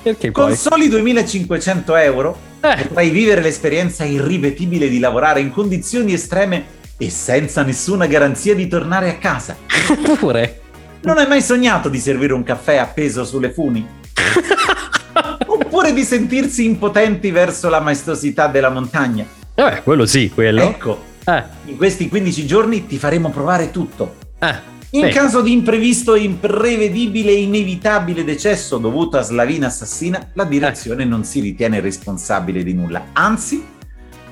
Perché 0.01 0.31
Con 0.31 0.47
poi? 0.47 0.55
soli 0.55 0.87
2500 0.87 1.95
euro 1.97 2.51
eh. 2.63 2.77
Potrai 2.77 3.09
vivere 3.09 3.41
l'esperienza 3.41 4.05
irripetibile 4.05 4.87
di 4.87 4.99
lavorare 4.99 5.41
in 5.41 5.51
condizioni 5.51 6.13
estreme 6.13 6.63
e 6.97 7.09
senza 7.09 7.61
nessuna 7.61 8.05
garanzia 8.05 8.55
di 8.55 8.69
tornare 8.69 9.09
a 9.09 9.17
casa. 9.17 9.57
Pure. 10.17 10.61
Non 11.01 11.17
hai 11.17 11.27
mai 11.27 11.41
sognato 11.41 11.89
di 11.89 11.99
servire 11.99 12.31
un 12.31 12.43
caffè 12.43 12.77
appeso 12.77 13.25
sulle 13.25 13.51
funi? 13.51 13.85
Oppure 15.45 15.93
di 15.93 16.03
sentirsi 16.03 16.65
impotenti 16.65 17.31
verso 17.31 17.69
la 17.69 17.79
maestosità 17.79 18.47
della 18.47 18.69
montagna? 18.69 19.25
Eh, 19.55 19.81
quello 19.83 20.05
sì, 20.05 20.29
quello. 20.29 20.61
Ecco, 20.61 21.03
eh. 21.25 21.43
in 21.65 21.77
questi 21.77 22.09
15 22.09 22.45
giorni 22.45 22.85
ti 22.85 22.97
faremo 22.97 23.29
provare 23.29 23.71
tutto. 23.71 24.15
Eh. 24.39 24.71
In 24.91 25.01
Beh. 25.01 25.09
caso 25.09 25.41
di 25.41 25.51
imprevisto, 25.51 26.13
imprevedibile 26.13 27.31
e 27.31 27.41
inevitabile 27.41 28.23
decesso 28.23 28.77
dovuto 28.77 29.17
a 29.17 29.21
slavina 29.21 29.67
assassina, 29.67 30.29
la 30.33 30.43
direzione 30.43 31.03
eh. 31.03 31.07
non 31.07 31.23
si 31.23 31.39
ritiene 31.39 31.79
responsabile 31.79 32.63
di 32.63 32.73
nulla, 32.73 33.07
anzi 33.13 33.65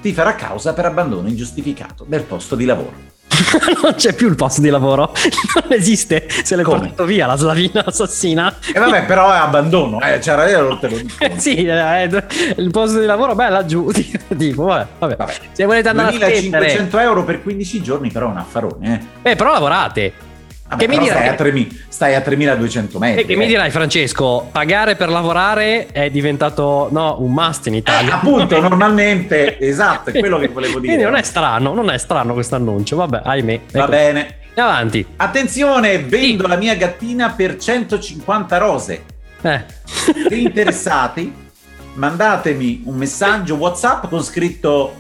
ti 0.02 0.14
farà 0.14 0.36
causa 0.36 0.74
per 0.74 0.86
abbandono 0.86 1.28
ingiustificato 1.28 2.06
del 2.08 2.24
posto 2.24 2.56
di 2.56 2.66
lavoro. 2.66 3.11
non 3.82 3.94
c'è 3.96 4.14
più 4.14 4.28
il 4.28 4.36
posto 4.36 4.62
di 4.62 4.70
lavoro, 4.70 5.14
non 5.62 5.74
esiste, 5.74 6.28
se 6.44 6.56
l'è 6.56 6.64
portato 6.64 7.06
via 7.06 7.26
la 7.28 7.36
slavina 7.36 7.86
assassina. 7.86 8.56
E 8.66 8.72
eh 8.76 8.80
vabbè, 8.80 9.06
però 9.06 9.32
è 9.32 9.38
abbandono, 9.38 10.00
eh, 10.02 10.20
c'era 10.20 10.50
io 10.50 10.78
te 10.78 10.90
lo 10.90 10.98
dico. 10.98 11.14
sì, 11.38 11.66
eh, 11.66 12.10
il 12.58 12.70
posto 12.72 13.00
di 13.00 13.06
lavoro, 13.06 13.36
beh, 13.36 13.50
laggiù, 13.50 13.92
tipo, 14.38 14.64
vabbè, 14.64 14.88
vabbè. 15.00 15.16
vabbè. 15.16 15.34
Se 15.52 15.66
volete 15.66 15.90
andare 15.90 16.18
2500 16.18 16.98
a 16.98 17.02
euro 17.02 17.24
per 17.24 17.42
15 17.42 17.82
giorni, 17.82 18.12
però 18.12 18.28
è 18.28 18.32
un 18.32 18.38
affarone, 18.38 19.10
eh. 19.24 19.32
Eh, 19.32 19.36
però 19.36 19.52
lavorate. 19.52 20.30
Vabbè, 20.72 20.86
che 20.86 20.88
mi 20.88 20.98
dirai... 21.00 21.18
stai, 21.18 21.28
a 21.28 21.34
3, 21.34 21.68
stai 21.90 22.16
a 22.16 22.22
3200 22.22 22.98
metri. 22.98 23.22
E 23.22 23.26
che 23.26 23.34
eh. 23.34 23.36
mi 23.36 23.46
dirai, 23.46 23.70
Francesco, 23.72 24.48
pagare 24.52 24.96
per 24.96 25.10
lavorare 25.10 25.88
è 25.92 26.10
diventato 26.10 26.88
no, 26.92 27.18
un 27.20 27.34
must 27.34 27.68
in 27.68 27.76
Italia. 27.76 28.14
Eh, 28.14 28.16
appunto, 28.16 28.60
normalmente, 28.62 29.60
esatto, 29.60 30.12
è 30.12 30.20
quello 30.20 30.40
che 30.40 30.48
volevo 30.50 30.80
dire. 30.80 30.94
Quindi 30.94 31.04
non 31.04 31.16
è 31.16 31.24
strano, 31.24 31.74
non 31.74 31.90
è 31.90 31.98
strano 31.98 32.34
questo 32.34 32.56
annuncio. 32.56 32.96
Vabbè, 32.96 33.22
ahimè. 33.24 33.54
Ecco. 33.54 33.80
Va 33.80 33.88
bene. 33.88 34.36
Avanti. 34.56 35.06
Attenzione, 35.18 36.00
vendo 36.00 36.44
sì. 36.44 36.50
la 36.50 36.56
mia 36.56 36.76
gattina 36.76 37.32
per 37.32 37.58
150 37.58 38.58
rose. 38.58 39.04
Eh. 39.42 39.64
Se 39.84 40.36
interessati, 40.36 41.34
mandatemi 41.96 42.84
un 42.86 42.96
messaggio 42.96 43.56
WhatsApp 43.56 44.08
con 44.08 44.24
scritto 44.24 44.96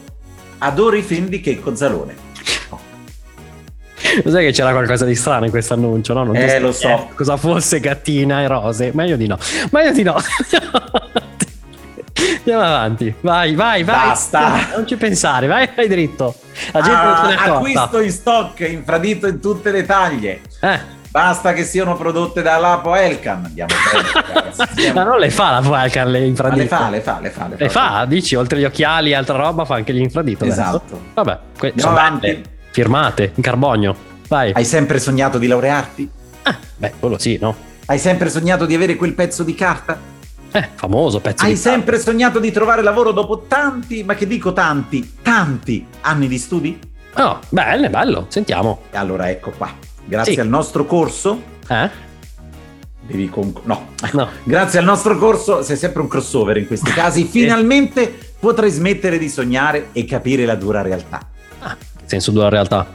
Adoro 0.57 0.97
i 0.97 1.01
film 1.01 1.27
di 1.27 1.39
Checco 1.39 1.75
Zalone. 1.75 2.29
Lo 4.23 4.31
sai 4.31 4.45
che 4.45 4.51
c'era 4.51 4.71
qualcosa 4.71 5.05
di 5.05 5.15
strano 5.15 5.45
in 5.45 5.51
questo 5.51 5.73
annuncio, 5.73 6.13
no? 6.13 6.23
Non 6.23 6.35
eh, 6.35 6.59
lo 6.59 6.71
so. 6.71 7.09
Cosa 7.15 7.37
fosse 7.37 7.79
gattina 7.79 8.41
e 8.41 8.47
rose. 8.47 8.91
Meglio 8.93 9.15
di 9.15 9.27
no. 9.27 9.37
Meglio 9.71 9.91
di 9.91 10.03
no. 10.03 10.15
Andiamo 12.37 12.61
avanti. 12.61 13.13
Vai, 13.21 13.55
vai, 13.55 13.83
vai. 13.83 14.07
Basta. 14.07 14.67
Non 14.75 14.87
ci 14.87 14.95
pensare, 14.95 15.47
vai, 15.47 15.69
vai 15.75 15.87
dritto. 15.87 16.35
La 16.71 16.81
gente 16.81 16.97
ah, 16.97 17.03
non 17.03 17.15
se 17.15 17.27
ne 17.27 17.35
accorta. 17.35 17.57
Acquisto 17.57 17.99
in 17.99 18.11
stock, 18.11 18.59
infradito 18.61 19.27
in 19.27 19.39
tutte 19.39 19.71
le 19.71 19.85
taglie. 19.85 20.41
Eh. 20.59 20.99
Basta 21.09 21.53
che 21.53 21.65
siano 21.65 21.95
prodotte 21.97 22.41
dalla 22.41 22.79
Poelcan. 22.81 23.45
Andiamo 23.45 23.73
bene, 24.75 24.93
Ma 24.93 25.03
non 25.03 25.19
le 25.19 25.29
fa 25.29 25.51
la 25.51 25.61
Poelcan 25.61 26.09
le 26.09 26.25
infradito? 26.25 26.61
le 26.61 26.67
fa, 26.67 26.89
le 26.89 27.01
fa, 27.01 27.19
le 27.21 27.29
fa. 27.29 27.47
Le 27.47 27.55
fa, 27.57 27.63
le 27.63 27.69
fa 27.69 28.05
dici, 28.05 28.35
oltre 28.35 28.59
gli 28.59 28.63
occhiali 28.63 29.11
e 29.11 29.15
altra 29.15 29.37
roba 29.37 29.65
fa 29.65 29.75
anche 29.75 29.93
gli 29.93 29.99
infradito. 29.99 30.45
Esatto. 30.45 30.77
Adesso. 30.77 31.01
Vabbè, 31.13 31.39
que- 31.57 31.73
sono 31.75 31.93
belle 32.19 32.41
firmate 32.71 33.33
in 33.35 33.43
carbonio. 33.43 33.95
Vai. 34.27 34.51
Hai 34.53 34.65
sempre 34.65 34.99
sognato 34.99 35.37
di 35.37 35.47
laurearti? 35.47 36.09
Ah, 36.43 36.57
beh, 36.77 36.93
quello 36.99 37.17
sì, 37.19 37.37
no? 37.39 37.55
Hai 37.85 37.99
sempre 37.99 38.29
sognato 38.29 38.65
di 38.65 38.73
avere 38.73 38.95
quel 38.95 39.13
pezzo 39.13 39.43
di 39.43 39.53
carta? 39.53 39.99
Eh, 40.53 40.69
famoso 40.75 41.19
pezzo 41.19 41.43
Hai 41.43 41.53
di 41.53 41.55
carta. 41.55 41.69
Hai 41.69 41.75
sempre 41.75 41.99
sognato 41.99 42.39
di 42.39 42.51
trovare 42.51 42.81
lavoro 42.81 43.11
dopo 43.11 43.45
tanti, 43.47 44.03
ma 44.03 44.15
che 44.15 44.27
dico 44.27 44.53
tanti, 44.53 45.17
tanti 45.21 45.85
anni 46.01 46.27
di 46.27 46.37
studi? 46.37 46.79
Oh, 47.15 47.39
bello, 47.49 47.89
bello, 47.89 48.25
sentiamo. 48.29 48.83
E 48.91 48.97
allora 48.97 49.29
ecco 49.29 49.51
qua. 49.51 49.73
Grazie 50.05 50.33
sì. 50.33 50.39
al 50.39 50.47
nostro 50.47 50.85
corso. 50.85 51.41
Eh? 51.67 51.89
Devi 53.01 53.29
con... 53.29 53.53
no. 53.63 53.89
no. 54.13 54.29
Grazie 54.43 54.79
al 54.79 54.85
nostro 54.85 55.17
corso, 55.17 55.61
sei 55.61 55.75
sempre 55.75 56.01
un 56.01 56.07
crossover 56.07 56.57
in 56.57 56.67
questi 56.67 56.91
casi, 56.93 57.25
finalmente 57.25 58.33
potrai 58.39 58.69
smettere 58.69 59.17
di 59.17 59.29
sognare 59.29 59.89
e 59.91 60.05
capire 60.05 60.45
la 60.45 60.55
dura 60.55 60.81
realtà. 60.81 61.27
Ah, 61.59 61.77
senso 62.11 62.31
dura 62.31 62.49
realtà? 62.49 62.85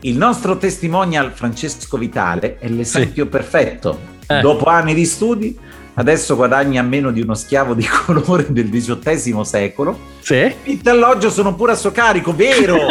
Il 0.00 0.16
nostro 0.16 0.58
testimonial 0.58 1.32
Francesco 1.32 1.96
Vitale 1.96 2.58
è 2.58 2.68
l'esempio 2.68 3.24
sì. 3.24 3.30
perfetto. 3.30 4.10
Eh. 4.26 4.40
Dopo 4.40 4.64
anni 4.66 4.94
di 4.94 5.04
studi, 5.04 5.56
adesso 5.94 6.36
guadagna 6.36 6.82
meno 6.82 7.10
di 7.10 7.20
uno 7.20 7.34
schiavo 7.34 7.74
di 7.74 7.86
colore 8.04 8.46
del 8.52 8.68
XVIII 8.68 9.44
secolo. 9.44 9.98
Sì. 10.20 10.54
Vitto 10.64 10.90
alloggio 10.90 11.30
sono 11.30 11.54
pure 11.54 11.72
a 11.72 11.74
suo 11.76 11.92
carico, 11.92 12.34
vero? 12.34 12.76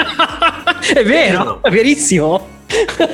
è 0.93 1.03
vero, 1.03 1.61
è 1.61 1.69
verissimo. 1.69 2.59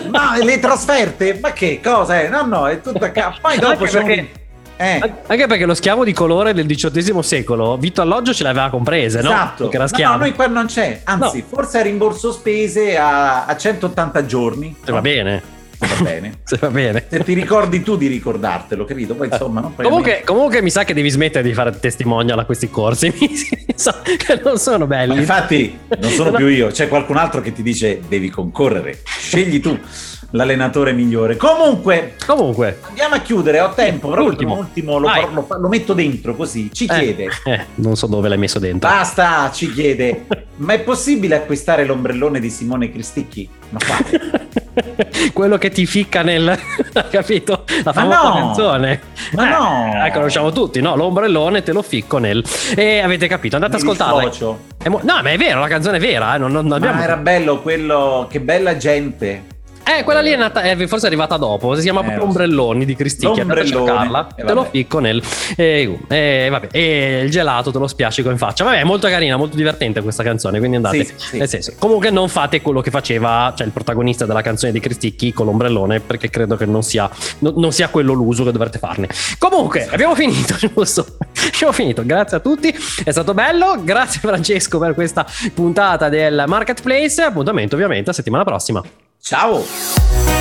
Ma 0.10 0.38
le 0.42 0.60
trasferte? 0.60 1.40
Ma 1.42 1.52
che 1.52 1.80
cosa 1.84 2.22
è? 2.22 2.30
No, 2.30 2.46
no, 2.46 2.68
è 2.68 2.80
tutto 2.80 3.04
a 3.04 3.10
capo. 3.10 3.40
Poi 3.42 3.58
dopo 3.58 3.86
c'è 3.86 4.04
perché... 4.04 4.30
eh. 4.78 5.14
Anche 5.26 5.48
perché 5.48 5.66
lo 5.66 5.74
schiavo 5.74 6.04
di 6.04 6.14
colore 6.14 6.54
del 6.54 6.68
XVIII 6.68 7.24
secolo, 7.24 7.78
Vitto 7.78 8.02
Alloggio 8.02 8.34
ce 8.34 8.44
l'aveva 8.44 8.70
comprese, 8.70 9.22
no? 9.22 9.30
Esatto. 9.30 9.64
Perché 9.64 9.76
era 9.76 9.88
schiavo. 9.88 10.12
No, 10.14 10.20
no, 10.20 10.26
noi 10.26 10.34
qua 10.34 10.48
non 10.48 10.66
c'è. 10.68 11.02
Anzi, 11.04 11.40
no. 11.40 11.46
forse 11.48 11.80
è 11.80 11.84
rimborso 11.84 12.32
spese 12.32 12.98
a, 12.98 13.46
a 13.46 13.58
180 13.58 14.26
giorni. 14.26 14.76
Se 14.84 14.92
va 14.92 15.02
bene. 15.02 15.56
Se 15.80 15.88
va 15.88 16.02
bene. 16.02 16.40
Se 16.44 16.58
va 16.60 16.70
bene. 16.70 17.06
Se 17.10 17.24
ti 17.24 17.34
ricordi 17.34 17.84
tu 17.84 17.98
di 17.98 18.08
ricordartelo, 18.08 18.86
capito? 18.86 19.16
Poi 19.16 19.30
insomma, 19.32 19.62
no? 19.62 19.74
Poi 19.76 19.86
comunque, 19.86 20.22
comunque, 20.26 20.62
mi 20.62 20.70
sa 20.70 20.84
che 20.84 20.94
devi 20.94 21.10
smettere 21.10 21.44
di 21.44 21.54
fare 21.54 21.78
testimonial 21.80 22.40
a 22.40 22.46
questi 22.46 22.70
corsi. 22.70 23.14
Che 23.78 24.42
non 24.44 24.58
sono 24.58 24.88
belli. 24.88 25.14
Ma 25.14 25.20
infatti, 25.20 25.78
non 26.00 26.10
sono 26.10 26.32
più 26.36 26.48
io, 26.48 26.68
c'è 26.68 26.88
qualcun 26.88 27.18
altro 27.18 27.42
che 27.42 27.54
ti 27.54 27.62
dice 27.62 28.02
devi 28.08 28.30
concorrere. 28.30 29.02
Scegli 29.04 29.60
tu. 29.60 29.78
L'allenatore 30.32 30.94
migliore. 30.94 31.38
Comunque, 31.38 32.16
Comunque, 32.26 32.80
andiamo 32.88 33.16
a 33.16 33.20
chiudere. 33.20 33.60
Ho 33.62 33.72
tempo. 33.74 34.14
L'ultimo, 34.14 34.56
l'ultimo 34.56 34.98
lo, 34.98 35.10
lo, 35.32 35.48
lo, 35.60 35.68
metto 35.68 35.94
dentro 35.94 36.36
così. 36.36 36.70
Ci 36.72 36.86
eh, 36.86 37.00
chiede: 37.00 37.30
eh, 37.46 37.66
Non 37.76 37.96
so 37.96 38.08
dove 38.08 38.28
l'hai 38.28 38.38
messo 38.38 38.60
dentro. 38.60 38.90
Basta, 38.90 39.50
ci 39.54 39.72
chiede: 39.72 40.26
Ma 40.58 40.74
è 40.74 40.80
possibile 40.80 41.36
acquistare 41.36 41.86
l'ombrellone 41.86 42.40
di 42.40 42.50
Simone 42.50 42.92
Cristicchi? 42.92 43.48
Ma 43.70 43.80
quello 45.34 45.58
che 45.58 45.70
ti 45.70 45.86
ficca 45.86 46.22
nel 46.24 46.58
capito? 47.12 47.64
La 47.84 47.94
famosa 47.94 48.22
no, 48.24 48.34
canzone. 48.34 49.02
Ma 49.34 49.48
eh, 49.48 49.50
no, 49.50 49.92
la 49.94 50.12
conosciamo 50.12 50.52
tutti, 50.52 50.82
no? 50.82 50.96
L'ombrellone 50.96 51.64
te 51.64 51.72
lo 51.72 51.82
ficco 51.82 52.18
nel. 52.18 52.44
E 52.76 53.00
avete 53.00 53.28
capito, 53.28 53.56
andate 53.56 53.76
ad 53.76 53.82
ascoltarla. 53.82 54.32
Mo- 54.88 55.02
no, 55.04 55.20
ma 55.22 55.30
è 55.30 55.38
vero, 55.38 55.60
la 55.60 55.68
canzone 55.68 55.98
è 55.98 56.00
vera, 56.00 56.36
eh? 56.36 56.38
non, 56.38 56.52
non 56.52 56.72
abbiamo... 56.72 56.96
Ma 56.96 57.04
era 57.04 57.18
bello 57.18 57.62
quello, 57.62 58.28
che 58.30 58.40
bella 58.40 58.78
gente. 58.78 59.56
Eh, 59.88 60.04
quella 60.04 60.20
lì 60.20 60.32
è 60.32 60.36
nata, 60.36 60.64
eh, 60.64 60.88
forse 60.88 61.06
è 61.06 61.08
arrivata 61.08 61.38
dopo. 61.38 61.74
Si 61.76 61.82
chiama 61.82 62.02
eh, 62.02 62.04
proprio 62.04 62.26
Ombrelloni 62.26 62.84
di 62.84 62.94
Cristicchia. 62.94 63.46
Cercarla, 63.46 64.36
eh, 64.36 64.44
te 64.44 64.54
lo 64.54 64.66
ficco 64.66 65.00
nel. 65.00 65.24
Eh, 65.56 65.98
eh, 66.10 66.48
vabbè. 66.50 66.68
E 66.72 67.22
il 67.24 67.32
gelato 67.32 67.72
te 67.72 67.78
lo 67.78 67.88
spiacico 67.88 68.30
in 68.30 68.38
faccia. 68.38 68.66
Vabbè, 68.66 68.82
è 68.82 68.84
molto 68.84 69.08
carina, 69.08 69.38
molto 69.38 69.56
divertente 69.56 70.02
questa 70.02 70.24
canzone. 70.24 70.60
Quindi 70.60 70.76
andate. 70.76 71.06
Sì, 71.06 71.14
sì. 71.16 71.38
Nel 71.38 71.48
senso, 71.48 71.74
comunque 71.80 72.10
non 72.10 72.28
fate 72.28 72.62
quello 72.62 72.82
che 72.82 72.92
faceva 72.92 73.54
cioè, 73.56 73.66
il 73.66 73.72
protagonista 73.72 74.26
della 74.26 74.42
canzone 74.42 74.74
di 74.74 74.82
Cristicchi 74.82 75.32
con 75.32 75.46
l'ombrellone, 75.46 76.02
perché 76.02 76.30
credo 76.30 76.58
che 76.58 76.66
non 76.66 76.84
sia, 76.84 77.10
no, 77.40 77.54
non 77.56 77.72
sia 77.72 77.88
quello 77.88 78.12
l'uso 78.12 78.44
che 78.44 78.52
dovrete 78.52 78.80
farne. 78.80 79.08
Comunque, 79.38 79.88
abbiamo 79.90 80.16
finito, 80.16 80.54
giusto? 80.74 81.18
abbiamo 81.54 81.72
finito. 81.72 82.06
Grazie 82.06 82.38
a 82.38 82.40
tutti, 82.42 82.76
è 83.04 83.12
stato 83.12 83.34
bello. 83.34 83.82
Grazie, 83.84 84.20
Francesco, 84.20 84.80
per 84.80 84.94
questa 84.94 85.26
puntata 85.54 86.10
del 86.10 86.44
Marketplace. 86.46 87.22
Appuntamento, 87.22 87.76
ovviamente, 87.76 88.10
a 88.10 88.14
settimana 88.14 88.44
prossima. 88.44 88.84
Ciao! 89.30 90.37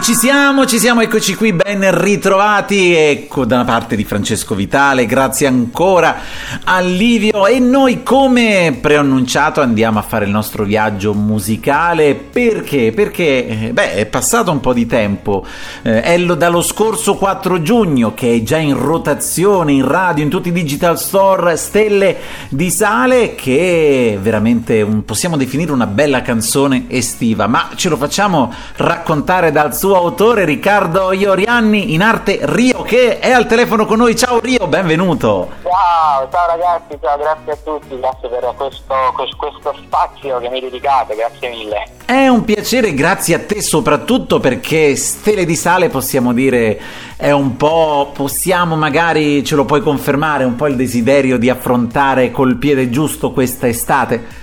Ci 0.00 0.14
siamo, 0.14 0.64
ci 0.64 0.78
siamo, 0.78 1.00
eccoci 1.00 1.34
qui, 1.34 1.52
ben 1.52 2.00
ritrovati. 2.00 2.94
Ecco 2.94 3.44
da 3.44 3.64
parte 3.64 3.96
di 3.96 4.04
Francesco 4.04 4.54
Vitale, 4.54 5.06
grazie 5.06 5.46
ancora 5.46 6.16
a 6.64 6.78
Livio. 6.80 7.46
E 7.46 7.58
noi, 7.58 8.02
come 8.02 8.78
preannunciato, 8.80 9.60
andiamo 9.60 9.98
a 9.98 10.02
fare 10.02 10.24
il 10.24 10.30
nostro 10.30 10.64
viaggio 10.64 11.14
musicale. 11.14 12.14
Perché? 12.14 12.92
Perché, 12.94 13.46
eh, 13.46 13.72
beh, 13.72 13.94
è 13.94 14.06
passato 14.06 14.50
un 14.50 14.60
po' 14.60 14.72
di 14.72 14.86
tempo. 14.86 15.44
Eh, 15.82 16.00
è 16.00 16.16
lo, 16.16 16.36
dallo 16.36 16.62
scorso 16.62 17.16
4 17.16 17.60
giugno 17.60 18.14
che 18.14 18.36
è 18.36 18.42
già 18.42 18.58
in 18.58 18.78
rotazione 18.78 19.72
in 19.72 19.86
radio, 19.86 20.22
in 20.22 20.30
tutti 20.30 20.48
i 20.48 20.52
digital 20.52 20.98
store, 20.98 21.56
Stelle 21.56 22.16
di 22.48 22.70
Sale, 22.70 23.34
che 23.34 24.14
è 24.14 24.18
veramente 24.18 24.80
un, 24.80 25.04
possiamo 25.04 25.36
definire 25.36 25.72
una 25.72 25.86
bella 25.86 26.22
canzone 26.22 26.84
estiva. 26.88 27.46
Ma 27.46 27.70
ce 27.74 27.88
lo 27.88 27.96
facciamo 27.96 28.52
raccontare 28.76 29.50
dal 29.50 29.76
suo 29.76 29.87
autore 29.94 30.44
Riccardo 30.44 31.12
Iorianni, 31.12 31.94
in 31.94 32.02
arte 32.02 32.38
Rio, 32.42 32.82
che 32.82 33.18
è 33.18 33.30
al 33.30 33.46
telefono 33.46 33.86
con 33.86 33.98
noi. 33.98 34.16
Ciao 34.16 34.40
Rio, 34.40 34.66
benvenuto. 34.66 35.50
Ciao, 35.62 36.28
ciao 36.30 36.46
ragazzi, 36.46 36.98
ciao, 37.00 37.16
grazie 37.18 37.52
a 37.52 37.56
tutti, 37.62 37.98
grazie 37.98 38.28
per 38.28 38.54
questo, 38.56 38.94
questo 39.36 39.74
spazio 39.84 40.38
che 40.38 40.48
mi 40.48 40.60
dedicate, 40.60 41.14
grazie 41.14 41.50
mille. 41.50 41.88
È 42.04 42.26
un 42.28 42.44
piacere, 42.44 42.94
grazie 42.94 43.34
a 43.34 43.40
te 43.40 43.60
soprattutto 43.60 44.40
perché 44.40 44.96
Stele 44.96 45.44
di 45.44 45.54
Sale 45.54 45.88
possiamo 45.88 46.32
dire 46.32 46.80
è 47.16 47.30
un 47.30 47.56
po', 47.56 48.12
possiamo 48.14 48.76
magari, 48.76 49.44
ce 49.44 49.56
lo 49.56 49.64
puoi 49.64 49.82
confermare, 49.82 50.44
un 50.44 50.56
po' 50.56 50.66
il 50.68 50.76
desiderio 50.76 51.36
di 51.36 51.50
affrontare 51.50 52.30
col 52.30 52.56
piede 52.56 52.90
giusto 52.90 53.32
questa 53.32 53.68
estate? 53.68 54.37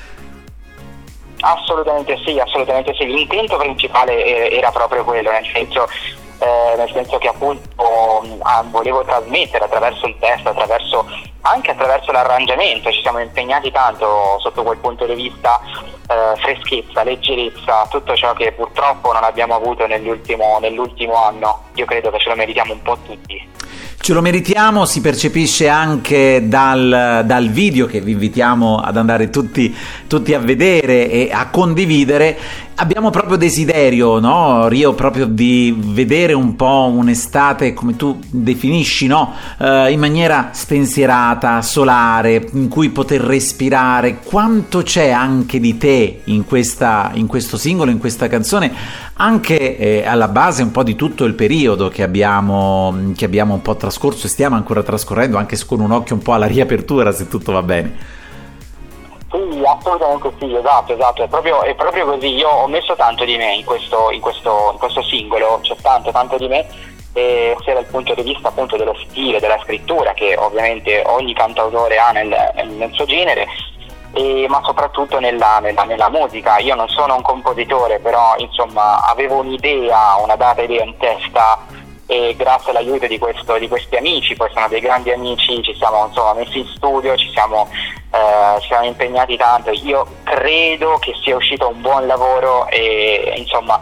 Assolutamente 1.46 2.20
sì, 2.26 2.40
assolutamente 2.40 2.96
sì. 2.96 3.06
L'intento 3.06 3.58
principale 3.58 4.50
era 4.50 4.72
proprio 4.72 5.04
quello, 5.04 5.30
nel 5.30 5.46
senso, 5.54 5.88
eh, 6.40 6.74
nel 6.76 6.90
senso 6.92 7.20
che 7.20 7.28
appunto 7.28 7.62
ah, 8.42 8.64
volevo 8.68 9.04
trasmettere 9.04 9.66
attraverso 9.66 10.08
il 10.08 10.16
testo, 10.18 10.50
attraverso, 10.50 11.06
anche 11.42 11.70
attraverso 11.70 12.12
l'arrangiamento, 12.12 12.92
ci 12.92 13.02
siamo 13.02 13.20
impegnati 13.20 13.70
tanto 13.70 14.40
sotto 14.40 14.64
quel 14.64 14.80
punto 14.80 15.06
di 15.06 15.14
vista 15.14 15.62
eh, 16.08 16.36
freschezza, 16.38 17.04
leggerezza, 17.04 17.86
tutto 17.92 18.16
ciò 18.16 18.34
che 18.34 18.52
purtroppo 18.52 19.14
non 19.14 19.24
abbiamo 19.24 19.54
avuto 19.54 19.86
nell'ultimo, 19.86 20.58
nell'ultimo 20.60 21.14
anno. 21.16 21.66
Io 21.76 21.86
credo 21.86 22.10
che 22.10 22.18
ce 22.18 22.30
lo 22.30 22.36
meritiamo 22.36 22.74
un 22.74 22.82
po' 22.82 22.98
tutti. 23.06 23.54
Ce 23.98 24.14
lo 24.14 24.22
meritiamo, 24.22 24.86
si 24.86 25.02
percepisce 25.02 25.68
anche 25.68 26.44
dal, 26.48 27.24
dal 27.26 27.50
video 27.50 27.88
che 27.88 28.02
vi 28.02 28.12
invitiamo 28.12 28.78
ad 28.78 28.98
andare 28.98 29.32
tutti, 29.32 29.74
tutti, 30.06 30.34
a 30.36 30.40
vedere 30.40 31.10
e 31.10 31.30
a 31.32 31.48
condividere. 31.50 32.38
Abbiamo 32.78 33.10
proprio 33.10 33.38
desiderio, 33.38 34.20
no? 34.20 34.68
Rio, 34.68 34.94
proprio 34.96 35.28
di 35.28 35.74
vedere 35.78 36.34
un 36.34 36.58
po' 36.58 36.92
un'estate, 36.94 37.74
come 37.74 37.96
tu 37.96 38.20
definisci, 38.30 39.08
no? 39.08 39.32
Uh, 39.58 39.90
in 39.90 39.98
maniera 39.98 40.50
spensierata, 40.52 41.62
solare, 41.62 42.50
in 42.52 42.68
cui 42.68 42.90
poter 42.90 43.22
respirare. 43.22 44.20
Quanto 44.22 44.82
c'è 44.82 45.10
anche 45.10 45.62
di 45.62 45.78
te 45.78 46.20
in, 46.26 46.44
questa, 46.44 47.12
in 47.14 47.28
questo 47.28 47.56
singolo, 47.56 47.92
in 47.92 47.98
questa 47.98 48.28
canzone, 48.28 48.74
anche 49.14 49.78
eh, 49.78 50.06
alla 50.06 50.28
base 50.28 50.62
un 50.62 50.72
po' 50.72 50.84
di 50.84 50.96
tutto 50.96 51.24
il 51.24 51.34
periodo 51.34 51.88
che 51.88 52.04
abbiamo, 52.04 53.14
che 53.16 53.24
abbiamo 53.24 53.54
un 53.54 53.62
po' 53.62 53.78
trascorso 53.78 54.28
e 54.28 54.30
stiamo 54.30 54.58
ancora 54.58 54.84
trascorrendo, 54.84 55.38
anche 55.38 55.58
con 55.66 55.80
un 55.80 55.92
occhio 55.92 56.16
un 56.16 56.22
po' 56.22 56.34
alla 56.34 56.46
riapertura, 56.46 57.14
se 57.14 57.30
tutto 57.30 57.54
va 57.54 57.64
bene. 57.64 58.24
Sì, 59.36 59.62
assolutamente 59.66 60.32
sì, 60.40 60.56
esatto, 60.56 60.94
esatto, 60.94 61.24
è 61.24 61.28
proprio, 61.28 61.62
è 61.64 61.76
proprio 61.76 62.06
così. 62.06 62.28
Io 62.36 62.48
ho 62.48 62.68
messo 62.68 62.96
tanto 62.96 63.26
di 63.26 63.36
me 63.36 63.56
in 63.56 63.66
questo, 63.66 64.10
in 64.12 64.22
questo, 64.22 64.70
in 64.72 64.78
questo 64.78 65.04
singolo, 65.04 65.60
c'è 65.62 65.76
tanto, 65.82 66.12
tanto 66.12 66.38
di 66.38 66.48
me, 66.48 66.66
eh, 67.12 67.56
sia 67.62 67.74
dal 67.74 67.86
punto 67.86 68.14
di 68.14 68.22
vista 68.22 68.48
appunto 68.48 68.78
dello 68.78 68.96
stile, 69.10 69.42
della 69.42 69.60
scrittura, 69.62 70.14
che 70.14 70.38
ovviamente 70.38 71.04
ogni 71.08 71.34
cantautore 71.34 71.98
ha 71.98 72.12
nel, 72.12 72.30
nel 72.78 72.92
suo 72.94 73.04
genere, 73.04 73.46
e, 74.14 74.46
ma 74.48 74.62
soprattutto 74.64 75.20
nella, 75.20 75.60
nella, 75.60 75.84
nella, 75.84 76.10
musica. 76.10 76.58
Io 76.60 76.76
non 76.76 76.88
sono 76.88 77.16
un 77.16 77.22
compositore, 77.22 78.00
però 78.00 78.36
insomma 78.38 79.06
avevo 79.06 79.40
un'idea, 79.40 80.16
una 80.16 80.38
data 80.38 80.62
idea 80.62 80.84
in 80.84 80.96
testa 80.98 81.60
e 82.08 82.36
grazie 82.38 82.72
all'aiuto 82.72 83.08
di, 83.08 83.18
questo, 83.18 83.58
di 83.58 83.68
questi 83.68 83.96
amici, 83.96 84.36
poi 84.36 84.50
sono 84.54 84.68
dei 84.68 84.80
grandi 84.80 85.12
amici, 85.12 85.62
ci 85.64 85.74
siamo 85.76 86.06
insomma, 86.08 86.34
messi 86.34 86.60
in 86.60 86.68
studio, 86.68 87.16
ci 87.16 87.30
siamo, 87.32 87.68
eh, 88.12 88.62
ci 88.62 88.68
siamo 88.68 88.86
impegnati 88.86 89.36
tanto. 89.38 89.72
Io 89.72 90.06
credo 90.24 90.98
che 91.00 91.14
sia 91.24 91.36
uscito 91.36 91.68
un 91.68 91.82
buon 91.82 92.06
lavoro 92.06 92.68
e 92.68 93.34
insomma 93.38 93.82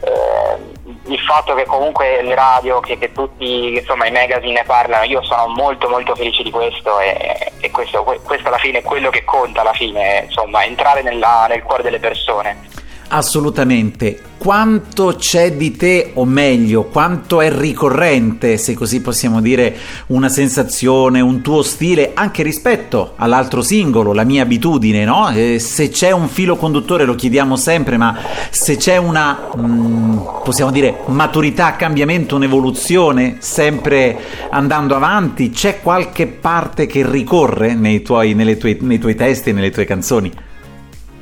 eh, 0.00 0.72
il 1.06 1.20
fatto 1.20 1.54
che 1.54 1.64
comunque 1.64 2.22
le 2.22 2.34
radio, 2.34 2.80
che, 2.80 2.98
che, 2.98 3.12
tutti 3.12 3.74
insomma, 3.74 4.06
i 4.06 4.12
magazine 4.12 4.52
ne 4.52 4.64
parlano, 4.64 5.04
io 5.04 5.22
sono 5.22 5.46
molto 5.48 5.88
molto 5.88 6.14
felice 6.14 6.42
di 6.42 6.50
questo 6.50 7.00
e, 7.00 7.52
e 7.60 7.70
questo, 7.70 8.02
questo, 8.02 8.48
alla 8.48 8.58
fine 8.58 8.78
è 8.78 8.82
quello 8.82 9.10
che 9.10 9.24
conta 9.24 9.62
alla 9.62 9.72
fine, 9.72 10.24
insomma, 10.26 10.64
entrare 10.64 11.02
nella, 11.02 11.46
nel 11.48 11.62
cuore 11.62 11.82
delle 11.82 11.98
persone. 11.98 12.72
Assolutamente. 13.08 14.32
Quanto 14.44 15.14
c'è 15.16 15.52
di 15.52 15.74
te, 15.74 16.10
o 16.12 16.26
meglio, 16.26 16.84
quanto 16.84 17.40
è 17.40 17.50
ricorrente, 17.50 18.58
se 18.58 18.74
così 18.74 19.00
possiamo 19.00 19.40
dire, 19.40 19.74
una 20.08 20.28
sensazione, 20.28 21.22
un 21.22 21.40
tuo 21.40 21.62
stile, 21.62 22.10
anche 22.12 22.42
rispetto 22.42 23.14
all'altro 23.16 23.62
singolo, 23.62 24.12
la 24.12 24.24
mia 24.24 24.42
abitudine, 24.42 25.06
no? 25.06 25.30
Eh, 25.30 25.58
se 25.58 25.88
c'è 25.88 26.10
un 26.10 26.28
filo 26.28 26.56
conduttore, 26.56 27.06
lo 27.06 27.14
chiediamo 27.14 27.56
sempre, 27.56 27.96
ma 27.96 28.18
se 28.50 28.76
c'è 28.76 28.98
una, 28.98 29.48
mh, 29.56 29.64
mm, 29.64 30.18
possiamo 30.44 30.70
dire, 30.70 30.94
maturità, 31.06 31.74
cambiamento, 31.76 32.36
un'evoluzione, 32.36 33.36
sempre 33.38 34.14
andando 34.50 34.94
avanti, 34.94 35.52
c'è 35.52 35.80
qualche 35.80 36.26
parte 36.26 36.84
che 36.84 37.02
ricorre 37.10 37.72
nei 37.72 38.02
tuoi, 38.02 38.36
tue, 38.58 38.76
nei 38.78 38.98
tuoi 38.98 39.14
testi 39.14 39.52
nelle 39.54 39.70
tue 39.70 39.86
canzoni? 39.86 40.30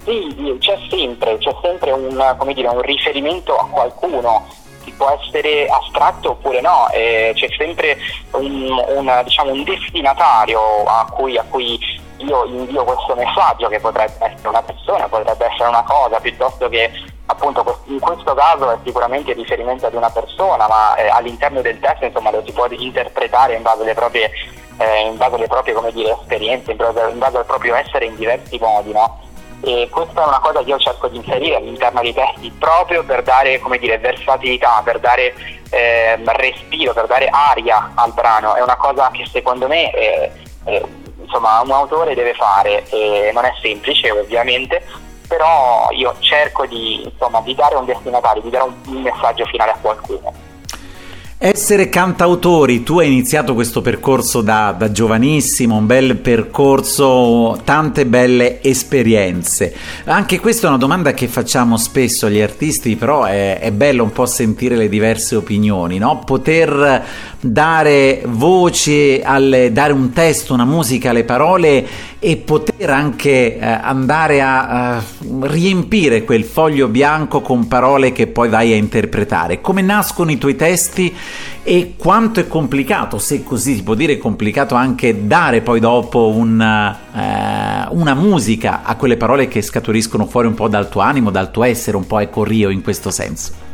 Sì, 0.04 0.56
c'è 0.58 0.78
sempre, 0.90 1.38
c'è 1.38 1.54
sempre 1.62 1.92
un, 1.92 2.36
dire, 2.54 2.68
un, 2.68 2.80
riferimento 2.80 3.56
a 3.56 3.66
qualcuno, 3.66 4.48
che 4.82 4.92
può 4.96 5.16
essere 5.20 5.68
astratto 5.68 6.30
oppure 6.30 6.60
no, 6.60 6.88
eh, 6.90 7.30
c'è 7.34 7.46
sempre 7.56 7.96
un, 8.32 8.68
un, 8.96 9.20
diciamo, 9.24 9.52
un 9.52 9.62
destinatario 9.62 10.60
a 10.84 11.06
cui, 11.08 11.38
a 11.38 11.44
cui, 11.48 11.78
io 12.16 12.44
invio 12.46 12.84
questo 12.84 13.14
messaggio 13.14 13.68
che 13.68 13.78
potrebbe 13.78 14.12
essere 14.18 14.48
una 14.48 14.62
persona, 14.62 15.08
potrebbe 15.08 15.46
essere 15.46 15.68
una 15.68 15.82
cosa, 15.82 16.18
piuttosto 16.20 16.68
che 16.68 16.90
appunto 17.26 17.80
in 17.86 18.00
questo 18.00 18.34
caso 18.34 18.70
è 18.70 18.78
sicuramente 18.84 19.30
il 19.30 19.36
riferimento 19.36 19.86
ad 19.86 19.94
una 19.94 20.10
persona, 20.10 20.66
ma 20.66 20.96
eh, 20.96 21.08
all'interno 21.08 21.60
del 21.60 21.78
testo 21.78 22.04
insomma, 22.04 22.30
lo 22.30 22.42
si 22.44 22.52
può 22.52 22.66
interpretare 22.68 23.54
in 23.54 23.62
base 23.62 23.82
alle 23.82 23.94
proprie, 23.94 24.30
eh, 24.78 25.12
base 25.14 25.34
alle 25.34 25.46
proprie 25.46 25.74
dire, 25.92 26.16
esperienze, 26.20 26.72
in 26.72 26.76
base, 26.76 27.08
in 27.10 27.18
base, 27.18 27.36
al 27.38 27.46
proprio 27.46 27.74
essere 27.76 28.06
in 28.06 28.16
diversi 28.16 28.58
modi. 28.58 28.92
No? 28.92 29.30
E 29.64 29.88
questa 29.90 30.24
è 30.24 30.26
una 30.26 30.40
cosa 30.40 30.62
che 30.62 30.70
io 30.70 30.78
cerco 30.78 31.08
di 31.08 31.18
inserire 31.18 31.56
all'interno 31.56 32.00
dei 32.00 32.12
testi 32.12 32.50
proprio 32.58 33.04
per 33.04 33.22
dare 33.22 33.60
dire, 33.78 33.98
versatilità, 33.98 34.80
per 34.84 34.98
dare 34.98 35.34
eh, 35.70 36.18
respiro, 36.24 36.92
per 36.92 37.06
dare 37.06 37.28
aria 37.30 37.92
al 37.94 38.12
brano. 38.12 38.54
È 38.54 38.60
una 38.60 38.76
cosa 38.76 39.10
che 39.12 39.24
secondo 39.26 39.68
me 39.68 39.92
eh, 39.92 40.32
eh, 40.64 40.84
insomma, 41.20 41.60
un 41.60 41.70
autore 41.70 42.14
deve 42.14 42.34
fare 42.34 42.84
e 42.88 43.30
non 43.32 43.44
è 43.44 43.52
semplice 43.60 44.10
ovviamente, 44.10 44.84
però 45.28 45.88
io 45.92 46.14
cerco 46.18 46.66
di, 46.66 47.04
insomma, 47.04 47.40
di 47.40 47.54
dare 47.54 47.76
un 47.76 47.84
destinatario, 47.84 48.42
di 48.42 48.50
dare 48.50 48.64
un, 48.64 48.74
un 48.88 49.02
messaggio 49.02 49.44
finale 49.46 49.70
a 49.70 49.78
qualcuno. 49.80 50.50
Essere 51.44 51.88
cantautori, 51.88 52.84
tu 52.84 53.00
hai 53.00 53.08
iniziato 53.08 53.54
questo 53.54 53.80
percorso 53.80 54.42
da, 54.42 54.72
da, 54.78 54.92
giovanissimo, 54.92 55.74
un 55.74 55.86
bel 55.86 56.14
percorso, 56.18 57.60
tante 57.64 58.06
belle 58.06 58.62
esperienze. 58.62 59.74
Anche 60.04 60.38
questa 60.38 60.66
è 60.66 60.68
una 60.68 60.78
domanda 60.78 61.12
che 61.14 61.26
facciamo 61.26 61.76
spesso 61.78 62.26
agli 62.26 62.40
artisti, 62.40 62.94
però 62.94 63.24
è, 63.24 63.58
è 63.58 63.72
bello 63.72 64.04
un 64.04 64.12
po' 64.12 64.24
sentire 64.24 64.76
le 64.76 64.88
diverse 64.88 65.34
opinioni, 65.34 65.98
no? 65.98 66.22
Poter 66.24 67.04
dare 67.40 68.22
voce, 68.24 69.20
alle, 69.24 69.72
dare 69.72 69.92
un 69.92 70.12
testo, 70.12 70.54
una 70.54 70.64
musica 70.64 71.10
alle 71.10 71.24
parole 71.24 71.84
e 72.20 72.36
poter 72.36 72.88
anche 72.88 73.58
eh, 73.58 73.64
andare 73.64 74.40
a, 74.40 74.94
a 74.94 75.02
riempire 75.40 76.22
quel 76.22 76.44
foglio 76.44 76.86
bianco 76.86 77.40
con 77.40 77.66
parole 77.66 78.12
che 78.12 78.28
poi 78.28 78.48
vai 78.48 78.72
a 78.72 78.76
interpretare. 78.76 79.60
Come 79.60 79.82
nascono 79.82 80.30
i 80.30 80.38
tuoi 80.38 80.54
testi? 80.54 81.12
E 81.62 81.94
quanto 81.96 82.40
è 82.40 82.48
complicato, 82.48 83.18
se 83.18 83.42
così 83.44 83.76
si 83.76 83.82
può 83.82 83.94
dire, 83.94 84.18
complicato 84.18 84.74
anche 84.74 85.26
dare 85.26 85.60
poi 85.60 85.80
dopo 85.80 86.28
una, 86.28 86.98
eh, 87.14 87.86
una 87.90 88.14
musica 88.14 88.82
a 88.82 88.96
quelle 88.96 89.16
parole 89.16 89.48
che 89.48 89.62
scaturiscono 89.62 90.26
fuori 90.26 90.48
un 90.48 90.54
po' 90.54 90.68
dal 90.68 90.88
tuo 90.88 91.00
animo, 91.00 91.30
dal 91.30 91.50
tuo 91.50 91.64
essere, 91.64 91.96
un 91.96 92.06
po' 92.06 92.18
ecco 92.18 92.44
Rio 92.44 92.68
in 92.70 92.82
questo 92.82 93.10
senso. 93.10 93.70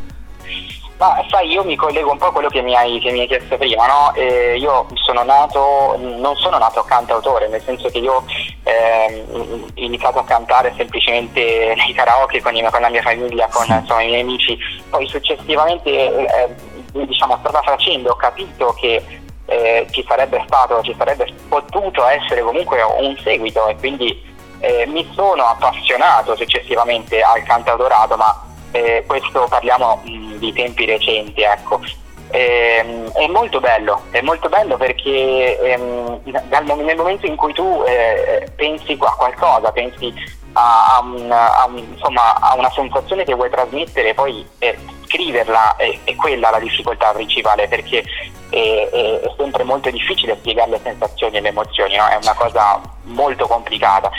Ma 0.99 1.15
sai, 1.29 1.49
io 1.49 1.63
mi 1.63 1.77
collego 1.77 2.11
un 2.11 2.17
po' 2.17 2.25
a 2.25 2.31
quello 2.33 2.49
che 2.49 2.61
mi 2.61 2.75
hai, 2.75 2.99
che 2.99 3.11
mi 3.11 3.21
hai 3.21 3.27
chiesto 3.27 3.55
prima, 3.55 3.87
no? 3.87 4.13
Eh, 4.15 4.57
io 4.57 4.85
sono 4.95 5.23
nato, 5.23 5.97
non 5.97 6.35
sono 6.35 6.57
nato 6.57 6.83
cantautore, 6.83 7.47
nel 7.47 7.61
senso 7.63 7.87
che 7.87 7.99
io 7.99 8.25
eh, 8.63 9.25
ho 9.31 9.65
iniziato 9.75 10.19
a 10.19 10.25
cantare 10.25 10.73
semplicemente 10.75 11.73
nei 11.77 11.93
karaoke 11.93 12.41
con, 12.41 12.51
con 12.69 12.81
la 12.81 12.89
mia 12.89 13.01
famiglia, 13.01 13.47
con 13.47 13.65
insomma, 13.69 14.01
i 14.01 14.07
miei 14.07 14.21
amici, 14.21 14.57
poi 14.89 15.07
successivamente 15.07 15.89
eh, 15.89 16.49
diciamo, 16.91 17.37
strada 17.39 17.61
facendo 17.61 18.11
ho 18.11 18.15
capito 18.15 18.73
che 18.73 19.03
eh, 19.45 19.87
ci 19.91 20.05
sarebbe 20.07 20.43
stato, 20.45 20.81
ci 20.83 20.95
sarebbe 20.97 21.27
potuto 21.47 22.05
essere 22.05 22.41
comunque 22.41 22.81
un 22.81 23.17
seguito 23.23 23.67
e 23.67 23.75
quindi 23.75 24.23
eh, 24.59 24.85
mi 24.85 25.09
sono 25.13 25.43
appassionato 25.43 26.35
successivamente 26.35 27.21
al 27.21 27.43
cantautorato, 27.43 28.15
ma 28.15 28.47
eh, 28.71 29.03
questo 29.07 29.47
parliamo 29.49 30.01
mh, 30.03 30.37
di 30.37 30.53
tempi 30.53 30.85
recenti, 30.85 31.41
ecco. 31.41 31.79
Eh, 32.31 33.11
è 33.13 33.27
molto 33.27 33.59
bello, 33.59 34.03
è 34.11 34.21
molto 34.21 34.49
bello 34.49 34.77
perché 34.77 35.59
ehm, 35.59 36.21
dal, 36.47 36.63
nel 36.77 36.95
momento 36.95 37.25
in 37.25 37.35
cui 37.35 37.53
tu 37.53 37.83
eh, 37.87 38.47
pensi 38.55 38.95
a 38.99 39.15
qualcosa, 39.17 39.71
pensi 39.71 40.13
a, 40.53 40.99
un, 41.03 41.31
a, 41.31 41.65
un, 41.67 41.77
insomma, 41.77 42.35
a, 42.39 42.55
una 42.55 42.71
sensazione 42.71 43.23
che 43.23 43.33
vuoi 43.33 43.49
trasmettere, 43.49 44.13
poi 44.13 44.45
eh, 44.59 44.77
scriverla 45.05 45.75
è, 45.75 45.99
è, 46.03 46.15
quella 46.15 46.49
la 46.49 46.59
difficoltà 46.59 47.11
principale 47.11 47.67
perché 47.67 48.03
è, 48.49 48.89
è, 48.91 49.19
è, 49.21 49.33
sempre 49.37 49.63
molto 49.63 49.89
difficile 49.89 50.37
spiegare 50.37 50.71
le 50.71 50.79
sensazioni 50.83 51.37
e 51.37 51.41
le 51.41 51.49
emozioni, 51.49 51.95
no? 51.95 52.07
è 52.07 52.17
una 52.21 52.33
cosa 52.33 52.81
molto 53.03 53.47
complicata 53.47 54.09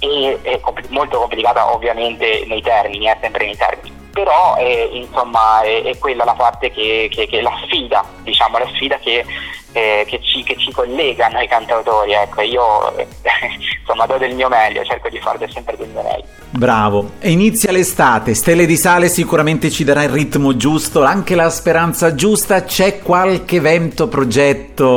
e 0.00 0.60
compl- 0.60 0.88
molto 0.90 1.18
complicata 1.18 1.72
ovviamente 1.72 2.44
nei 2.46 2.62
termini, 2.62 3.06
è 3.06 3.16
sempre 3.20 3.46
nei 3.46 3.56
termini 3.56 3.97
però 4.12 4.56
eh, 4.58 4.90
insomma 4.92 5.60
è, 5.62 5.82
è, 5.82 5.98
quella 5.98 6.24
la 6.24 6.34
parte 6.34 6.70
che, 6.70 7.08
che, 7.10 7.26
che, 7.26 7.40
la 7.40 7.52
sfida, 7.64 8.04
diciamo, 8.22 8.58
la 8.58 8.68
sfida 8.74 8.98
che, 8.98 9.24
eh, 9.72 10.04
che, 10.06 10.20
ci, 10.22 10.42
che 10.42 10.56
ci 10.56 10.72
collega 10.72 11.28
noi 11.28 11.46
cantautori, 11.46 12.12
ecco, 12.12 12.40
io 12.42 12.96
eh, 12.96 13.06
insomma 13.80 14.06
do 14.06 14.16
del 14.18 14.34
mio 14.34 14.48
meglio, 14.48 14.84
cerco 14.84 15.08
di 15.08 15.20
fare 15.20 15.48
sempre 15.50 15.76
del 15.76 15.88
mio 15.88 16.02
meglio. 16.02 16.24
Bravo, 16.50 17.12
inizia 17.22 17.70
l'estate, 17.70 18.34
Stelle 18.34 18.66
di 18.66 18.76
Sale 18.76 19.08
sicuramente 19.08 19.70
ci 19.70 19.84
darà 19.84 20.02
il 20.02 20.08
ritmo 20.08 20.56
giusto, 20.56 21.04
anche 21.04 21.34
la 21.34 21.50
speranza 21.50 22.14
giusta, 22.14 22.64
c'è 22.64 23.00
qualche 23.00 23.56
evento, 23.56 24.08
progetto 24.08 24.88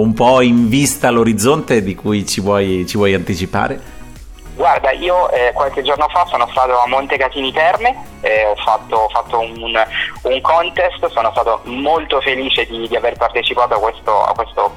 un 0.00 0.12
po' 0.12 0.40
in 0.40 0.68
vista 0.68 1.08
all'orizzonte 1.08 1.82
di 1.82 1.94
cui 1.94 2.26
ci 2.26 2.40
vuoi, 2.40 2.84
ci 2.86 2.96
vuoi 2.96 3.14
anticipare? 3.14 3.93
Guarda, 4.54 4.92
io 4.92 5.28
eh, 5.30 5.50
qualche 5.52 5.82
giorno 5.82 6.06
fa 6.08 6.26
sono 6.26 6.46
stato 6.50 6.78
a 6.78 6.86
Montecatini 6.86 7.52
Terme, 7.52 8.04
eh, 8.20 8.46
ho 8.46 8.54
fatto, 8.54 8.96
ho 8.96 9.08
fatto 9.08 9.40
un, 9.40 9.84
un, 10.22 10.40
contest, 10.40 11.04
sono 11.08 11.30
stato 11.32 11.60
molto 11.64 12.20
felice 12.20 12.64
di, 12.66 12.86
di 12.86 12.94
aver 12.94 13.16
partecipato 13.16 13.74
a 13.74 13.78
questo, 13.80 14.22
a, 14.22 14.32
questo, 14.32 14.72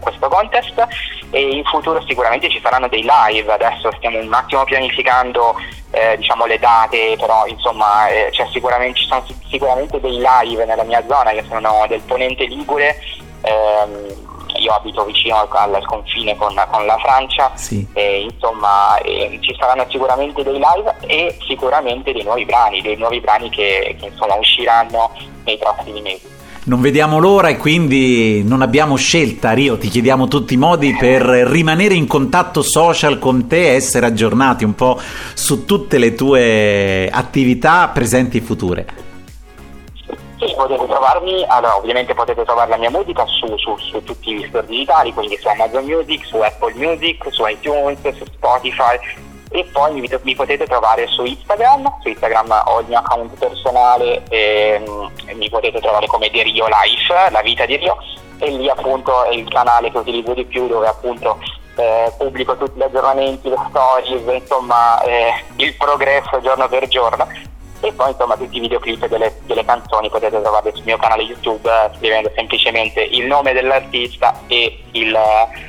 questo, 0.00 0.28
contest 0.28 0.84
e 1.30 1.40
in 1.42 1.64
futuro 1.64 2.04
sicuramente 2.08 2.50
ci 2.50 2.60
saranno 2.60 2.88
dei 2.88 3.06
live, 3.06 3.52
adesso 3.52 3.92
stiamo 3.98 4.18
un 4.18 4.34
attimo 4.34 4.64
pianificando 4.64 5.54
eh, 5.92 6.16
diciamo, 6.16 6.46
le 6.46 6.58
date, 6.58 7.14
però 7.16 7.46
insomma 7.46 8.08
eh, 8.08 8.32
sicuramente, 8.50 8.98
ci 8.98 9.06
sono 9.06 9.24
sicuramente 9.48 10.00
dei 10.00 10.20
live 10.20 10.64
nella 10.64 10.82
mia 10.82 11.04
zona 11.06 11.30
che 11.30 11.44
sono 11.48 11.84
del 11.88 12.00
Ponente 12.00 12.46
Ligure. 12.46 12.98
Ehm, 13.42 14.29
io 14.58 14.72
abito 14.72 15.04
vicino 15.04 15.36
al, 15.36 15.74
al 15.74 15.86
confine 15.86 16.36
con, 16.36 16.54
con, 16.70 16.86
la 16.86 16.98
Francia, 16.98 17.50
sì. 17.54 17.86
e, 17.92 18.28
insomma 18.30 18.98
e, 18.98 19.38
ci 19.40 19.54
saranno 19.58 19.86
sicuramente 19.88 20.42
dei 20.42 20.54
live 20.54 20.96
e 21.06 21.36
sicuramente 21.46 22.12
dei 22.12 22.22
nuovi 22.22 22.44
brani, 22.44 22.80
dei 22.82 22.96
nuovi 22.96 23.20
brani 23.20 23.50
che, 23.50 23.96
che 23.98 24.06
insomma, 24.06 24.34
usciranno 24.34 25.12
nei 25.44 25.58
prossimi 25.58 26.00
mesi. 26.00 26.38
Non 26.62 26.82
vediamo 26.82 27.18
l'ora 27.18 27.48
e 27.48 27.56
quindi 27.56 28.44
non 28.44 28.60
abbiamo 28.60 28.96
scelta, 28.96 29.52
Rio, 29.52 29.78
ti 29.78 29.88
chiediamo 29.88 30.28
tutti 30.28 30.54
i 30.54 30.58
modi 30.58 30.94
per 30.94 31.22
rimanere 31.22 31.94
in 31.94 32.06
contatto 32.06 32.60
social 32.60 33.18
con 33.18 33.46
te 33.46 33.72
e 33.72 33.74
essere 33.76 34.04
aggiornati 34.04 34.64
un 34.64 34.74
po' 34.74 35.00
su 35.32 35.64
tutte 35.64 35.96
le 35.96 36.14
tue 36.14 37.08
attività 37.10 37.88
presenti 37.88 38.36
e 38.36 38.40
future. 38.42 39.09
Sì, 40.40 40.54
potete 40.56 40.86
trovarmi, 40.86 41.44
allora 41.46 41.76
ovviamente 41.76 42.14
potete 42.14 42.44
trovare 42.44 42.70
la 42.70 42.78
mia 42.78 42.88
musica 42.88 43.26
su, 43.26 43.58
su, 43.58 43.76
su 43.76 44.02
tutti 44.02 44.32
gli 44.32 44.46
store 44.48 44.66
digitali, 44.66 45.12
quindi 45.12 45.36
su 45.36 45.46
Amazon 45.48 45.84
Music, 45.84 46.24
su 46.24 46.38
Apple 46.38 46.72
Music, 46.76 47.26
su 47.30 47.46
iTunes, 47.46 48.00
su 48.16 48.24
Spotify. 48.24 48.98
E 49.50 49.68
poi 49.70 49.92
mi, 50.00 50.08
mi, 50.22 50.34
potete 50.34 50.64
trovare 50.64 51.06
su 51.08 51.26
Instagram, 51.26 51.92
su 52.00 52.08
Instagram 52.08 52.62
ho 52.64 52.80
il 52.80 52.86
mio 52.86 52.98
account 53.00 53.36
personale 53.36 54.22
e, 54.30 54.82
e 55.26 55.34
mi 55.34 55.50
potete 55.50 55.78
trovare 55.78 56.06
come 56.06 56.30
The 56.30 56.42
Rio 56.42 56.66
Life, 56.68 57.30
la 57.30 57.42
vita 57.42 57.66
di 57.66 57.76
Rio. 57.76 57.98
E 58.38 58.48
lì 58.48 58.70
appunto 58.70 59.24
è 59.24 59.34
il 59.34 59.46
canale 59.46 59.90
che 59.90 59.98
utilizzo 59.98 60.32
di 60.32 60.46
più 60.46 60.66
dove 60.68 60.86
appunto 60.86 61.38
eh, 61.76 62.10
pubblico 62.16 62.56
tutti 62.56 62.78
gli 62.78 62.82
aggiornamenti, 62.82 63.50
le 63.50 63.58
stories, 63.68 64.40
insomma 64.40 65.02
eh, 65.02 65.32
il 65.56 65.74
progresso 65.76 66.40
giorno 66.40 66.66
per 66.66 66.88
giorno 66.88 67.26
e 67.80 67.92
poi 67.92 68.10
insomma 68.10 68.36
tutti 68.36 68.56
i 68.56 68.60
videoclip 68.60 69.06
delle, 69.08 69.34
delle 69.46 69.64
canzoni 69.64 70.10
potete 70.10 70.40
trovarli 70.40 70.70
sul 70.74 70.84
mio 70.84 70.98
canale 70.98 71.22
YouTube 71.22 71.68
eh, 71.68 71.90
scrivendo 71.96 72.30
semplicemente 72.34 73.00
il 73.00 73.26
nome 73.26 73.52
dell'artista 73.52 74.38
e 74.46 74.82
il, 74.92 75.16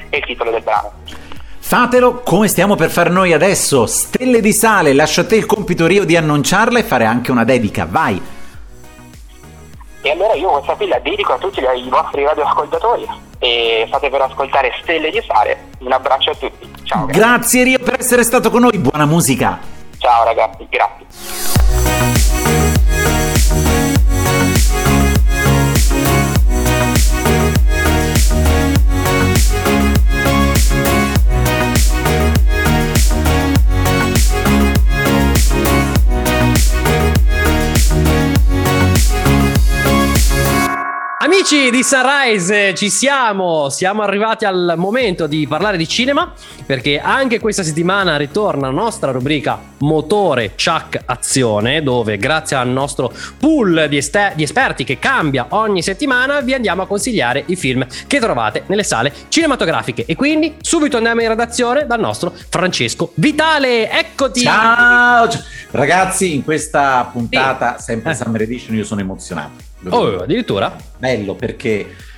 e 0.09 0.17
il 0.17 0.25
titolo 0.25 0.51
del 0.51 0.61
brano. 0.61 0.91
Fatelo 1.59 2.21
come 2.21 2.49
stiamo 2.49 2.75
per 2.75 2.89
fare 2.89 3.09
noi 3.09 3.31
adesso. 3.31 3.85
Stelle 3.85 4.41
di 4.41 4.51
sale, 4.51 4.93
lascia 4.93 5.21
a 5.21 5.25
te 5.25 5.37
il 5.37 5.45
compito 5.45 5.87
Rio 5.87 6.03
di 6.03 6.17
annunciarla 6.17 6.79
e 6.79 6.83
fare 6.83 7.05
anche 7.05 7.31
una 7.31 7.45
dedica, 7.45 7.87
vai! 7.89 8.21
E 10.03 10.09
allora 10.09 10.33
io 10.33 10.49
questa 10.49 10.73
qui 10.73 10.87
la 10.87 10.99
dedico 10.99 11.31
a 11.31 11.37
tutti 11.37 11.59
i 11.59 11.89
vostri 11.89 12.23
radioascoltatori 12.25 13.07
e 13.39 13.87
fate 13.89 14.09
per 14.09 14.21
ascoltare 14.21 14.73
Stelle 14.81 15.11
di 15.11 15.21
sale. 15.25 15.69
Un 15.79 15.91
abbraccio 15.93 16.31
a 16.31 16.35
tutti. 16.35 16.69
Ciao. 16.83 17.05
Grazie, 17.05 17.21
grazie 17.21 17.63
Rio 17.63 17.79
per 17.79 17.99
essere 17.99 18.23
stato 18.23 18.49
con 18.49 18.61
noi, 18.61 18.77
buona 18.77 19.05
musica. 19.05 19.80
Ciao 20.01 20.23
ragazzi, 20.23 20.67
grazie. 20.67 22.20
Amici 41.41 41.71
di 41.71 41.81
Sunrise, 41.81 42.75
ci 42.75 42.91
siamo, 42.91 43.69
siamo 43.69 44.03
arrivati 44.03 44.45
al 44.45 44.75
momento 44.77 45.25
di 45.25 45.47
parlare 45.47 45.75
di 45.75 45.87
cinema 45.87 46.31
perché 46.67 46.99
anche 46.99 47.39
questa 47.39 47.63
settimana 47.63 48.15
ritorna 48.15 48.67
la 48.67 48.73
nostra 48.73 49.09
rubrica 49.09 49.59
Motore 49.79 50.51
Chuck 50.51 51.01
Azione 51.03 51.81
dove 51.81 52.17
grazie 52.17 52.57
al 52.57 52.67
nostro 52.67 53.11
pool 53.39 53.87
di, 53.89 53.97
este- 53.97 54.33
di 54.35 54.43
esperti 54.43 54.83
che 54.83 54.99
cambia 54.99 55.47
ogni 55.49 55.81
settimana 55.81 56.41
vi 56.41 56.53
andiamo 56.53 56.83
a 56.83 56.85
consigliare 56.85 57.43
i 57.47 57.55
film 57.55 57.87
che 58.05 58.19
trovate 58.19 58.61
nelle 58.67 58.83
sale 58.83 59.11
cinematografiche 59.29 60.05
e 60.05 60.15
quindi 60.15 60.57
subito 60.61 60.97
andiamo 60.97 61.23
in 61.23 61.27
redazione 61.27 61.87
dal 61.87 61.99
nostro 61.99 62.31
Francesco 62.49 63.13
Vitale, 63.15 63.89
eccoti! 63.89 64.41
Ciao! 64.41 65.27
Ragazzi, 65.71 66.35
in 66.35 66.43
questa 66.43 67.09
puntata, 67.11 67.77
sì. 67.77 67.85
sempre. 67.85 68.13
Summer 68.13 68.41
Edition, 68.43 68.75
io 68.75 68.83
sono 68.83 69.01
emozionato 69.01 69.70
Oh, 69.89 70.19
addirittura? 70.19 70.75
Bello 70.97 71.35
perché... 71.35 72.09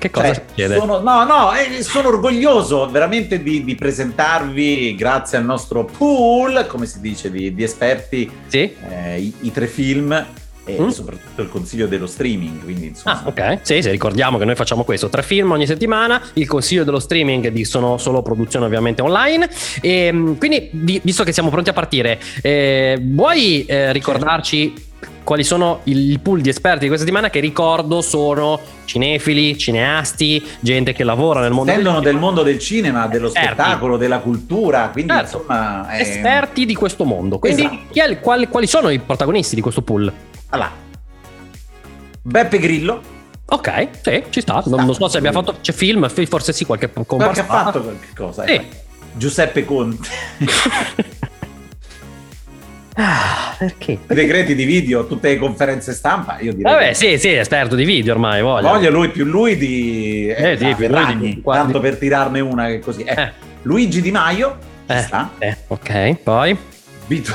Che 0.00 0.10
cosa 0.10 0.32
cioè, 0.32 0.42
succede? 0.48 0.76
Sono, 0.78 1.00
no, 1.00 1.24
no, 1.24 1.52
eh, 1.52 1.82
sono 1.82 2.08
orgoglioso 2.08 2.88
veramente 2.88 3.42
di, 3.42 3.62
di, 3.64 3.74
presentarvi, 3.74 4.94
grazie 4.94 5.36
al 5.36 5.44
nostro 5.44 5.84
pool, 5.84 6.64
come 6.68 6.86
si 6.86 7.00
dice, 7.00 7.30
di, 7.30 7.54
di 7.54 7.62
esperti, 7.62 8.30
sì? 8.46 8.74
eh, 8.88 9.20
i, 9.20 9.34
i, 9.40 9.52
tre 9.52 9.66
film 9.66 10.26
e 10.64 10.80
mm. 10.80 10.88
soprattutto 10.88 11.42
il 11.42 11.50
consiglio 11.50 11.86
dello 11.86 12.06
streaming. 12.06 12.64
Quindi, 12.64 12.86
insomma... 12.86 13.22
Ah, 13.22 13.28
ok. 13.28 13.58
Sì, 13.60 13.82
sì, 13.82 13.90
ricordiamo 13.90 14.38
che 14.38 14.46
noi 14.46 14.54
facciamo 14.54 14.84
questo: 14.84 15.10
tre 15.10 15.22
film 15.22 15.50
ogni 15.50 15.66
settimana. 15.66 16.22
Il 16.32 16.46
consiglio 16.46 16.84
dello 16.84 16.98
streaming 16.98 17.48
di 17.48 17.66
sono 17.66 17.98
solo 17.98 18.22
produzioni 18.22 18.64
ovviamente 18.64 19.02
online. 19.02 19.50
E 19.82 20.06
ehm, 20.06 20.38
quindi, 20.38 20.70
visto 21.02 21.24
che 21.24 21.32
siamo 21.32 21.50
pronti 21.50 21.68
a 21.68 21.74
partire, 21.74 22.18
eh, 22.40 22.98
vuoi 23.02 23.66
eh, 23.66 23.92
ricordarci 23.92 24.88
quali 25.22 25.44
sono 25.44 25.80
il 25.84 26.18
pool 26.20 26.40
di 26.40 26.48
esperti 26.48 26.80
di 26.80 26.86
questa 26.86 27.04
settimana 27.04 27.30
che 27.30 27.40
ricordo 27.40 28.00
sono 28.00 28.58
cinefili, 28.84 29.56
cineasti, 29.56 30.44
gente 30.60 30.92
che 30.92 31.04
lavora 31.04 31.40
nel 31.40 31.52
mondo 31.52 31.70
Sentono 31.70 32.00
del, 32.00 32.10
del 32.10 32.20
mondo 32.20 32.42
del 32.42 32.58
cinema, 32.58 33.06
dello 33.06 33.28
esperti. 33.28 33.48
spettacolo, 33.48 33.96
della 33.96 34.18
cultura, 34.18 34.88
quindi 34.90 35.12
certo. 35.12 35.38
insomma... 35.38 35.88
È... 35.88 36.00
Esperti 36.00 36.66
di 36.66 36.74
questo 36.74 37.04
mondo. 37.04 37.38
Quindi 37.38 37.62
esatto. 37.62 38.12
è, 38.12 38.20
quali, 38.20 38.48
quali 38.48 38.66
sono 38.66 38.88
i 38.88 38.98
protagonisti 38.98 39.54
di 39.54 39.60
questo 39.60 39.82
pool? 39.82 40.12
Allora, 40.48 40.72
Beppe 42.22 42.58
Grillo. 42.58 43.18
Ok, 43.46 43.88
sì, 44.02 44.24
ci 44.30 44.40
sta. 44.40 44.62
Non, 44.66 44.84
non 44.84 44.94
so 44.94 45.08
se 45.08 45.18
abbia 45.18 45.32
fatto. 45.32 45.56
C'è 45.60 45.72
film, 45.72 46.08
forse 46.08 46.52
sì, 46.52 46.64
qualche 46.64 46.90
comparsa. 46.92 47.16
Qualche 47.16 47.40
ha 47.40 47.44
fatto 47.44 47.82
qualche 47.82 48.08
cosa. 48.14 48.44
Sì. 48.44 48.52
Eh. 48.52 48.68
Giuseppe 49.12 49.64
Conte. 49.64 50.08
Ah, 52.94 53.54
perché? 53.58 53.98
Decreti 54.06 54.54
di 54.54 54.64
video, 54.64 55.06
tutte 55.06 55.28
le 55.28 55.38
conferenze 55.38 55.92
stampa, 55.92 56.38
io 56.40 56.52
direi. 56.52 56.72
Vabbè, 56.72 56.92
sì, 56.92 57.18
sì, 57.18 57.32
esperto 57.32 57.74
di 57.74 57.84
video 57.84 58.12
ormai, 58.12 58.42
voglio. 58.42 58.68
Voglio 58.68 58.90
lui 58.90 59.10
più 59.10 59.24
lui 59.24 59.56
di... 59.56 60.28
Eh, 60.28 60.52
eh 60.52 60.58
sì, 60.58 60.74
più 60.74 60.88
lui 60.88 61.18
di... 61.18 61.42
Tanto 61.42 61.80
per 61.80 61.96
tirarne 61.96 62.40
una 62.40 62.66
che 62.66 62.80
così. 62.80 63.02
Eh. 63.02 63.20
eh. 63.20 63.32
Luigi 63.62 64.00
Di 64.00 64.10
Maio, 64.10 64.56
eh, 64.86 65.06
eh, 65.38 65.56
ok, 65.68 66.16
poi... 66.22 66.56
Vito, 67.06 67.34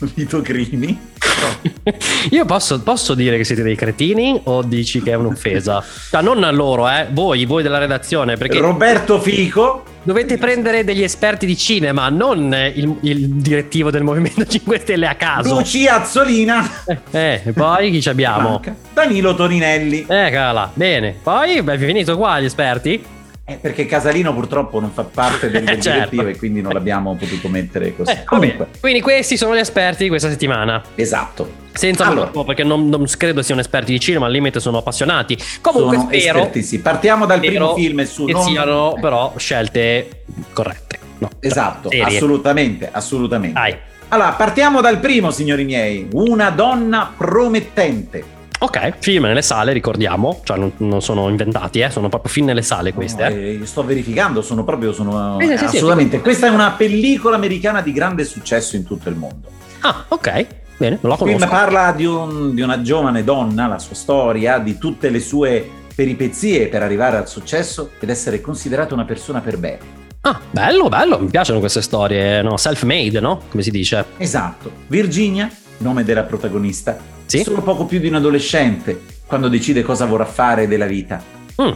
Vito 0.14 0.40
Grini. 0.40 1.14
Io 2.30 2.44
posso, 2.44 2.80
posso, 2.80 3.14
dire 3.14 3.36
che 3.36 3.44
siete 3.44 3.62
dei 3.62 3.76
cretini 3.76 4.40
o 4.44 4.62
dici 4.62 5.02
che 5.02 5.12
è 5.12 5.14
un'offesa? 5.14 5.82
cioè, 6.10 6.22
non 6.22 6.42
a 6.44 6.50
loro, 6.50 6.88
eh, 6.88 7.06
voi, 7.10 7.44
voi 7.44 7.62
della 7.62 7.78
redazione. 7.78 8.36
Perché 8.36 8.58
Roberto 8.58 9.20
Fico. 9.20 9.84
Dovete 10.02 10.38
prendere 10.38 10.84
degli 10.84 11.02
esperti 11.02 11.46
di 11.46 11.56
cinema, 11.56 12.08
non 12.10 12.54
il, 12.74 12.96
il 13.00 13.26
direttivo 13.28 13.90
del 13.90 14.04
Movimento 14.04 14.46
5 14.46 14.78
Stelle 14.78 15.08
a 15.08 15.16
caso. 15.16 15.56
Lucia 15.56 16.00
Azzolina. 16.00 16.84
Eh, 17.10 17.42
e 17.44 17.52
poi 17.52 17.90
chi 17.90 18.00
ci 18.00 18.08
abbiamo? 18.08 18.50
Manca. 18.50 18.76
Danilo 18.94 19.34
Toninelli. 19.34 20.06
Eccola, 20.08 20.70
bene. 20.72 21.16
Poi 21.20 21.56
è 21.56 21.78
finito 21.78 22.16
qua 22.16 22.38
gli 22.40 22.44
esperti? 22.44 23.14
Eh, 23.48 23.58
perché 23.60 23.86
Casalino 23.86 24.34
purtroppo 24.34 24.80
non 24.80 24.90
fa 24.90 25.04
parte 25.04 25.48
del, 25.48 25.62
del 25.64 25.80
certo. 25.80 26.10
direttivo 26.10 26.26
e 26.26 26.36
quindi 26.36 26.60
non 26.60 26.72
l'abbiamo 26.72 27.14
potuto 27.14 27.46
mettere 27.46 27.94
così. 27.94 28.10
Eh, 28.10 28.24
Comunque. 28.24 28.66
Quindi 28.80 29.00
questi 29.00 29.36
sono 29.36 29.54
gli 29.54 29.60
esperti 29.60 30.02
di 30.02 30.08
questa 30.08 30.28
settimana. 30.28 30.82
Esatto. 30.96 31.64
Senza 31.72 32.06
allora, 32.06 32.30
perché 32.42 32.64
non, 32.64 32.88
non, 32.88 33.04
credo 33.16 33.42
siano 33.42 33.60
esperti 33.60 33.92
di 33.92 34.00
cinema, 34.00 34.26
al 34.26 34.32
limite 34.32 34.58
sono 34.58 34.78
appassionati. 34.78 35.38
Comunque 35.60 35.96
sono 35.96 36.08
spero. 36.10 36.50
Partiamo 36.82 37.24
dal 37.24 37.38
primo 37.38 37.74
film 37.74 38.02
su 38.04 38.24
che 38.24 38.32
non... 38.32 38.42
siano 38.42 38.96
però 39.00 39.32
scelte 39.36 40.24
corrette. 40.52 40.98
No, 41.18 41.30
esatto, 41.38 41.88
assolutamente, 42.02 42.88
assolutamente. 42.90 43.58
Dai. 43.58 43.76
Allora, 44.08 44.32
partiamo 44.32 44.80
dal 44.80 44.98
primo, 44.98 45.30
signori 45.30 45.64
miei. 45.64 46.08
Una 46.12 46.50
donna 46.50 47.12
promettente. 47.16 48.34
Ok, 48.58 48.94
film 49.00 49.24
nelle 49.24 49.42
sale, 49.42 49.72
ricordiamo, 49.72 50.40
cioè 50.42 50.56
non, 50.56 50.72
non 50.78 51.02
sono 51.02 51.28
inventati, 51.28 51.80
eh, 51.80 51.90
sono 51.90 52.08
proprio 52.08 52.32
film 52.32 52.46
nelle 52.46 52.62
sale 52.62 52.94
queste. 52.94 53.28
No, 53.28 53.34
eh. 53.34 53.60
sto 53.64 53.84
verificando, 53.84 54.40
sono 54.40 54.64
proprio, 54.64 54.92
sono, 54.92 55.38
eh, 55.38 55.58
sì, 55.58 55.64
assolutamente. 55.64 56.16
Sì, 56.16 56.22
Questa 56.22 56.46
è 56.46 56.50
una 56.50 56.70
pellicola 56.72 57.36
americana 57.36 57.82
di 57.82 57.92
grande 57.92 58.24
successo 58.24 58.76
in 58.76 58.84
tutto 58.84 59.10
il 59.10 59.16
mondo. 59.16 59.48
Ah, 59.80 60.04
ok, 60.08 60.46
bene, 60.78 60.98
non 61.02 61.10
la 61.10 61.16
conosco. 61.16 61.36
Il 61.36 61.36
film 61.36 61.48
parla 61.48 61.92
di, 61.92 62.06
un, 62.06 62.54
di 62.54 62.62
una 62.62 62.80
giovane 62.80 63.22
donna, 63.24 63.66
la 63.66 63.78
sua 63.78 63.94
storia, 63.94 64.58
di 64.58 64.78
tutte 64.78 65.10
le 65.10 65.20
sue 65.20 65.68
peripezie 65.94 66.68
per 66.68 66.82
arrivare 66.82 67.18
al 67.18 67.28
successo 67.28 67.90
ed 67.98 68.08
essere 68.08 68.40
considerata 68.40 68.94
una 68.94 69.04
persona 69.04 69.40
per 69.40 69.58
bene. 69.58 70.04
Ah, 70.22 70.40
bello, 70.50 70.88
bello, 70.88 71.18
mi 71.20 71.28
piacciono 71.28 71.60
queste 71.60 71.82
storie, 71.82 72.42
no? 72.42 72.56
Self-made, 72.56 73.20
no? 73.20 73.42
Come 73.48 73.62
si 73.62 73.70
dice? 73.70 74.04
Esatto. 74.16 74.72
Virginia, 74.88 75.48
nome 75.78 76.04
della 76.04 76.22
protagonista, 76.22 76.96
sì? 77.26 77.42
solo 77.42 77.62
poco 77.62 77.84
più 77.84 77.98
di 77.98 78.08
un 78.08 78.14
adolescente 78.14 79.14
quando 79.26 79.48
decide 79.48 79.82
cosa 79.82 80.06
vorrà 80.06 80.24
fare 80.24 80.68
della 80.68 80.86
vita. 80.86 81.22
Mm. 81.60 81.72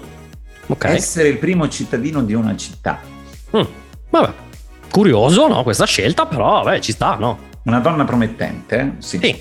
Okay. 0.66 0.94
Essere 0.94 1.28
il 1.28 1.38
primo 1.38 1.68
cittadino 1.68 2.22
di 2.22 2.32
una 2.32 2.56
città. 2.56 3.00
Mm. 3.56 3.62
Vabbè, 4.10 4.32
curioso, 4.90 5.48
no? 5.48 5.62
Questa 5.62 5.84
scelta, 5.84 6.26
però, 6.26 6.62
vabbè, 6.62 6.78
ci 6.78 6.92
sta, 6.92 7.16
no? 7.16 7.48
Una 7.64 7.80
donna 7.80 8.04
promettente, 8.04 8.78
eh? 8.78 8.90
Sì. 9.02 9.18
sì. 9.20 9.36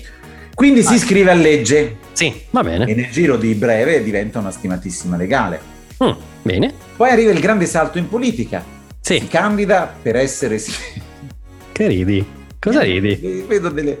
Quindi 0.54 0.82
Vai. 0.82 0.92
si 0.92 1.02
iscrive 1.02 1.30
a 1.30 1.34
legge. 1.34 1.96
Sì, 2.12 2.34
va 2.50 2.62
bene. 2.62 2.84
E 2.86 2.94
nel 2.94 3.10
giro 3.10 3.36
di 3.36 3.54
breve 3.54 4.02
diventa 4.02 4.40
una 4.40 4.50
stimatissima 4.50 5.16
legale. 5.16 5.60
Mm, 6.02 6.10
bene. 6.42 6.74
Poi 6.96 7.10
arriva 7.10 7.30
il 7.30 7.40
grande 7.40 7.66
salto 7.66 7.98
in 7.98 8.08
politica. 8.08 8.62
Sì. 9.00 9.18
Si 9.20 9.28
candida 9.28 9.94
per 10.02 10.16
essere... 10.16 10.60
Che 11.72 11.86
ridi? 11.86 12.26
Cosa 12.58 12.82
ridi? 12.82 13.44
Vedo 13.46 13.70
delle 13.70 13.96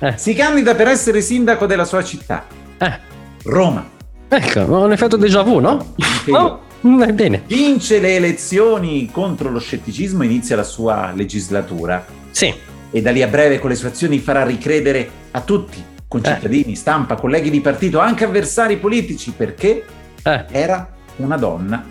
eh. 0.00 0.14
Si 0.16 0.34
candida 0.34 0.74
per 0.74 0.88
essere 0.88 1.20
sindaco 1.20 1.66
della 1.66 1.84
sua 1.84 2.02
città. 2.02 2.46
Eh. 2.78 2.98
Roma. 3.44 3.88
Ecco, 4.28 4.60
un 4.60 4.92
effetto 4.92 5.16
déjà 5.16 5.42
vu, 5.42 5.58
no? 5.58 5.94
Oh, 6.30 6.60
bene. 6.80 7.42
Vince 7.46 8.00
le 8.00 8.16
elezioni 8.16 9.10
contro 9.10 9.50
lo 9.50 9.58
scetticismo 9.58 10.22
e 10.22 10.26
inizia 10.26 10.56
la 10.56 10.62
sua 10.62 11.12
legislatura. 11.14 12.04
Sì. 12.30 12.52
E 12.90 13.02
da 13.02 13.10
lì 13.10 13.22
a 13.22 13.26
breve 13.26 13.58
con 13.58 13.70
le 13.70 13.76
sue 13.76 13.88
azioni 13.88 14.18
farà 14.18 14.44
ricredere 14.44 15.10
a 15.32 15.40
tutti, 15.40 15.82
concittadini, 16.08 16.72
eh. 16.72 16.76
stampa, 16.76 17.16
colleghi 17.16 17.50
di 17.50 17.60
partito, 17.60 17.98
anche 17.98 18.24
avversari 18.24 18.78
politici, 18.78 19.32
perché 19.36 19.84
eh. 20.22 20.44
era 20.50 20.90
una 21.16 21.36
donna 21.36 21.84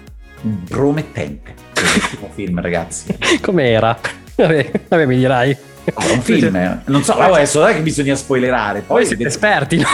promettente. 0.67 1.53
Bellissimo 1.73 2.29
film, 2.33 2.59
ragazzi. 2.61 3.17
Com'era? 3.41 3.97
Vabbè, 4.35 4.71
vabbè, 4.87 5.05
mi 5.05 5.17
dirai. 5.17 5.57
Ah, 5.93 6.07
è 6.07 6.11
un 6.11 6.21
film, 6.21 6.55
eh. 6.55 6.79
non 6.85 7.03
so, 7.03 7.13
adesso 7.13 7.65
è 7.65 7.73
che 7.75 7.81
bisogna 7.81 8.15
spoilerare. 8.15 8.81
Poi 8.81 9.05
siete 9.05 9.25
esperti, 9.27 9.77
no? 9.77 9.87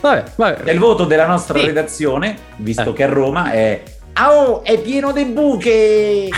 vabbè, 0.00 0.24
vabbè. 0.36 0.62
E 0.64 0.72
il 0.72 0.78
voto 0.78 1.04
della 1.04 1.26
nostra 1.26 1.58
sì. 1.58 1.66
redazione, 1.66 2.36
visto 2.56 2.90
eh. 2.90 2.92
che 2.92 3.02
a 3.04 3.08
Roma 3.08 3.50
è 3.52 3.82
Oh, 4.18 4.62
è 4.64 4.78
pieno 4.80 5.12
di 5.12 5.24
buche! 5.24 6.28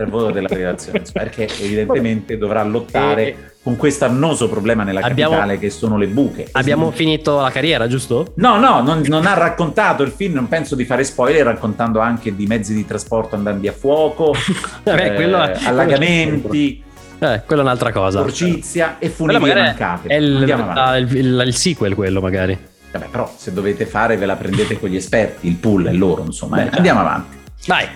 il 0.00 0.08
voto 0.08 0.30
della 0.30 0.48
redazione, 0.48 1.02
perché 1.12 1.48
evidentemente 1.60 2.38
dovrà 2.38 2.62
lottare 2.62 3.28
e 3.28 3.36
con 3.62 3.76
questo 3.76 4.04
annoso 4.06 4.48
problema 4.48 4.82
nella 4.82 5.00
abbiamo, 5.00 5.34
capitale 5.34 5.58
che 5.58 5.70
sono 5.70 5.96
le 5.96 6.08
buche. 6.08 6.48
Abbiamo 6.52 6.84
esatto. 6.84 6.96
finito 6.96 7.40
la 7.40 7.50
carriera, 7.50 7.86
giusto? 7.86 8.32
No, 8.36 8.58
no, 8.58 8.82
non, 8.82 9.02
non, 9.06 9.26
ha 9.26 9.34
raccontato 9.34 10.02
il 10.02 10.10
film, 10.10 10.34
non 10.34 10.48
penso 10.48 10.74
di 10.74 10.84
fare 10.84 11.04
spoiler, 11.04 11.44
raccontando 11.44 12.00
anche 12.00 12.34
di 12.34 12.46
mezzi 12.46 12.74
di 12.74 12.84
trasporto 12.84 13.36
andati 13.36 13.68
a 13.68 13.72
fuoco, 13.72 14.34
Vabbè, 14.82 15.12
eh, 15.12 15.14
quello, 15.14 15.38
allagamenti. 15.38 16.82
Eh, 17.20 17.42
quella 17.46 17.62
è 17.62 17.64
un'altra 17.64 17.92
cosa. 17.92 18.20
Porcizia 18.20 18.96
e 18.98 19.08
funivie 19.08 19.54
mancate. 19.54 20.08
È 20.08 20.14
il, 20.14 20.42
il, 20.42 21.16
il, 21.16 21.42
il 21.46 21.54
sequel 21.54 21.94
quello 21.94 22.20
magari. 22.20 22.70
Vabbè, 22.92 23.06
però 23.08 23.32
se 23.34 23.52
dovete 23.52 23.86
fare 23.86 24.16
ve 24.16 24.26
la 24.26 24.36
prendete 24.36 24.78
con 24.78 24.90
gli 24.90 24.96
esperti, 24.96 25.48
il 25.48 25.56
pool 25.56 25.86
è 25.86 25.92
loro, 25.92 26.24
insomma. 26.24 26.62
Eh. 26.64 26.76
Andiamo 26.76 27.00
avanti. 27.00 27.36
Vai. 27.66 27.86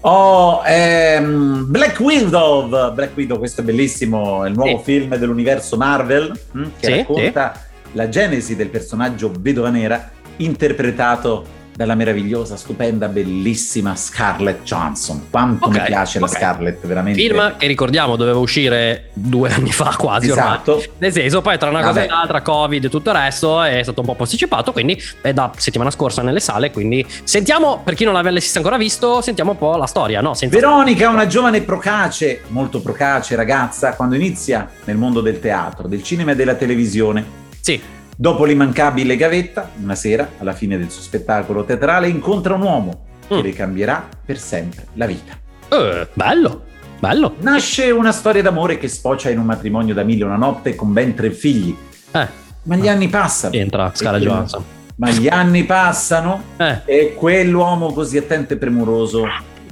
Oh, 0.00 0.62
ehm, 0.64 1.66
Black 1.68 2.00
Widow. 2.00 2.92
Black 2.94 3.14
Widow, 3.14 3.38
questo 3.38 3.60
è 3.60 3.64
bellissimo, 3.64 4.44
è 4.44 4.48
il 4.48 4.54
nuovo 4.54 4.78
sì. 4.78 4.84
film 4.84 5.16
dell'universo 5.16 5.76
Marvel 5.76 6.38
hm, 6.52 6.62
che 6.78 6.86
sì, 6.86 6.96
racconta 6.96 7.52
sì. 7.54 7.88
la 7.92 8.08
genesi 8.08 8.56
del 8.56 8.68
personaggio 8.68 9.30
Vedova 9.38 9.68
Nera 9.68 10.10
interpretato 10.38 11.58
dalla 11.80 11.94
meravigliosa, 11.94 12.58
stupenda, 12.58 13.08
bellissima 13.08 13.96
Scarlett 13.96 14.64
Johansson. 14.64 15.28
Quanto 15.30 15.64
okay, 15.64 15.80
mi 15.80 15.86
piace 15.86 16.18
okay. 16.18 16.30
la 16.30 16.36
Scarlett, 16.36 16.86
veramente. 16.86 17.18
Film 17.18 17.56
che 17.56 17.66
ricordiamo 17.66 18.16
doveva 18.16 18.38
uscire 18.38 19.08
due 19.14 19.50
anni 19.50 19.72
fa 19.72 19.94
quasi 19.96 20.28
esatto. 20.28 20.72
ormai. 20.72 20.90
Nel 20.98 21.12
senso, 21.12 21.40
poi 21.40 21.56
tra 21.56 21.70
una 21.70 21.80
cosa 21.80 21.92
Vabbè. 21.92 22.04
e 22.04 22.08
l'altra, 22.08 22.42
Covid 22.42 22.84
e 22.84 22.88
tutto 22.90 23.08
il 23.08 23.16
resto, 23.16 23.62
è 23.62 23.82
stato 23.82 24.00
un 24.00 24.06
po' 24.06 24.14
posticipato, 24.14 24.72
quindi 24.72 25.02
è 25.22 25.32
da 25.32 25.50
settimana 25.56 25.90
scorsa 25.90 26.20
nelle 26.20 26.40
sale, 26.40 26.70
quindi 26.70 27.02
sentiamo, 27.24 27.80
per 27.82 27.94
chi 27.94 28.04
non 28.04 28.12
l'avesse 28.12 28.58
ancora 28.58 28.76
visto, 28.76 29.22
sentiamo 29.22 29.52
un 29.52 29.56
po' 29.56 29.74
la 29.78 29.86
storia, 29.86 30.20
no? 30.20 30.34
Senza... 30.34 30.54
Veronica, 30.54 31.08
una 31.08 31.26
giovane 31.26 31.62
procace, 31.62 32.42
molto 32.48 32.82
procace 32.82 33.36
ragazza, 33.36 33.94
quando 33.94 34.16
inizia 34.16 34.68
nel 34.84 34.98
mondo 34.98 35.22
del 35.22 35.40
teatro, 35.40 35.88
del 35.88 36.02
cinema 36.02 36.32
e 36.32 36.36
della 36.36 36.56
televisione. 36.56 37.24
Sì 37.58 37.98
Dopo 38.20 38.44
l'immancabile 38.44 39.16
gavetta, 39.16 39.70
una 39.82 39.94
sera, 39.94 40.32
alla 40.40 40.52
fine 40.52 40.76
del 40.76 40.90
suo 40.90 41.00
spettacolo 41.00 41.64
teatrale, 41.64 42.06
incontra 42.06 42.52
un 42.52 42.60
uomo 42.60 43.06
che 43.26 43.36
mm. 43.36 43.40
le 43.40 43.52
cambierà 43.54 44.08
per 44.22 44.36
sempre 44.36 44.88
la 44.92 45.06
vita. 45.06 45.38
Uh, 45.70 46.06
bello, 46.12 46.64
bello. 46.98 47.36
Nasce 47.38 47.90
una 47.90 48.12
storia 48.12 48.42
d'amore 48.42 48.76
che 48.76 48.88
sfocia 48.88 49.30
in 49.30 49.38
un 49.38 49.46
matrimonio 49.46 49.94
da 49.94 50.02
mille 50.02 50.24
una 50.24 50.36
notte 50.36 50.74
con 50.74 50.92
ben 50.92 51.14
tre 51.14 51.30
figli. 51.30 51.74
Eh. 52.10 52.28
Ma 52.64 52.76
gli 52.76 52.88
anni 52.88 53.08
passano. 53.08 53.54
Entra 53.54 53.90
Scala 53.94 54.18
Johansson. 54.18 54.64
Ma 54.96 55.10
gli 55.12 55.28
anni 55.28 55.64
passano 55.64 56.42
eh. 56.58 56.82
e 56.84 57.14
quell'uomo 57.14 57.90
così 57.90 58.18
attento 58.18 58.52
e 58.52 58.58
premuroso 58.58 59.24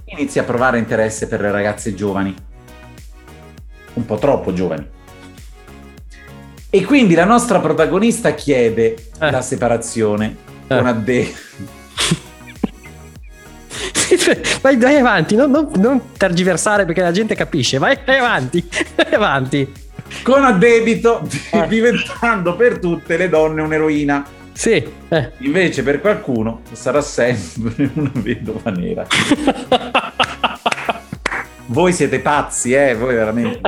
inizia 0.06 0.40
a 0.40 0.44
provare 0.46 0.78
interesse 0.78 1.28
per 1.28 1.42
le 1.42 1.50
ragazze 1.50 1.92
giovani. 1.92 2.34
Un 3.92 4.06
po' 4.06 4.16
troppo 4.16 4.54
giovani. 4.54 4.96
E 6.70 6.84
quindi 6.84 7.14
la 7.14 7.24
nostra 7.24 7.60
protagonista 7.60 8.34
chiede 8.34 8.94
eh. 9.18 9.30
la 9.30 9.40
separazione 9.40 10.36
eh. 10.66 10.76
con 10.76 10.86
Adde. 10.86 11.32
vai, 14.60 14.76
vai, 14.76 14.96
avanti, 14.96 15.34
non, 15.34 15.50
non, 15.50 15.70
non, 15.76 16.12
tergiversare 16.18 16.84
perché 16.84 17.00
la 17.00 17.10
gente 17.10 17.34
capisce. 17.34 17.78
Vai, 17.78 17.98
vai 18.04 18.18
avanti, 18.18 18.68
vai 18.94 19.14
avanti. 19.14 19.72
Con 20.22 20.44
addebito 20.44 21.26
eh. 21.52 21.66
diventando 21.68 22.54
per 22.54 22.78
tutte 22.78 23.16
le 23.16 23.30
donne 23.30 23.62
un'eroina. 23.62 24.26
Sì. 24.52 24.86
Eh. 25.08 25.32
Invece 25.38 25.82
per 25.82 26.02
qualcuno 26.02 26.60
sarà 26.72 27.00
sempre 27.00 27.90
una 27.94 28.10
vedova 28.12 28.70
nera. 28.70 29.06
voi 31.66 31.94
siete 31.94 32.20
pazzi, 32.20 32.74
eh? 32.74 32.94
Voi 32.94 33.14
veramente. 33.14 33.60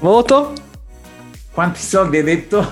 Voto? 0.00 0.66
Quanti 1.58 1.80
soldi 1.80 2.18
hai 2.18 2.22
detto? 2.22 2.62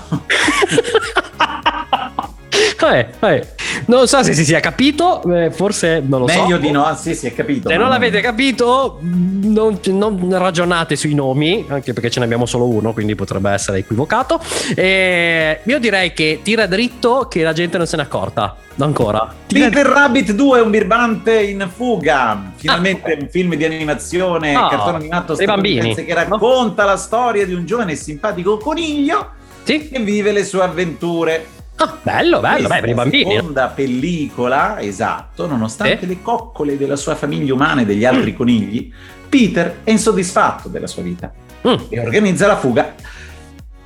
eh, 2.91 3.07
eh. 3.19 3.47
Non 3.85 4.07
so 4.07 4.23
se 4.23 4.33
si 4.33 4.43
sia 4.43 4.59
capito, 4.59 5.21
eh, 5.33 5.51
forse 5.51 6.01
non 6.05 6.21
lo 6.21 6.25
Meglio 6.25 6.39
so. 6.39 6.45
Meglio 6.45 6.57
di 6.57 6.71
no, 6.71 6.95
sì, 6.99 7.15
si 7.15 7.27
è 7.27 7.33
capito. 7.33 7.69
Se 7.69 7.77
non 7.77 7.89
l'avete 7.89 8.21
capito, 8.21 8.99
non, 9.01 9.79
non, 9.85 10.37
ragionate 10.37 10.95
sui 10.95 11.13
nomi, 11.13 11.65
anche 11.67 11.93
perché 11.93 12.09
ce 12.09 12.19
ne 12.19 12.25
abbiamo 12.25 12.45
solo 12.45 12.67
uno, 12.67 12.93
quindi 12.93 13.15
potrebbe 13.15 13.51
essere 13.51 13.79
equivocato. 13.79 14.41
E 14.75 15.59
io 15.63 15.79
direi 15.79 16.13
che 16.13 16.39
tira 16.43 16.65
dritto 16.65 17.27
che 17.29 17.43
la 17.43 17.53
gente 17.53 17.77
non 17.77 17.87
se 17.87 17.97
n'è 17.97 18.03
accorta. 18.03 18.55
Ancora. 18.79 19.33
Peter 19.47 19.85
Rabbit 19.85 20.33
2 20.33 20.59
è 20.59 20.61
un 20.61 20.69
birbante 20.69 21.41
in 21.41 21.67
fuga. 21.73 22.51
Finalmente 22.55 23.13
ah, 23.13 23.17
un 23.19 23.27
film 23.29 23.55
di 23.55 23.65
animazione, 23.65 24.55
oh, 24.55 24.67
cartone 24.67 24.97
animato 24.97 25.33
dei 25.33 25.47
bambini 25.47 25.95
che 25.95 26.13
racconta 26.13 26.83
no? 26.83 26.89
la 26.89 26.97
storia 26.97 27.45
di 27.45 27.53
un 27.53 27.65
giovane 27.65 27.93
e 27.93 27.95
simpatico 27.95 28.57
coniglio 28.57 29.31
sì? 29.63 29.89
che 29.89 29.99
vive 29.99 30.31
le 30.31 30.45
sue 30.45 30.61
avventure. 30.61 31.55
Ah, 31.77 31.97
bello, 32.01 32.39
bello, 32.39 32.67
beh, 32.67 32.79
per 32.79 32.89
i 32.89 32.93
bambini. 32.93 33.35
Seconda 33.35 33.67
pellicola, 33.67 34.79
esatto, 34.79 35.47
nonostante 35.47 36.05
eh? 36.05 36.07
le 36.07 36.21
coccole 36.21 36.77
della 36.77 36.95
sua 36.95 37.15
famiglia 37.15 37.53
umana 37.53 37.81
e 37.81 37.85
degli 37.85 38.05
altri 38.05 38.35
conigli, 38.35 38.91
Peter 39.29 39.79
è 39.83 39.91
insoddisfatto 39.91 40.69
della 40.69 40.87
sua 40.87 41.03
vita 41.03 41.31
mm. 41.67 41.75
e 41.89 41.99
organizza 41.99 42.47
la 42.47 42.57
fuga 42.57 42.95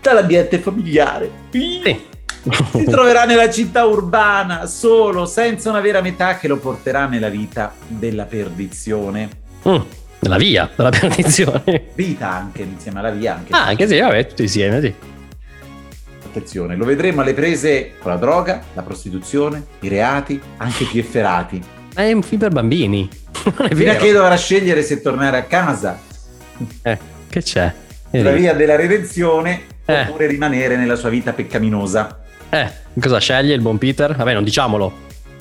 dall'ambiente 0.01 0.59
familiare. 0.59 1.31
Sì 1.51 2.09
si 2.71 2.85
troverà 2.85 3.25
nella 3.25 3.49
città 3.51 3.85
urbana 3.85 4.65
solo, 4.65 5.25
senza 5.25 5.69
una 5.69 5.79
vera 5.79 6.01
metà 6.01 6.37
che 6.37 6.47
lo 6.47 6.57
porterà 6.57 7.05
nella 7.05 7.29
vita 7.29 7.73
della 7.87 8.25
perdizione. 8.25 9.29
Mm, 9.67 9.81
nella 10.19 10.37
via 10.37 10.69
della 10.75 10.89
perdizione. 10.89 11.89
Vita 11.93 12.31
anche 12.31 12.63
insieme 12.63 12.99
alla 12.99 13.11
via. 13.11 13.35
Anche, 13.35 13.53
ah, 13.53 13.65
anche 13.65 13.87
sì, 13.87 13.99
vabbè, 13.99 14.27
tutti 14.27 14.41
insieme, 14.43 14.81
sì. 14.81 14.93
Attenzione, 16.31 16.77
lo 16.77 16.85
vedremo 16.85 17.19
alle 17.19 17.33
prese 17.33 17.95
con 17.99 18.09
la 18.09 18.17
droga, 18.17 18.63
la 18.73 18.83
prostituzione, 18.83 19.65
i 19.81 19.89
reati, 19.89 20.41
anche 20.57 20.85
più 20.85 21.01
efferati. 21.01 21.61
Ma 21.93 22.03
è 22.03 22.13
un 22.13 22.21
film 22.21 22.39
per 22.39 22.51
bambini. 22.51 23.09
Non 23.43 23.67
è 23.67 23.75
Fino 23.75 23.91
a 23.91 23.95
che 23.95 24.13
dovrà 24.13 24.37
scegliere 24.37 24.81
se 24.81 25.01
tornare 25.01 25.35
a 25.35 25.43
casa. 25.43 25.99
Eh, 26.83 26.97
che 27.27 27.41
c'è? 27.41 27.73
La 28.11 28.31
via 28.31 28.53
della 28.53 28.77
redenzione 28.77 29.63
eh. 29.83 30.03
oppure 30.03 30.27
rimanere 30.27 30.77
nella 30.77 30.95
sua 30.95 31.09
vita 31.09 31.33
peccaminosa. 31.33 32.21
Eh, 32.49 32.71
cosa 32.97 33.19
sceglie 33.19 33.53
il 33.53 33.61
buon 33.61 33.77
Peter? 33.77 34.15
Vabbè, 34.15 34.33
non 34.33 34.45
diciamolo. 34.45 34.93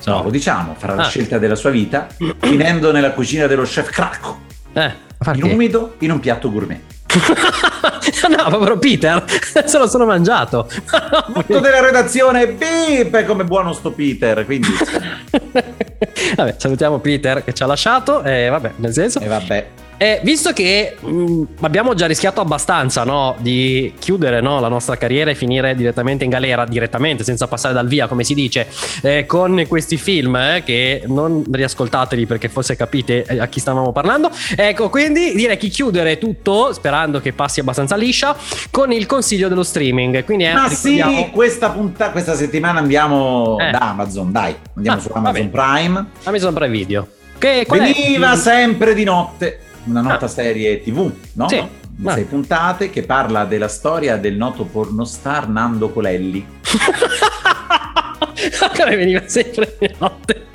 No, 0.03 0.13
no 0.15 0.23
lo 0.23 0.29
diciamo, 0.29 0.75
farà 0.77 0.93
ah. 0.93 0.95
la 0.97 1.07
scelta 1.07 1.37
della 1.37 1.55
sua 1.55 1.69
vita, 1.69 2.07
finendo 2.41 2.91
nella 2.91 3.11
cucina 3.11 3.47
dello 3.47 3.63
chef 3.63 3.89
Cracco. 3.89 4.41
Eh, 4.73 4.91
in 5.35 5.43
umido, 5.43 5.95
in 5.99 6.11
un 6.11 6.19
piatto 6.19 6.51
gourmet. 6.51 6.81
no, 8.35 8.49
povero 8.49 8.77
Peter, 8.77 9.23
se 9.65 9.77
lo 9.77 9.87
sono 9.87 10.05
mangiato. 10.05 10.67
Tutto 10.67 11.59
della 11.59 11.81
redazione, 11.81 12.47
bip, 12.47 13.25
come 13.25 13.43
buono 13.43 13.73
sto 13.73 13.91
Peter, 13.91 14.45
quindi... 14.45 14.69
vabbè, 16.35 16.55
salutiamo 16.57 16.99
Peter 16.99 17.43
che 17.43 17.53
ci 17.53 17.63
ha 17.63 17.65
lasciato, 17.65 18.23
e 18.23 18.49
vabbè, 18.49 18.71
nel 18.77 18.93
senso... 18.93 19.19
E 19.19 19.27
vabbè. 19.27 19.67
E 20.01 20.19
visto 20.23 20.51
che 20.51 20.95
mh, 20.99 21.09
mm, 21.11 21.43
abbiamo 21.59 21.93
già 21.93 22.07
rischiato 22.07 22.41
abbastanza 22.41 23.03
no, 23.03 23.35
di 23.37 23.93
chiudere 23.99 24.41
no, 24.41 24.59
la 24.59 24.67
nostra 24.67 24.97
carriera 24.97 25.29
e 25.29 25.35
finire 25.35 25.75
direttamente 25.75 26.23
in 26.23 26.31
galera, 26.31 26.65
direttamente, 26.65 27.23
senza 27.23 27.45
passare 27.47 27.75
dal 27.75 27.87
via, 27.87 28.07
come 28.07 28.23
si 28.23 28.33
dice, 28.33 28.67
eh, 29.03 29.27
con 29.27 29.63
questi 29.67 29.97
film 29.97 30.35
eh, 30.37 30.63
che 30.65 31.03
non 31.05 31.43
riascoltateli 31.47 32.25
perché 32.25 32.49
forse 32.49 32.75
capite 32.75 33.25
eh, 33.25 33.39
a 33.39 33.45
chi 33.45 33.59
stavamo 33.59 33.91
parlando. 33.91 34.31
Ecco, 34.55 34.89
quindi 34.89 35.35
direi 35.35 35.57
che 35.57 35.67
chiudere 35.67 36.17
tutto, 36.17 36.73
sperando 36.73 37.21
che 37.21 37.33
passi 37.33 37.59
abbastanza 37.59 37.95
liscia, 37.95 38.35
con 38.71 38.91
il 38.91 39.05
consiglio 39.05 39.49
dello 39.49 39.61
streaming. 39.61 40.23
Quindi, 40.25 40.45
eh, 40.45 40.53
Ma 40.53 40.65
ricordiamo... 40.65 41.15
sì, 41.15 41.29
questa, 41.29 41.69
punta- 41.69 42.09
questa 42.09 42.33
settimana 42.33 42.79
andiamo 42.79 43.55
eh. 43.59 43.69
da 43.69 43.91
Amazon, 43.91 44.31
dai, 44.31 44.55
andiamo 44.77 44.97
ah, 44.97 45.01
su 45.01 45.11
Amazon 45.13 45.51
Prime. 45.51 46.05
Amazon 46.23 46.53
Prime 46.55 46.71
Video. 46.71 47.07
Che, 47.37 47.67
Veniva 47.69 48.35
sempre 48.35 48.95
di 48.95 49.03
notte 49.03 49.59
una 49.85 50.01
nota 50.01 50.25
ah. 50.25 50.29
serie 50.29 50.81
TV, 50.81 51.11
no? 51.33 51.49
Sì. 51.49 51.63
Sei 52.07 52.23
puntate 52.23 52.89
che 52.89 53.03
parla 53.03 53.45
della 53.45 53.67
storia 53.67 54.17
del 54.17 54.35
noto 54.35 54.65
pornostar 54.65 55.47
Nando 55.47 55.91
Colelli. 55.91 56.43
Come 58.75 58.95
veniva 58.95 59.21
sempre 59.27 59.75
di 59.79 59.93
notte. 59.99 60.45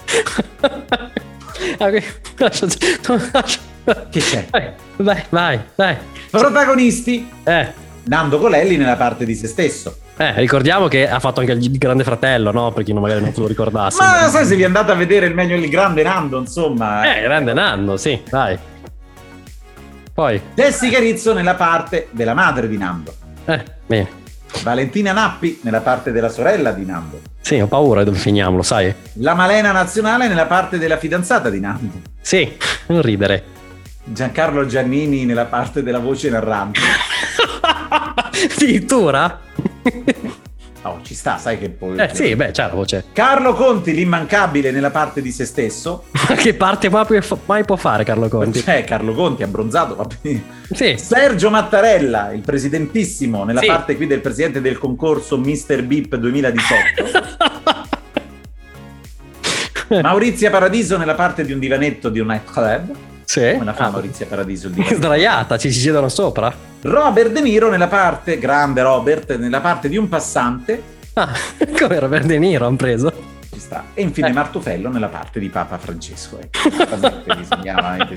che 4.11 4.21
c'è? 4.21 4.47
Vai, 4.97 5.23
vai, 5.29 5.61
vai. 5.77 5.97
Protagonisti. 6.31 7.29
Eh. 7.45 7.85
Nando 8.05 8.39
Colelli 8.39 8.77
nella 8.77 8.97
parte 8.97 9.25
di 9.25 9.35
se 9.35 9.47
stesso. 9.47 9.99
Eh, 10.19 10.33
ricordiamo 10.41 10.89
che 10.89 11.09
ha 11.09 11.21
fatto 11.21 11.41
anche 11.41 11.53
il 11.53 11.79
Grande 11.79 12.03
Fratello, 12.03 12.51
no? 12.51 12.73
Per 12.73 12.85
chi 12.85 12.93
non 12.93 13.03
magari 13.03 13.21
non 13.21 13.35
se 13.35 13.41
lo 13.41 13.47
ricordasse. 13.47 14.03
Ma 14.03 14.29
sai 14.29 14.47
se 14.47 14.57
vi 14.57 14.65
andate 14.65 14.91
a 14.91 14.95
vedere 14.95 15.27
il 15.27 15.35
meglio 15.35 15.57
il 15.57 15.69
Grande 15.69 16.03
Nando, 16.03 16.39
insomma. 16.39 17.19
Eh, 17.19 17.23
Grande 17.23 17.53
Nando, 17.53 17.97
sì, 17.97 18.21
dai. 18.29 18.59
Poi. 20.17 20.41
Jessica 20.55 20.99
Rizzo 20.99 21.35
nella 21.35 21.57
parte 21.57 22.09
della 22.13 22.33
madre 22.33 22.69
di 22.69 22.79
Nando. 22.79 23.15
Eh, 23.45 23.63
bene. 23.85 24.09
Valentina 24.63 25.13
Nappi 25.13 25.61
nella 25.61 25.81
parte 25.81 26.11
della 26.11 26.31
sorella 26.31 26.73
di 26.73 26.87
Nando. 26.87 27.21
Sì, 27.43 27.61
ho 27.61 27.67
paura 27.67 28.03
dove 28.03 28.17
finiamo, 28.17 28.57
lo 28.57 28.63
sai. 28.63 28.95
La 29.17 29.35
Malena 29.35 29.73
Nazionale 29.73 30.27
nella 30.27 30.47
parte 30.47 30.79
della 30.79 30.97
fidanzata 30.97 31.51
di 31.51 31.61
Nando. 31.61 32.01
Sì, 32.19 32.51
non 32.87 33.03
ridere. 33.03 33.45
Giancarlo 34.05 34.65
Giannini 34.65 35.27
nella 35.27 35.45
parte 35.45 35.83
della 35.83 35.99
voce 35.99 36.31
narrante. 36.31 36.81
Addirittura? 38.57 39.39
Oh, 40.89 41.01
ci 41.03 41.15
sta, 41.15 41.37
sai 41.37 41.59
che 41.59 41.69
poi. 41.71 41.99
Eh 41.99 42.11
sì, 42.13 42.37
beh, 42.37 42.53
c'è 42.53 42.63
la 42.63 42.69
voce. 42.69 43.05
Carlo 43.13 43.55
Conti, 43.55 43.93
l'immancabile 43.93 44.71
nella 44.71 44.91
parte 44.91 45.21
di 45.21 45.33
se 45.33 45.45
stesso. 45.45 46.05
che 46.37 46.55
parte 46.55 46.89
mai 46.91 47.65
può 47.65 47.77
fare 47.77 48.05
Carlo 48.05 48.29
Conti? 48.29 48.63
C'è 48.63 48.85
Carlo 48.85 49.13
Conti, 49.13 49.43
abbronzato, 49.43 49.97
va 49.97 50.07
bene. 50.23 50.45
Sì. 50.71 50.97
Sergio 50.97 51.51
Mattarella, 51.51 52.33
il 52.33 52.43
presidentissimo, 52.43 53.45
nella 53.45 53.61
sì. 53.61 53.67
parte 53.67 53.97
qui 53.97 54.07
del 54.07 54.21
presidente 54.21 54.61
del 54.61 54.79
concorso 54.79 55.39
Mr. 55.39 55.83
Beep 55.83 56.15
2018. 56.17 57.95
Maurizia 60.03 60.51
Paradiso 60.51 60.97
nella 60.97 61.15
parte 61.15 61.45
di 61.45 61.53
un 61.53 61.59
divanetto 61.59 62.09
di 62.09 62.21
un 62.21 62.27
nightclub. 62.29 62.95
Sì. 63.27 63.51
Come 63.53 63.65
la 63.65 63.75
fa 63.75 63.87
ah, 63.87 63.91
Maurizia 63.91 64.25
Paradiso? 64.25 64.69
Il 64.73 64.87
Sdraiata, 64.87 65.59
ci 65.59 65.71
si 65.71 65.81
siedono 65.81 66.09
sopra. 66.09 66.51
Robert 66.83 67.33
De 67.33 67.41
Niro 67.41 67.69
nella 67.69 67.89
parte, 67.89 68.39
grande 68.39 68.83
Robert, 68.83 69.37
nella 69.37 69.61
parte 69.61 69.89
di 69.89 69.97
un 69.97 70.09
passante. 70.09 70.81
Ah, 71.15 71.33
come 71.79 71.99
Robert 71.99 72.25
De 72.25 72.39
Niro 72.39 72.67
hanno 72.67 72.77
preso? 72.77 73.36
Ci 73.67 73.73
sta. 73.73 73.85
E 73.95 74.03
infine 74.03 74.29
eh. 74.29 74.33
Martufello 74.33 74.91
nella 74.91 75.09
parte 75.09 75.41
di 75.41 75.49
Papa 75.49 75.79
Francesco. 75.79 76.39
Ecco. 76.39 76.59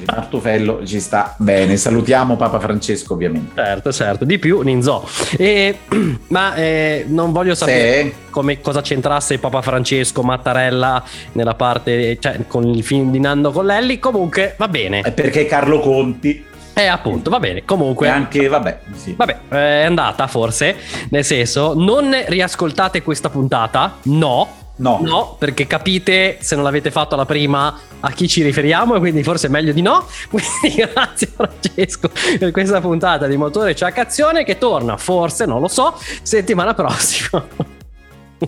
Martufello 0.05 0.85
ci 0.85 0.99
sta 0.99 1.33
bene. 1.37 1.77
Salutiamo 1.77 2.35
Papa 2.35 2.59
Francesco 2.59 3.13
ovviamente. 3.13 3.53
Certo, 3.55 3.91
certo, 3.91 4.25
di 4.25 4.37
più 4.37 4.61
Ninzo. 4.61 5.07
E, 5.37 5.79
ma 6.27 6.55
eh, 6.55 7.05
non 7.07 7.31
voglio 7.31 7.55
sapere 7.55 8.03
sì. 8.03 8.13
come, 8.29 8.59
cosa 8.59 8.81
c'entrasse 8.81 9.39
Papa 9.39 9.61
Francesco, 9.61 10.21
Mattarella 10.21 11.03
nella 11.31 11.55
parte, 11.55 12.17
cioè 12.19 12.45
con 12.47 12.67
il 12.67 12.83
film 12.83 13.09
di 13.09 13.19
Nando 13.19 13.51
Collelli. 13.51 13.97
Comunque 13.97 14.55
va 14.57 14.67
bene. 14.67 15.01
È 15.01 15.11
perché 15.11 15.45
Carlo 15.45 15.79
Conti 15.79 16.47
eh, 16.79 16.85
appunto, 16.85 17.29
va 17.29 17.39
bene. 17.39 17.65
Comunque. 17.65 18.07
E 18.07 18.09
anche, 18.09 18.47
vabbè, 18.47 18.79
sì. 18.95 19.13
Vabbè, 19.13 19.39
è 19.49 19.83
andata 19.83 20.27
forse. 20.27 20.77
Nel 21.09 21.25
senso, 21.25 21.73
non 21.75 22.15
riascoltate 22.27 23.01
questa 23.01 23.29
puntata. 23.29 23.97
No. 24.03 24.58
No. 24.79 24.99
No, 25.01 25.35
perché 25.37 25.67
capite, 25.67 26.37
se 26.39 26.55
non 26.55 26.63
l'avete 26.63 26.89
fatto 26.89 27.15
la 27.15 27.25
prima, 27.25 27.77
a 27.99 28.11
chi 28.11 28.27
ci 28.27 28.43
riferiamo 28.43 28.95
e 28.95 28.99
quindi 28.99 29.23
forse 29.23 29.47
è 29.47 29.49
meglio 29.49 29.73
di 29.73 29.81
no. 29.81 30.05
Quindi 30.29 30.75
grazie 30.77 31.27
Francesco 31.27 32.09
per 32.37 32.51
questa 32.51 32.79
puntata 32.79 33.27
di 33.27 33.35
Motore 33.35 33.75
Ciaccazione 33.75 34.43
che 34.43 34.57
torna, 34.57 34.95
forse, 34.97 35.45
non 35.45 35.59
lo 35.59 35.67
so, 35.67 35.97
settimana 36.21 36.73
prossima. 36.73 37.45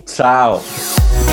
Ciao. 0.05 1.30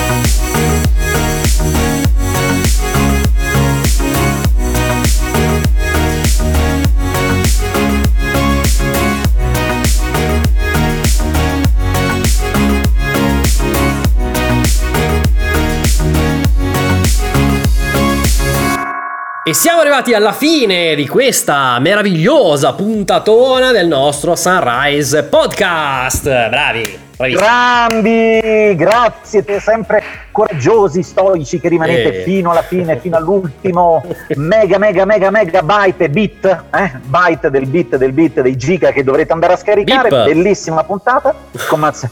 E 19.49 19.55
siamo 19.55 19.80
arrivati 19.80 20.12
alla 20.12 20.32
fine 20.32 20.94
di 20.94 21.09
questa 21.09 21.78
meravigliosa 21.78 22.74
puntatona 22.74 23.72
del 23.72 23.86
nostro 23.86 24.36
Sunrise 24.36 25.22
Podcast. 25.22 26.24
Bravi, 26.24 26.99
bravissimi. 27.16 27.42
Grandi, 27.42 28.76
grazie, 28.76 29.20
siete 29.22 29.59
sempre 29.59 30.03
coraggiosi, 30.32 31.03
stoici 31.03 31.59
che 31.61 31.70
rimanete 31.70 32.20
eh. 32.20 32.22
fino 32.24 32.51
alla 32.51 32.61
fine, 32.61 32.99
fino 32.99 33.16
all'ultimo 33.16 34.05
mega, 34.34 34.76
mega, 34.76 35.07
mega, 35.07 35.30
mega 35.30 35.62
byte 35.62 36.11
bit, 36.11 36.64
eh? 36.74 36.92
byte 37.05 37.49
del 37.49 37.64
bit, 37.64 37.96
del 37.96 38.12
bit, 38.12 38.42
dei 38.42 38.57
giga 38.59 38.92
che 38.92 39.03
dovrete 39.03 39.32
andare 39.32 39.55
a 39.55 39.57
scaricare. 39.57 40.11
Beep. 40.11 40.24
Bellissima 40.26 40.84
puntata. 40.84 41.34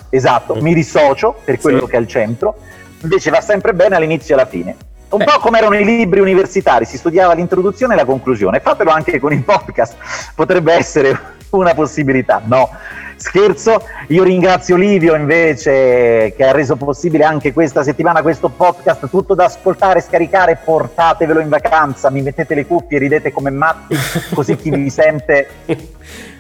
Esatto, 0.09 0.55
mi 0.55 0.73
dissocio 0.73 1.39
per 1.45 1.61
quello 1.61 1.81
sì. 1.81 1.87
che 1.91 1.97
è 1.97 1.99
al 1.99 2.09
centro. 2.09 2.57
Invece 3.03 3.29
va 3.29 3.43
sempre 3.43 3.75
bene 3.75 3.95
all'inizio 3.95 4.35
e 4.35 4.39
alla 4.39 4.49
fine. 4.49 4.77
Un 5.09 5.25
po' 5.25 5.39
come 5.39 5.59
erano 5.59 5.77
i 5.77 5.85
libri 5.85 6.21
universitari, 6.21 6.85
si 6.85 6.97
studiava 6.97 7.33
l'introduzione 7.35 7.95
e 7.95 7.97
la 7.97 8.05
conclusione. 8.05 8.61
Fatelo 8.61 8.91
anche 8.91 9.21
con 9.21 9.33
il 9.33 9.43
podcast, 9.43 9.95
potrebbe 10.35 10.73
essere 10.73 11.35
una 11.51 11.75
possibilità. 11.75 12.43
No, 12.45 12.71
scherzo. 13.17 13.83
Io 14.09 14.23
ringrazio 14.23 14.77
Livio 14.77 15.15
invece 15.15 16.35
che 16.37 16.45
ha 16.45 16.53
reso 16.53 16.77
possibile 16.77 17.25
anche 17.25 17.53
questa 17.53 17.83
settimana 17.83 18.23
questo 18.23 18.49
podcast, 18.49 19.09
tutto 19.09 19.35
da 19.35 19.45
ascoltare, 19.45 20.01
scaricare, 20.01 20.59
portatevelo 20.63 21.41
in 21.41 21.49
vacanza, 21.49 22.11
mi 22.11 22.23
mettete 22.23 22.55
le 22.55 22.67
cuffie, 22.67 22.99
ridete 22.99 23.33
come 23.33 23.51
matti, 23.51 23.97
così 24.35 24.57
chi 24.57 24.71
vi 24.71 24.91
sente 24.91 25.49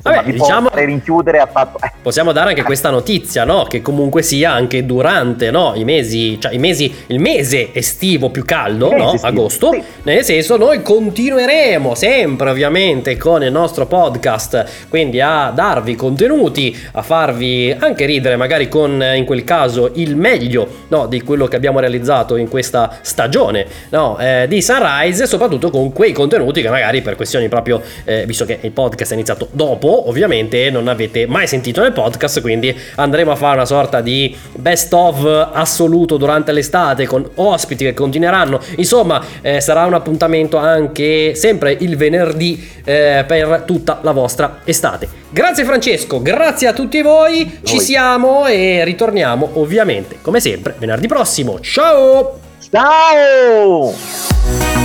Vabbè, 0.06 0.22
vi 0.24 0.32
diciamo, 0.32 0.70
rinchiudere 0.72 1.38
ha 1.38 1.46
fatto... 1.46 1.78
Eh. 1.84 1.90
Possiamo 2.00 2.30
dare 2.30 2.50
anche 2.50 2.62
questa 2.62 2.90
notizia, 2.90 3.44
no? 3.44 3.64
Che 3.64 3.82
comunque 3.82 4.22
sia 4.22 4.52
anche 4.52 4.86
durante 4.86 5.50
no? 5.50 5.72
i 5.74 5.84
mesi, 5.84 6.38
cioè 6.40 6.54
i 6.54 6.58
mesi, 6.58 6.94
il 7.08 7.18
mese 7.18 7.74
estivo 7.74 8.30
più 8.30 8.44
caldo, 8.44 8.94
no? 8.96 9.14
estivo, 9.14 9.26
agosto, 9.26 9.72
sì. 9.72 9.82
nel 10.04 10.24
senso 10.24 10.56
noi 10.56 10.82
continueremo 10.82 11.94
sempre 11.96 12.50
ovviamente 12.50 13.16
con 13.16 13.42
il 13.42 13.50
nostro 13.50 13.86
podcast, 13.86 14.86
quindi 14.88 15.20
a 15.20 15.50
darvi 15.50 15.96
contenuti, 15.96 16.76
a 16.92 17.02
farvi 17.02 17.74
anche 17.76 18.04
ridere 18.06 18.36
magari 18.36 18.68
con 18.68 19.02
in 19.14 19.24
quel 19.24 19.42
caso 19.42 19.90
il 19.94 20.14
meglio 20.14 20.84
no? 20.88 21.06
di 21.06 21.22
quello 21.22 21.48
che 21.48 21.56
abbiamo 21.56 21.80
realizzato 21.80 22.36
in 22.36 22.48
questa 22.48 22.98
stagione 23.00 23.66
no? 23.88 24.16
eh, 24.18 24.46
di 24.48 24.62
Sunrise, 24.62 25.26
soprattutto 25.26 25.70
con 25.70 25.92
quei 25.92 26.12
contenuti 26.12 26.62
che 26.62 26.68
magari 26.68 27.02
per 27.02 27.16
questioni 27.16 27.48
proprio, 27.48 27.82
eh, 28.04 28.24
visto 28.24 28.44
che 28.44 28.58
il 28.62 28.70
podcast 28.70 29.10
è 29.10 29.14
iniziato 29.14 29.48
dopo, 29.56 30.08
ovviamente 30.08 30.68
non 30.68 30.86
avete 30.86 31.26
mai 31.26 31.46
sentito 31.46 31.80
nel 31.80 31.92
podcast, 31.92 32.42
quindi 32.42 32.78
andremo 32.96 33.30
a 33.30 33.36
fare 33.36 33.54
una 33.54 33.64
sorta 33.64 34.02
di 34.02 34.36
best 34.52 34.92
of 34.92 35.50
assoluto 35.52 36.18
durante 36.18 36.52
l'estate 36.52 37.06
con 37.06 37.26
ospiti 37.36 37.84
che 37.84 37.94
continueranno. 37.94 38.60
Insomma, 38.76 39.24
eh, 39.40 39.62
sarà 39.62 39.86
un 39.86 39.94
appuntamento 39.94 40.58
anche 40.58 41.34
sempre 41.34 41.74
il 41.80 41.96
venerdì 41.96 42.68
eh, 42.84 43.24
per 43.26 43.62
tutta 43.64 44.00
la 44.02 44.12
vostra 44.12 44.60
estate. 44.64 45.08
Grazie 45.30 45.64
Francesco, 45.64 46.20
grazie 46.20 46.68
a 46.68 46.74
tutti 46.74 47.00
voi, 47.00 47.44
noi. 47.44 47.60
ci 47.62 47.80
siamo 47.80 48.46
e 48.46 48.84
ritorniamo 48.84 49.52
ovviamente 49.54 50.18
come 50.20 50.38
sempre 50.38 50.74
venerdì 50.78 51.06
prossimo. 51.06 51.60
Ciao! 51.60 52.40
Ciao! 52.70 54.75